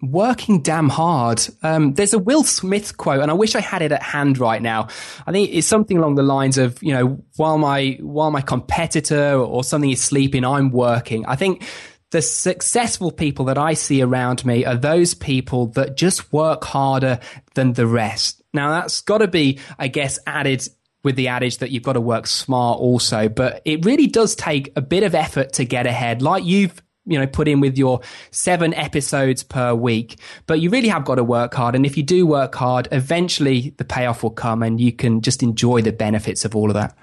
working 0.01 0.61
damn 0.61 0.89
hard. 0.89 1.41
Um, 1.63 1.93
there's 1.93 2.13
a 2.13 2.19
Will 2.19 2.43
Smith 2.43 2.97
quote, 2.97 3.21
and 3.21 3.31
I 3.31 3.33
wish 3.33 3.55
I 3.55 3.61
had 3.61 3.81
it 3.81 3.91
at 3.91 4.03
hand 4.03 4.37
right 4.37 4.61
now. 4.61 4.87
I 5.25 5.31
think 5.31 5.51
it's 5.53 5.67
something 5.67 5.97
along 5.97 6.15
the 6.15 6.23
lines 6.23 6.57
of, 6.57 6.81
you 6.81 6.93
know, 6.93 7.23
while 7.37 7.57
my 7.57 7.97
while 8.01 8.31
my 8.31 8.41
competitor 8.41 9.33
or 9.33 9.63
something 9.63 9.89
is 9.89 10.01
sleeping, 10.01 10.43
I'm 10.43 10.71
working. 10.71 11.25
I 11.25 11.35
think 11.35 11.63
the 12.11 12.21
successful 12.21 13.11
people 13.11 13.45
that 13.45 13.57
I 13.57 13.73
see 13.73 14.01
around 14.01 14.45
me 14.45 14.65
are 14.65 14.75
those 14.75 15.13
people 15.13 15.67
that 15.67 15.95
just 15.95 16.31
work 16.33 16.63
harder 16.65 17.19
than 17.53 17.73
the 17.73 17.87
rest. 17.87 18.41
Now 18.53 18.71
that's 18.71 19.01
got 19.01 19.19
to 19.19 19.27
be, 19.27 19.59
I 19.79 19.87
guess, 19.87 20.19
added 20.27 20.67
with 21.03 21.15
the 21.15 21.29
adage 21.29 21.59
that 21.59 21.71
you've 21.71 21.83
got 21.83 21.93
to 21.93 22.01
work 22.01 22.27
smart 22.27 22.79
also, 22.79 23.27
but 23.27 23.61
it 23.65 23.85
really 23.85 24.07
does 24.07 24.35
take 24.35 24.71
a 24.75 24.81
bit 24.81 25.03
of 25.03 25.15
effort 25.15 25.53
to 25.53 25.65
get 25.65 25.87
ahead. 25.87 26.21
Like 26.21 26.43
you've 26.43 26.81
you 27.05 27.17
know 27.17 27.27
put 27.27 27.47
in 27.47 27.59
with 27.59 27.77
your 27.77 28.01
seven 28.31 28.73
episodes 28.73 29.43
per 29.43 29.73
week. 29.73 30.19
But 30.47 30.59
you 30.59 30.69
really 30.69 30.87
have 30.87 31.05
got 31.05 31.15
to 31.15 31.23
work 31.23 31.53
hard. 31.53 31.75
And 31.75 31.85
if 31.85 31.97
you 31.97 32.03
do 32.03 32.25
work 32.25 32.55
hard 32.55 32.87
eventually 32.91 33.73
the 33.77 33.85
payoff 33.85 34.23
will 34.23 34.31
come 34.31 34.63
and 34.63 34.79
you 34.79 34.91
can 34.91 35.21
just 35.21 35.43
enjoy 35.43 35.81
the 35.81 35.91
benefits 35.91 36.45
of 36.45 36.55
all 36.55 36.69
of 36.69 36.75
that. 36.75 36.95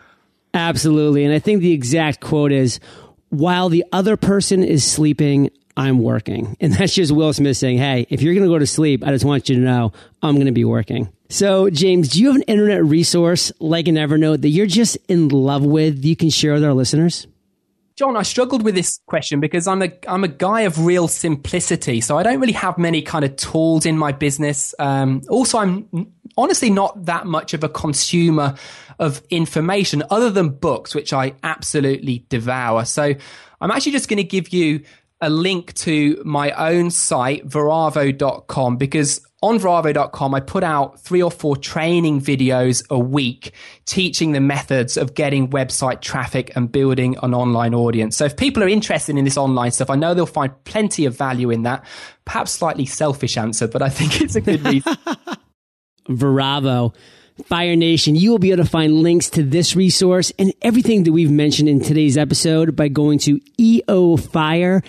Absolutely. 0.54 1.24
And 1.24 1.34
i 1.34 1.38
think 1.38 1.60
the 1.60 1.72
exact 1.72 2.20
quote 2.20 2.52
is 2.52 2.80
while 3.30 3.68
the 3.68 3.84
other 3.92 4.16
person 4.16 4.62
is 4.62 4.84
sleeping 4.84 5.50
i'm 5.76 5.98
working. 5.98 6.56
And 6.60 6.72
that's 6.72 6.94
just 6.94 7.12
will 7.12 7.32
smith 7.32 7.56
saying 7.56 7.78
hey 7.78 8.06
if 8.08 8.22
you're 8.22 8.34
going 8.34 8.46
to 8.46 8.52
go 8.52 8.58
to 8.58 8.66
sleep 8.66 9.04
i 9.06 9.10
just 9.10 9.24
want 9.24 9.48
you 9.48 9.56
to 9.56 9.60
know 9.60 9.92
i'm 10.22 10.34
going 10.36 10.46
to 10.46 10.52
be 10.52 10.64
working. 10.64 11.12
So, 11.30 11.68
James, 11.68 12.08
do 12.08 12.20
you 12.22 12.28
have 12.28 12.36
an 12.36 12.42
internet 12.42 12.82
resource 12.82 13.52
like 13.60 13.86
an 13.86 13.96
Evernote 13.96 14.40
that 14.40 14.48
you're 14.48 14.66
just 14.66 14.96
in 15.08 15.28
love 15.28 15.62
with 15.62 16.02
you 16.02 16.16
can 16.16 16.30
share 16.30 16.54
with 16.54 16.64
our 16.64 16.72
listeners? 16.72 17.26
John, 17.98 18.16
I 18.16 18.22
struggled 18.22 18.62
with 18.62 18.76
this 18.76 19.00
question 19.06 19.40
because 19.40 19.66
I'm 19.66 19.82
a 19.82 19.90
I'm 20.06 20.22
a 20.22 20.28
guy 20.28 20.60
of 20.60 20.86
real 20.86 21.08
simplicity, 21.08 22.00
so 22.00 22.16
I 22.16 22.22
don't 22.22 22.38
really 22.38 22.52
have 22.52 22.78
many 22.78 23.02
kind 23.02 23.24
of 23.24 23.34
tools 23.34 23.84
in 23.86 23.98
my 23.98 24.12
business. 24.12 24.72
Um, 24.78 25.20
also, 25.28 25.58
I'm 25.58 26.12
honestly 26.36 26.70
not 26.70 27.06
that 27.06 27.26
much 27.26 27.54
of 27.54 27.64
a 27.64 27.68
consumer 27.68 28.54
of 29.00 29.20
information 29.30 30.04
other 30.10 30.30
than 30.30 30.50
books, 30.50 30.94
which 30.94 31.12
I 31.12 31.34
absolutely 31.42 32.24
devour. 32.28 32.84
So, 32.84 33.14
I'm 33.60 33.70
actually 33.72 33.92
just 33.92 34.08
going 34.08 34.18
to 34.18 34.22
give 34.22 34.52
you 34.52 34.84
a 35.20 35.28
link 35.28 35.74
to 35.74 36.22
my 36.24 36.52
own 36.52 36.92
site, 36.92 37.48
Veravo.com, 37.48 38.76
because 38.76 39.26
on 39.40 39.58
Veravo.com, 39.58 40.34
I 40.34 40.40
put 40.40 40.64
out 40.64 41.00
three 41.00 41.22
or 41.22 41.30
four 41.30 41.56
training 41.56 42.20
videos 42.20 42.84
a 42.90 42.98
week 42.98 43.52
teaching 43.86 44.32
the 44.32 44.40
methods 44.40 44.96
of 44.96 45.14
getting 45.14 45.48
website 45.50 46.00
traffic 46.00 46.50
and 46.56 46.70
building 46.70 47.16
an 47.22 47.34
online 47.34 47.72
audience. 47.72 48.16
So 48.16 48.24
if 48.24 48.36
people 48.36 48.64
are 48.64 48.68
interested 48.68 49.16
in 49.16 49.24
this 49.24 49.36
online 49.36 49.70
stuff, 49.70 49.90
I 49.90 49.94
know 49.94 50.12
they'll 50.12 50.26
find 50.26 50.52
plenty 50.64 51.04
of 51.04 51.16
value 51.16 51.50
in 51.50 51.62
that. 51.62 51.84
Perhaps 52.24 52.50
slightly 52.50 52.84
selfish 52.84 53.36
answer, 53.36 53.68
but 53.68 53.80
I 53.80 53.88
think 53.88 54.20
it's 54.20 54.34
a 54.34 54.40
good 54.40 54.64
reason. 54.64 54.96
Veravo. 56.08 56.94
Fire 57.46 57.76
Nation, 57.76 58.14
you 58.14 58.30
will 58.30 58.38
be 58.38 58.52
able 58.52 58.64
to 58.64 58.70
find 58.70 59.02
links 59.02 59.30
to 59.30 59.42
this 59.42 59.76
resource 59.76 60.32
and 60.38 60.52
everything 60.62 61.04
that 61.04 61.12
we've 61.12 61.30
mentioned 61.30 61.68
in 61.68 61.80
today's 61.80 62.16
episode 62.16 62.74
by 62.76 62.88
going 62.88 63.18
to 63.20 63.38
eofire.com 63.58 64.86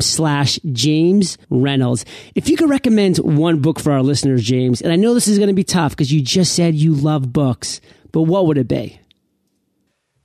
slash 0.00 0.58
James 0.72 1.38
Reynolds. 1.50 2.04
If 2.34 2.48
you 2.48 2.56
could 2.56 2.70
recommend 2.70 3.18
one 3.18 3.60
book 3.60 3.78
for 3.78 3.92
our 3.92 4.02
listeners, 4.02 4.42
James, 4.42 4.80
and 4.80 4.92
I 4.92 4.96
know 4.96 5.14
this 5.14 5.28
is 5.28 5.38
going 5.38 5.48
to 5.48 5.54
be 5.54 5.64
tough 5.64 5.92
because 5.92 6.12
you 6.12 6.22
just 6.22 6.54
said 6.54 6.74
you 6.74 6.94
love 6.94 7.32
books, 7.32 7.80
but 8.12 8.22
what 8.22 8.46
would 8.46 8.58
it 8.58 8.68
be? 8.68 8.98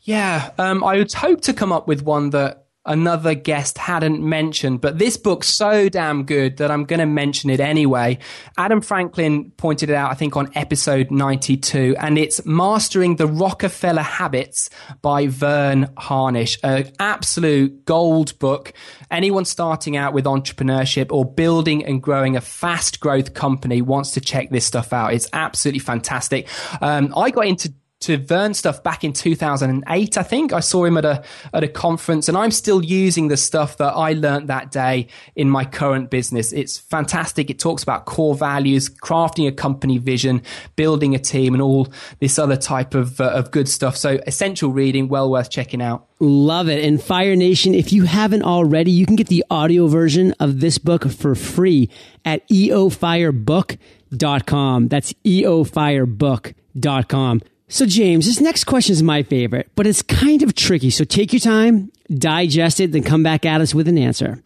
Yeah, 0.01 0.51
um, 0.57 0.83
I 0.83 0.97
would 0.97 1.11
hope 1.11 1.41
to 1.41 1.53
come 1.53 1.73
up 1.73 1.87
with 1.87 2.01
one 2.03 2.29
that 2.29 2.66
another 2.87 3.35
guest 3.35 3.77
hadn't 3.77 4.21
mentioned, 4.21 4.81
but 4.81 4.97
this 4.97 5.17
book's 5.17 5.47
so 5.47 5.89
damn 5.89 6.23
good 6.23 6.57
that 6.57 6.71
I'm 6.71 6.85
going 6.85 6.99
to 6.99 7.05
mention 7.05 7.49
it 7.49 7.59
anyway. 7.59 8.17
Adam 8.57 8.81
Franklin 8.81 9.51
pointed 9.57 9.89
it 9.89 9.95
out, 9.95 10.11
I 10.11 10.13
think, 10.15 10.35
on 10.35 10.49
episode 10.55 11.11
92, 11.11 11.95
and 11.99 12.17
it's 12.17 12.45
Mastering 12.45 13.17
the 13.17 13.27
Rockefeller 13.27 14.01
Habits 14.01 14.69
by 15.01 15.27
Verne 15.27 15.91
Harnish, 15.97 16.57
an 16.63 16.91
absolute 16.99 17.85
gold 17.85 18.37
book. 18.39 18.73
Anyone 19.11 19.45
starting 19.45 19.97
out 19.97 20.13
with 20.13 20.25
entrepreneurship 20.25 21.11
or 21.11 21.25
building 21.25 21.85
and 21.85 22.01
growing 22.01 22.35
a 22.35 22.41
fast 22.41 22.99
growth 22.99 23.33
company 23.33 23.81
wants 23.81 24.11
to 24.11 24.21
check 24.21 24.49
this 24.49 24.65
stuff 24.65 24.93
out. 24.93 25.13
It's 25.13 25.29
absolutely 25.33 25.79
fantastic. 25.79 26.47
Um, 26.81 27.13
I 27.15 27.29
got 27.29 27.47
into 27.47 27.73
to 27.99 28.17
Verne 28.17 28.53
stuff 28.53 28.83
back 28.83 29.03
in 29.03 29.11
2008, 29.11 30.17
I 30.17 30.23
think. 30.23 30.53
I 30.53 30.59
saw 30.59 30.85
him 30.85 30.97
at 30.97 31.05
a, 31.05 31.23
at 31.53 31.63
a 31.63 31.67
conference 31.67 32.29
and 32.29 32.37
I'm 32.37 32.51
still 32.51 32.85
using 32.85 33.27
the 33.27 33.37
stuff 33.37 33.77
that 33.77 33.93
I 33.93 34.13
learned 34.13 34.49
that 34.49 34.69
day 34.71 35.07
in 35.35 35.49
my 35.49 35.65
current 35.65 36.11
business. 36.11 36.53
It's 36.53 36.77
fantastic. 36.77 37.49
It 37.49 37.57
talks 37.57 37.81
about 37.81 38.05
core 38.05 38.35
values, 38.35 38.87
crafting 38.89 39.47
a 39.47 39.51
company 39.51 39.97
vision, 39.97 40.43
building 40.75 41.15
a 41.15 41.19
team 41.19 41.55
and 41.55 41.61
all 41.61 41.87
this 42.19 42.37
other 42.37 42.55
type 42.55 42.93
of, 42.93 43.19
uh, 43.19 43.31
of 43.31 43.49
good 43.49 43.67
stuff. 43.67 43.97
So 43.97 44.19
essential 44.27 44.71
reading, 44.71 45.07
well 45.07 45.31
worth 45.31 45.49
checking 45.49 45.81
out. 45.81 46.07
Love 46.19 46.69
it. 46.69 46.83
And 46.83 47.01
Fire 47.01 47.35
Nation, 47.35 47.73
if 47.73 47.91
you 47.91 48.03
haven't 48.03 48.43
already, 48.43 48.91
you 48.91 49.07
can 49.07 49.15
get 49.15 49.27
the 49.27 49.43
audio 49.49 49.87
version 49.87 50.35
of 50.39 50.59
this 50.59 50.77
book 50.77 51.09
for 51.09 51.33
free 51.35 51.89
at 52.25 52.47
eofirebook.com. 52.49 54.87
That's 54.87 55.13
eofirebook.com. 55.13 57.41
So, 57.69 57.85
James, 57.85 58.25
this 58.25 58.39
next 58.39 58.63
question 58.63 58.93
is 58.93 59.03
my 59.03 59.23
favorite, 59.23 59.69
but 59.75 59.85
it's 59.85 60.01
kind 60.01 60.41
of 60.41 60.55
tricky. 60.55 60.89
So, 60.89 61.03
take 61.03 61.33
your 61.33 61.41
time, 61.41 61.91
digest 62.09 62.79
it, 62.79 62.93
then 62.93 63.03
come 63.03 63.23
back 63.23 63.45
at 63.45 63.59
us 63.59 63.75
with 63.75 63.89
an 63.89 63.97
answer. 63.97 64.41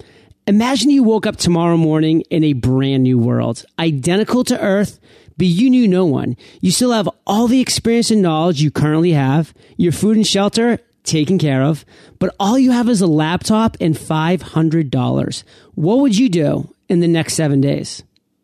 Imagine 0.47 0.89
you 0.89 1.03
woke 1.03 1.27
up 1.27 1.35
tomorrow 1.35 1.77
morning 1.77 2.21
in 2.31 2.43
a 2.43 2.53
brand 2.53 3.03
new 3.03 3.19
world, 3.19 3.63
identical 3.77 4.43
to 4.45 4.59
Earth, 4.59 4.99
but 5.37 5.45
you 5.45 5.69
knew 5.69 5.87
no 5.87 6.03
one. 6.03 6.35
You 6.61 6.71
still 6.71 6.93
have 6.93 7.07
all 7.27 7.47
the 7.47 7.61
experience 7.61 8.09
and 8.09 8.23
knowledge 8.23 8.59
you 8.59 8.71
currently 8.71 9.11
have, 9.11 9.53
your 9.77 9.91
food 9.91 10.17
and 10.17 10.25
shelter 10.25 10.79
taken 11.03 11.37
care 11.37 11.61
of, 11.61 11.85
but 12.17 12.35
all 12.39 12.57
you 12.57 12.71
have 12.71 12.89
is 12.89 13.01
a 13.01 13.07
laptop 13.07 13.77
and 13.79 13.95
$500. 13.95 15.43
What 15.75 15.99
would 15.99 16.17
you 16.17 16.27
do 16.27 16.73
in 16.89 17.01
the 17.01 17.07
next 17.07 17.35
seven 17.35 17.61
days? 17.61 18.01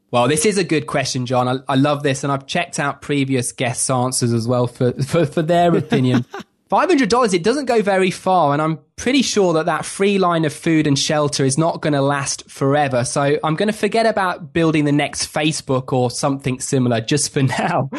Well, 0.10 0.28
this 0.28 0.46
is 0.46 0.58
a 0.58 0.64
good 0.64 0.88
question, 0.88 1.26
John. 1.26 1.48
I, 1.48 1.60
I, 1.68 1.76
love 1.76 2.02
this, 2.02 2.24
and 2.24 2.32
I've 2.32 2.48
checked 2.48 2.80
out 2.80 3.02
previous 3.02 3.52
guests' 3.52 3.90
answers 3.90 4.32
as 4.32 4.48
well 4.48 4.68
for 4.68 4.94
for, 5.04 5.26
for 5.26 5.42
their 5.42 5.76
opinion. 5.76 6.26
Five 6.70 6.90
hundred 6.90 7.10
dollars. 7.10 7.34
It 7.34 7.44
doesn't 7.44 7.66
go 7.66 7.82
very 7.82 8.12
far, 8.12 8.54
and 8.54 8.62
I'm 8.62 8.80
pretty 8.96 9.22
sure 9.22 9.54
that 9.54 9.66
that 9.66 9.86
free 9.86 10.18
line 10.18 10.46
of 10.46 10.54
food 10.54 10.88
and 10.88 10.98
shelter 10.98 11.44
is 11.46 11.58
not 11.58 11.82
going 11.82 11.94
to 11.94 12.02
last 12.02 12.50
forever. 12.50 13.04
So 13.04 13.38
I'm 13.44 13.56
going 13.56 13.68
to 13.68 13.78
forget 13.78 14.06
about 14.06 14.54
building 14.54 14.86
the 14.86 14.92
next 14.92 15.32
Facebook 15.32 15.94
or 15.94 16.10
something 16.10 16.60
similar 16.60 17.02
just 17.02 17.34
for 17.34 17.44
now. 17.60 17.90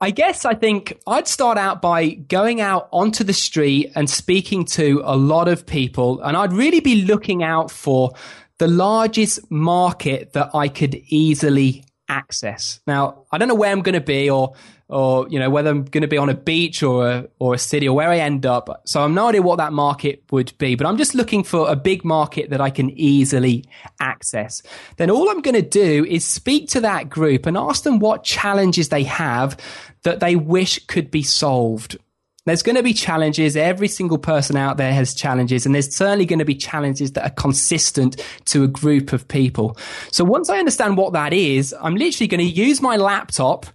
I 0.00 0.10
guess 0.10 0.44
I 0.44 0.54
think 0.54 0.98
I'd 1.06 1.26
start 1.26 1.56
out 1.56 1.80
by 1.80 2.10
going 2.10 2.60
out 2.60 2.88
onto 2.92 3.24
the 3.24 3.32
street 3.32 3.92
and 3.94 4.10
speaking 4.10 4.64
to 4.66 5.00
a 5.04 5.16
lot 5.16 5.48
of 5.48 5.64
people, 5.64 6.20
and 6.20 6.36
I'd 6.36 6.52
really 6.52 6.80
be 6.80 7.02
looking 7.02 7.42
out 7.42 7.70
for 7.70 8.12
the 8.58 8.68
largest 8.68 9.50
market 9.50 10.32
that 10.32 10.50
I 10.54 10.68
could 10.68 10.94
easily 11.08 11.84
access. 12.08 12.80
Now, 12.86 13.24
I 13.32 13.38
don't 13.38 13.48
know 13.48 13.54
where 13.54 13.72
I'm 13.72 13.82
going 13.82 13.94
to 13.94 14.00
be 14.00 14.28
or 14.30 14.54
or 14.88 15.26
you 15.30 15.38
know 15.38 15.48
whether 15.48 15.70
I'm 15.70 15.84
going 15.84 16.02
to 16.02 16.08
be 16.08 16.18
on 16.18 16.28
a 16.28 16.34
beach 16.34 16.82
or 16.82 17.08
a, 17.08 17.28
or 17.38 17.54
a 17.54 17.58
city 17.58 17.88
or 17.88 17.96
where 17.96 18.10
I 18.10 18.18
end 18.18 18.44
up. 18.44 18.82
So 18.84 19.02
I'm 19.02 19.14
no 19.14 19.28
idea 19.28 19.40
what 19.40 19.56
that 19.56 19.72
market 19.72 20.22
would 20.30 20.56
be, 20.58 20.74
but 20.74 20.86
I'm 20.86 20.98
just 20.98 21.14
looking 21.14 21.42
for 21.42 21.70
a 21.70 21.76
big 21.76 22.04
market 22.04 22.50
that 22.50 22.60
I 22.60 22.70
can 22.70 22.90
easily 22.90 23.64
access. 23.98 24.62
Then 24.96 25.10
all 25.10 25.30
I'm 25.30 25.40
going 25.40 25.54
to 25.54 25.62
do 25.62 26.04
is 26.04 26.24
speak 26.24 26.68
to 26.70 26.80
that 26.80 27.08
group 27.08 27.46
and 27.46 27.56
ask 27.56 27.82
them 27.82 27.98
what 27.98 28.24
challenges 28.24 28.90
they 28.90 29.04
have 29.04 29.56
that 30.02 30.20
they 30.20 30.36
wish 30.36 30.84
could 30.86 31.10
be 31.10 31.22
solved. 31.22 31.96
There's 32.46 32.62
going 32.62 32.76
to 32.76 32.82
be 32.82 32.92
challenges. 32.92 33.56
Every 33.56 33.88
single 33.88 34.18
person 34.18 34.56
out 34.56 34.76
there 34.76 34.92
has 34.92 35.14
challenges, 35.14 35.64
and 35.64 35.74
there's 35.74 35.94
certainly 35.94 36.26
going 36.26 36.40
to 36.40 36.44
be 36.44 36.54
challenges 36.54 37.12
that 37.12 37.24
are 37.24 37.34
consistent 37.34 38.22
to 38.46 38.64
a 38.64 38.68
group 38.68 39.12
of 39.12 39.26
people. 39.28 39.78
So 40.12 40.24
once 40.24 40.50
I 40.50 40.58
understand 40.58 40.98
what 40.98 41.14
that 41.14 41.32
is, 41.32 41.74
I'm 41.80 41.96
literally 41.96 42.28
going 42.28 42.40
to 42.40 42.44
use 42.44 42.82
my 42.82 42.96
laptop, 42.96 43.66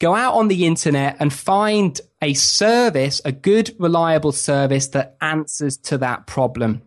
go 0.00 0.14
out 0.14 0.34
on 0.34 0.48
the 0.48 0.66
internet 0.66 1.16
and 1.20 1.32
find 1.32 2.00
a 2.20 2.34
service, 2.34 3.20
a 3.24 3.30
good, 3.30 3.74
reliable 3.78 4.32
service 4.32 4.88
that 4.88 5.16
answers 5.20 5.76
to 5.78 5.98
that 5.98 6.26
problem. 6.26 6.82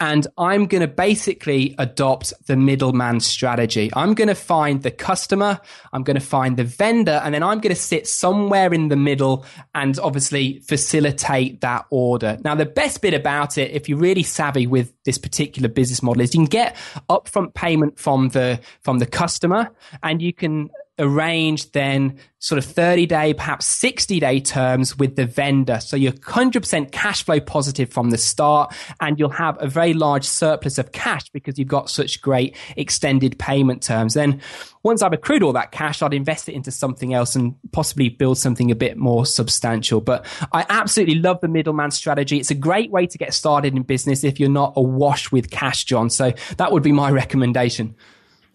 And 0.00 0.26
I'm 0.38 0.66
going 0.66 0.80
to 0.80 0.88
basically 0.88 1.74
adopt 1.78 2.32
the 2.46 2.56
middleman 2.56 3.20
strategy. 3.20 3.90
I'm 3.94 4.14
going 4.14 4.28
to 4.28 4.34
find 4.34 4.82
the 4.82 4.90
customer, 4.90 5.60
I'm 5.92 6.02
going 6.02 6.18
to 6.18 6.26
find 6.26 6.56
the 6.56 6.64
vendor, 6.64 7.20
and 7.24 7.34
then 7.34 7.42
I'm 7.42 7.60
going 7.60 7.74
to 7.74 7.80
sit 7.80 8.06
somewhere 8.06 8.72
in 8.72 8.88
the 8.88 8.96
middle 8.96 9.44
and 9.74 9.98
obviously 9.98 10.60
facilitate 10.60 11.60
that 11.60 11.86
order. 11.90 12.38
Now, 12.44 12.54
the 12.54 12.66
best 12.66 13.02
bit 13.02 13.14
about 13.14 13.58
it, 13.58 13.70
if 13.72 13.88
you're 13.88 13.98
really 13.98 14.22
savvy 14.22 14.66
with 14.66 14.92
this 15.04 15.18
particular 15.18 15.68
business 15.68 16.02
model, 16.02 16.22
is 16.22 16.34
you 16.34 16.40
can 16.40 16.46
get 16.46 16.76
upfront 17.08 17.54
payment 17.54 17.98
from 17.98 18.28
the, 18.30 18.60
from 18.82 18.98
the 18.98 19.06
customer 19.06 19.70
and 20.02 20.20
you 20.22 20.32
can 20.32 20.70
arrange 20.98 21.72
then 21.72 22.18
sort 22.38 22.58
of 22.58 22.64
30 22.64 23.06
day, 23.06 23.34
perhaps 23.34 23.66
60 23.66 24.20
day 24.20 24.40
terms 24.40 24.96
with 24.96 25.16
the 25.16 25.26
vendor. 25.26 25.80
So 25.80 25.96
you're 25.96 26.12
100% 26.12 26.92
cash 26.92 27.24
flow 27.24 27.40
positive 27.40 27.90
from 27.90 28.10
the 28.10 28.18
start 28.18 28.74
and 29.00 29.18
you'll 29.18 29.30
have 29.30 29.60
a 29.60 29.66
very 29.66 29.94
large 29.94 30.24
surplus 30.24 30.78
of 30.78 30.92
cash 30.92 31.28
because 31.30 31.58
you've 31.58 31.68
got 31.68 31.90
such 31.90 32.20
great 32.20 32.56
extended 32.76 33.38
payment 33.38 33.82
terms. 33.82 34.14
Then 34.14 34.40
once 34.82 35.02
I've 35.02 35.12
accrued 35.12 35.42
all 35.42 35.52
that 35.54 35.72
cash, 35.72 36.02
I'd 36.02 36.14
invest 36.14 36.48
it 36.48 36.52
into 36.52 36.70
something 36.70 37.12
else 37.12 37.34
and 37.34 37.56
possibly 37.72 38.08
build 38.08 38.38
something 38.38 38.70
a 38.70 38.76
bit 38.76 38.96
more 38.96 39.26
substantial. 39.26 40.00
But 40.00 40.24
I 40.52 40.64
absolutely 40.68 41.16
love 41.16 41.40
the 41.40 41.48
middleman 41.48 41.90
strategy. 41.90 42.38
It's 42.38 42.50
a 42.50 42.54
great 42.54 42.90
way 42.90 43.06
to 43.06 43.18
get 43.18 43.34
started 43.34 43.74
in 43.74 43.82
business 43.82 44.24
if 44.24 44.38
you're 44.38 44.48
not 44.48 44.74
awash 44.76 45.32
with 45.32 45.50
cash, 45.50 45.84
John. 45.84 46.10
So 46.10 46.32
that 46.58 46.70
would 46.70 46.82
be 46.82 46.92
my 46.92 47.10
recommendation. 47.22 47.96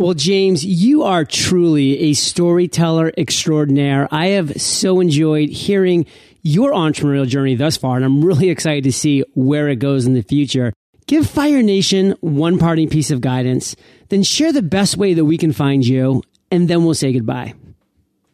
Well, 0.01 0.15
James, 0.15 0.65
you 0.65 1.03
are 1.03 1.23
truly 1.23 1.99
a 1.99 2.13
storyteller 2.13 3.11
extraordinaire. 3.19 4.07
I 4.09 4.29
have 4.29 4.59
so 4.59 4.99
enjoyed 4.99 5.49
hearing 5.49 6.07
your 6.41 6.71
entrepreneurial 6.71 7.27
journey 7.27 7.53
thus 7.53 7.77
far, 7.77 7.97
and 7.97 8.05
I'm 8.05 8.25
really 8.25 8.49
excited 8.49 8.83
to 8.85 8.91
see 8.91 9.23
where 9.35 9.69
it 9.69 9.75
goes 9.75 10.07
in 10.07 10.15
the 10.15 10.23
future. 10.23 10.73
Give 11.05 11.29
Fire 11.29 11.61
Nation 11.61 12.15
one 12.21 12.57
parting 12.57 12.89
piece 12.89 13.11
of 13.11 13.21
guidance, 13.21 13.75
then 14.09 14.23
share 14.23 14.51
the 14.51 14.63
best 14.63 14.97
way 14.97 15.13
that 15.13 15.25
we 15.25 15.37
can 15.37 15.51
find 15.51 15.85
you, 15.85 16.23
and 16.49 16.67
then 16.67 16.83
we'll 16.83 16.95
say 16.95 17.13
goodbye. 17.13 17.53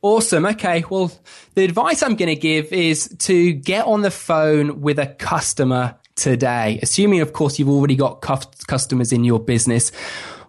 Awesome. 0.02 0.46
Okay. 0.46 0.86
Well, 0.90 1.12
the 1.56 1.66
advice 1.66 2.02
I'm 2.02 2.16
going 2.16 2.34
to 2.34 2.40
give 2.40 2.72
is 2.72 3.14
to 3.20 3.52
get 3.52 3.86
on 3.86 4.04
the 4.04 4.12
phone 4.12 4.80
with 4.80 5.00
a 5.00 5.08
customer 5.08 5.98
today, 6.16 6.80
assuming, 6.82 7.20
of 7.20 7.34
course, 7.34 7.60
you've 7.60 7.68
already 7.68 7.98
got 7.98 8.22
customers 8.22 9.12
in 9.12 9.26
your 9.26 9.42
business 9.42 9.92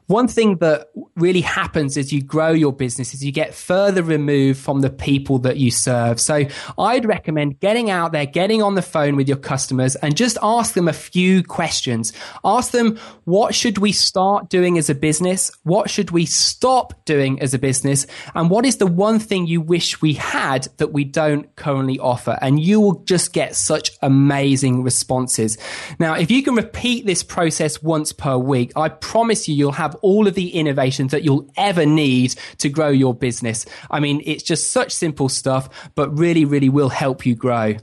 one 0.09 0.27
thing 0.27 0.57
that 0.57 0.89
really 1.17 1.43
happens 1.43 1.99
as 1.99 2.13
you 2.13 2.23
grow 2.23 2.51
your 2.51 2.73
business 2.73 3.13
is 3.13 3.23
you 3.23 3.31
get 3.31 3.55
further 3.55 4.03
removed 4.03 4.59
from 4.59 4.81
the 4.81 4.89
people 4.89 5.39
that 5.41 5.59
you 5.59 5.71
serve. 5.71 6.19
So 6.19 6.45
I'd 6.79 7.05
recommend 7.05 7.61
getting 7.61 7.91
out 7.91 8.13
there, 8.13 8.25
getting 8.25 8.63
on 8.63 8.75
the 8.75 8.83
phone 8.83 9.17
with 9.17 9.29
your 9.29 9.37
customers 9.37 9.97
and 9.97 10.17
just 10.17 10.39
ask 10.43 10.73
them 10.73 10.89
a 10.89 10.95
few 10.95 11.43
questions. 11.43 12.15
Ask 12.43 12.73
them, 12.73 12.99
what 13.25 13.55
should 13.55 13.77
we 13.77 13.93
start 13.93 14.49
doing 14.49 14.79
as 14.79 14.89
a 14.89 14.95
business? 14.95 15.51
What 15.65 15.91
should 15.91 16.11
we 16.11 16.25
stop 16.25 17.05
doing 17.05 17.43
as 17.43 17.53
a 17.53 17.59
business? 17.59 18.07
And 18.35 18.49
what 18.49 18.65
is 18.65 18.79
the 18.79 18.87
one 18.87 19.19
thing 19.19 19.47
you 19.47 19.61
wish 19.61 20.01
we 20.01 20.15
had 20.15 20.69
that 20.79 20.93
we 20.93 21.05
don't 21.05 21.55
currently 21.55 21.99
offer? 21.99 22.39
And 22.41 22.59
you 22.59 22.81
will 22.81 23.01
just 23.05 23.35
get 23.35 23.57
such 23.57 23.91
amazing 24.01 24.83
responses. 24.83 25.59
Now, 25.99 26.15
if 26.15 26.31
you 26.31 26.43
can 26.43 26.55
repeat 26.55 27.05
this 27.05 27.23
process 27.23 27.83
once 27.83 28.13
per 28.13 28.39
week, 28.39 28.73
I 28.75 28.89
promise 28.89 29.47
you, 29.47 29.55
you'll 29.55 29.73
have 29.73 29.98
all 30.03 30.27
of 30.27 30.35
the 30.35 30.51
innovations 30.51 31.13
that 31.13 31.25
you'll 31.25 31.51
ever 31.57 31.87
need 31.87 32.35
to 32.59 32.69
grow 32.69 32.89
your 32.89 33.15
business. 33.15 33.67
I 33.91 34.01
mean, 34.01 34.23
it's 34.25 34.43
just 34.43 34.71
such 34.71 34.93
simple 34.93 35.29
stuff, 35.29 35.91
but 35.95 36.17
really, 36.19 36.45
really 36.45 36.69
will 36.69 36.89
help 36.89 37.25
you 37.27 37.35
grow. 37.35 37.77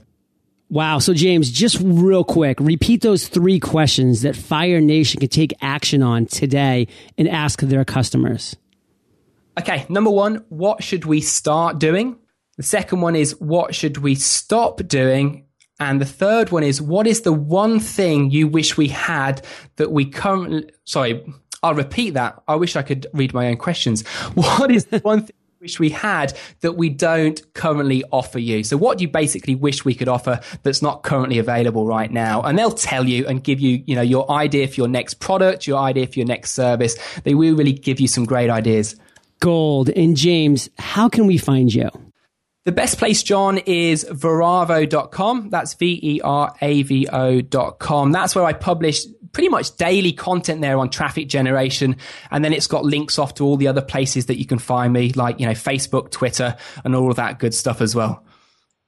Wow. 0.68 0.98
So, 0.98 1.14
James, 1.14 1.50
just 1.50 1.78
real 1.80 2.24
quick, 2.24 2.58
repeat 2.58 3.02
those 3.02 3.28
three 3.28 3.60
questions 3.60 4.22
that 4.22 4.34
Fire 4.34 4.80
Nation 4.80 5.20
can 5.20 5.28
take 5.28 5.54
action 5.60 6.02
on 6.02 6.26
today 6.26 6.88
and 7.16 7.28
ask 7.28 7.60
their 7.60 7.84
customers. 7.84 8.56
Okay. 9.58 9.86
Number 9.88 10.10
one, 10.10 10.44
what 10.48 10.82
should 10.82 11.04
we 11.04 11.20
start 11.20 11.78
doing? 11.78 12.16
The 12.56 12.64
second 12.64 13.00
one 13.00 13.14
is, 13.14 13.38
what 13.40 13.74
should 13.74 13.98
we 13.98 14.14
stop 14.16 14.78
doing? 14.88 15.44
And 15.78 16.00
the 16.00 16.06
third 16.06 16.50
one 16.50 16.62
is, 16.62 16.80
what 16.80 17.06
is 17.06 17.20
the 17.20 17.32
one 17.32 17.78
thing 17.78 18.30
you 18.30 18.48
wish 18.48 18.76
we 18.76 18.88
had 18.88 19.44
that 19.76 19.92
we 19.92 20.06
currently, 20.06 20.70
sorry, 20.84 21.22
I'll 21.66 21.74
repeat 21.74 22.14
that. 22.14 22.40
I 22.46 22.54
wish 22.54 22.76
I 22.76 22.82
could 22.82 23.08
read 23.12 23.34
my 23.34 23.48
own 23.48 23.56
questions. 23.56 24.06
What 24.34 24.70
is 24.70 24.86
the 24.86 25.00
one 25.00 25.22
thing 25.22 25.34
wish 25.60 25.80
we 25.80 25.90
had 25.90 26.32
that 26.60 26.74
we 26.74 26.88
don't 26.88 27.42
currently 27.54 28.04
offer 28.12 28.38
you? 28.38 28.62
So 28.62 28.76
what 28.76 28.98
do 28.98 29.02
you 29.02 29.08
basically 29.08 29.56
wish 29.56 29.84
we 29.84 29.94
could 29.94 30.06
offer 30.08 30.40
that's 30.62 30.80
not 30.80 31.02
currently 31.02 31.38
available 31.38 31.86
right 31.86 32.10
now? 32.10 32.42
And 32.42 32.56
they'll 32.56 32.70
tell 32.70 33.08
you 33.08 33.26
and 33.26 33.42
give 33.42 33.58
you, 33.58 33.82
you 33.84 33.96
know, 33.96 34.02
your 34.02 34.30
idea 34.30 34.68
for 34.68 34.74
your 34.74 34.88
next 34.88 35.14
product, 35.14 35.66
your 35.66 35.78
idea 35.78 36.06
for 36.06 36.20
your 36.20 36.26
next 36.26 36.52
service. 36.52 36.94
They 37.24 37.34
will 37.34 37.56
really 37.56 37.72
give 37.72 37.98
you 37.98 38.06
some 38.06 38.26
great 38.26 38.50
ideas. 38.50 38.94
Gold. 39.40 39.88
And 39.90 40.16
James, 40.16 40.68
how 40.78 41.08
can 41.08 41.26
we 41.26 41.36
find 41.36 41.74
you? 41.74 41.90
The 42.66 42.72
best 42.72 42.98
place, 42.98 43.22
John, 43.22 43.58
is 43.58 44.04
veravo.com. 44.04 45.50
That's 45.50 45.74
V-E-R-A-V-O.com. 45.74 46.22
That's 48.12 48.34
where 48.34 48.44
I 48.44 48.52
publish 48.54 49.04
pretty 49.36 49.50
much 49.50 49.76
daily 49.76 50.14
content 50.14 50.62
there 50.62 50.78
on 50.78 50.88
traffic 50.88 51.28
generation. 51.28 51.94
And 52.30 52.42
then 52.42 52.54
it's 52.54 52.66
got 52.66 52.86
links 52.86 53.18
off 53.18 53.34
to 53.34 53.44
all 53.44 53.58
the 53.58 53.68
other 53.68 53.82
places 53.82 54.26
that 54.26 54.38
you 54.38 54.46
can 54.46 54.58
find 54.58 54.94
me, 54.94 55.12
like, 55.12 55.38
you 55.38 55.44
know, 55.44 55.52
Facebook, 55.52 56.10
Twitter, 56.10 56.56
and 56.86 56.96
all 56.96 57.10
of 57.10 57.16
that 57.16 57.38
good 57.38 57.52
stuff 57.52 57.82
as 57.82 57.94
well. 57.94 58.24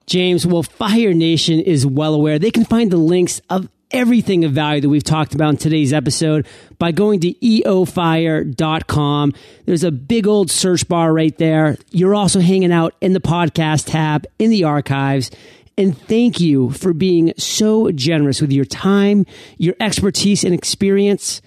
James, 0.06 0.46
well, 0.46 0.62
Fire 0.62 1.12
Nation 1.12 1.60
is 1.60 1.84
well 1.84 2.14
aware. 2.14 2.38
They 2.38 2.50
can 2.50 2.64
find 2.64 2.90
the 2.90 2.96
links 2.96 3.42
of 3.50 3.68
everything 3.90 4.46
of 4.46 4.52
value 4.52 4.80
that 4.80 4.88
we've 4.88 5.04
talked 5.04 5.34
about 5.34 5.50
in 5.50 5.56
today's 5.58 5.92
episode 5.92 6.46
by 6.78 6.92
going 6.92 7.20
to 7.20 7.34
eofire.com. 7.34 9.34
There's 9.66 9.84
a 9.84 9.90
big 9.90 10.26
old 10.26 10.50
search 10.50 10.88
bar 10.88 11.12
right 11.12 11.36
there. 11.36 11.76
You're 11.90 12.14
also 12.14 12.40
hanging 12.40 12.72
out 12.72 12.94
in 13.02 13.12
the 13.12 13.20
podcast 13.20 13.90
tab 13.90 14.24
in 14.38 14.48
the 14.48 14.64
archives. 14.64 15.30
And 15.78 15.96
thank 15.96 16.40
you 16.40 16.70
for 16.70 16.92
being 16.92 17.32
so 17.38 17.92
generous 17.92 18.40
with 18.40 18.50
your 18.50 18.64
time, 18.64 19.24
your 19.58 19.76
expertise, 19.78 20.42
and 20.42 20.52
experience. 20.52 21.40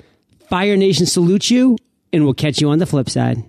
Fire 0.49 0.77
Nation 0.77 1.05
salutes 1.05 1.51
you, 1.51 1.77
and 2.13 2.23
we'll 2.23 2.33
catch 2.33 2.61
you 2.61 2.69
on 2.69 2.79
the 2.79 2.85
flip 2.85 3.09
side. 3.09 3.43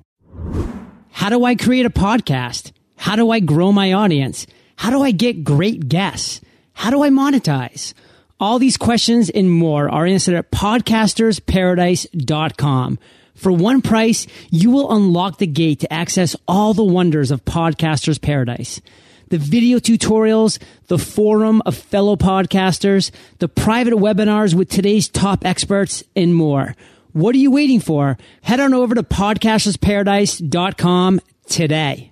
How 1.13 1.29
do 1.29 1.45
I 1.45 1.55
create 1.55 1.87
a 1.87 1.91
podcast? 1.91 2.73
How 2.97 3.15
do 3.15 3.31
I 3.31 3.39
grow 3.39 3.71
my 3.71 3.93
audience? 3.93 4.45
How 4.75 4.91
do 4.91 5.03
I 5.03 5.13
get 5.13 5.45
great 5.45 5.89
guests? 5.89 6.41
How 6.73 6.91
do 6.91 7.05
I 7.05 7.11
monetize? 7.11 7.95
All 8.41 8.59
these 8.59 8.77
questions 8.77 9.31
and 9.31 9.49
more 9.49 9.89
are 9.89 10.05
answered 10.05 10.35
at 10.35 10.51
podcastersparadise.com. 10.51 12.99
For 13.37 13.53
one 13.53 13.83
price, 13.83 14.27
you 14.51 14.73
will 14.73 14.93
unlock 14.93 15.39
the 15.39 15.47
gate 15.47 15.79
to 15.81 15.93
access 15.93 16.35
all 16.49 16.75
the 16.75 16.83
wonders 16.83 17.31
of 17.31 17.45
Podcasters 17.45 18.21
Paradise. 18.21 18.81
The 19.33 19.39
video 19.39 19.79
tutorials, 19.79 20.59
the 20.89 20.99
forum 20.99 21.63
of 21.65 21.75
fellow 21.75 22.17
podcasters, 22.17 23.11
the 23.39 23.49
private 23.49 23.95
webinars 23.95 24.53
with 24.53 24.69
today's 24.69 25.09
top 25.09 25.47
experts, 25.47 26.05
and 26.15 26.35
more. 26.35 26.77
What 27.13 27.35
are 27.35 27.39
you 27.39 27.51
waiting 27.51 27.81
for? 27.81 28.19
Head 28.43 28.61
on 28.61 28.75
over 28.75 28.95
to 28.95 29.03
podcastersparadise.com 29.03 31.21
today. 31.47 32.12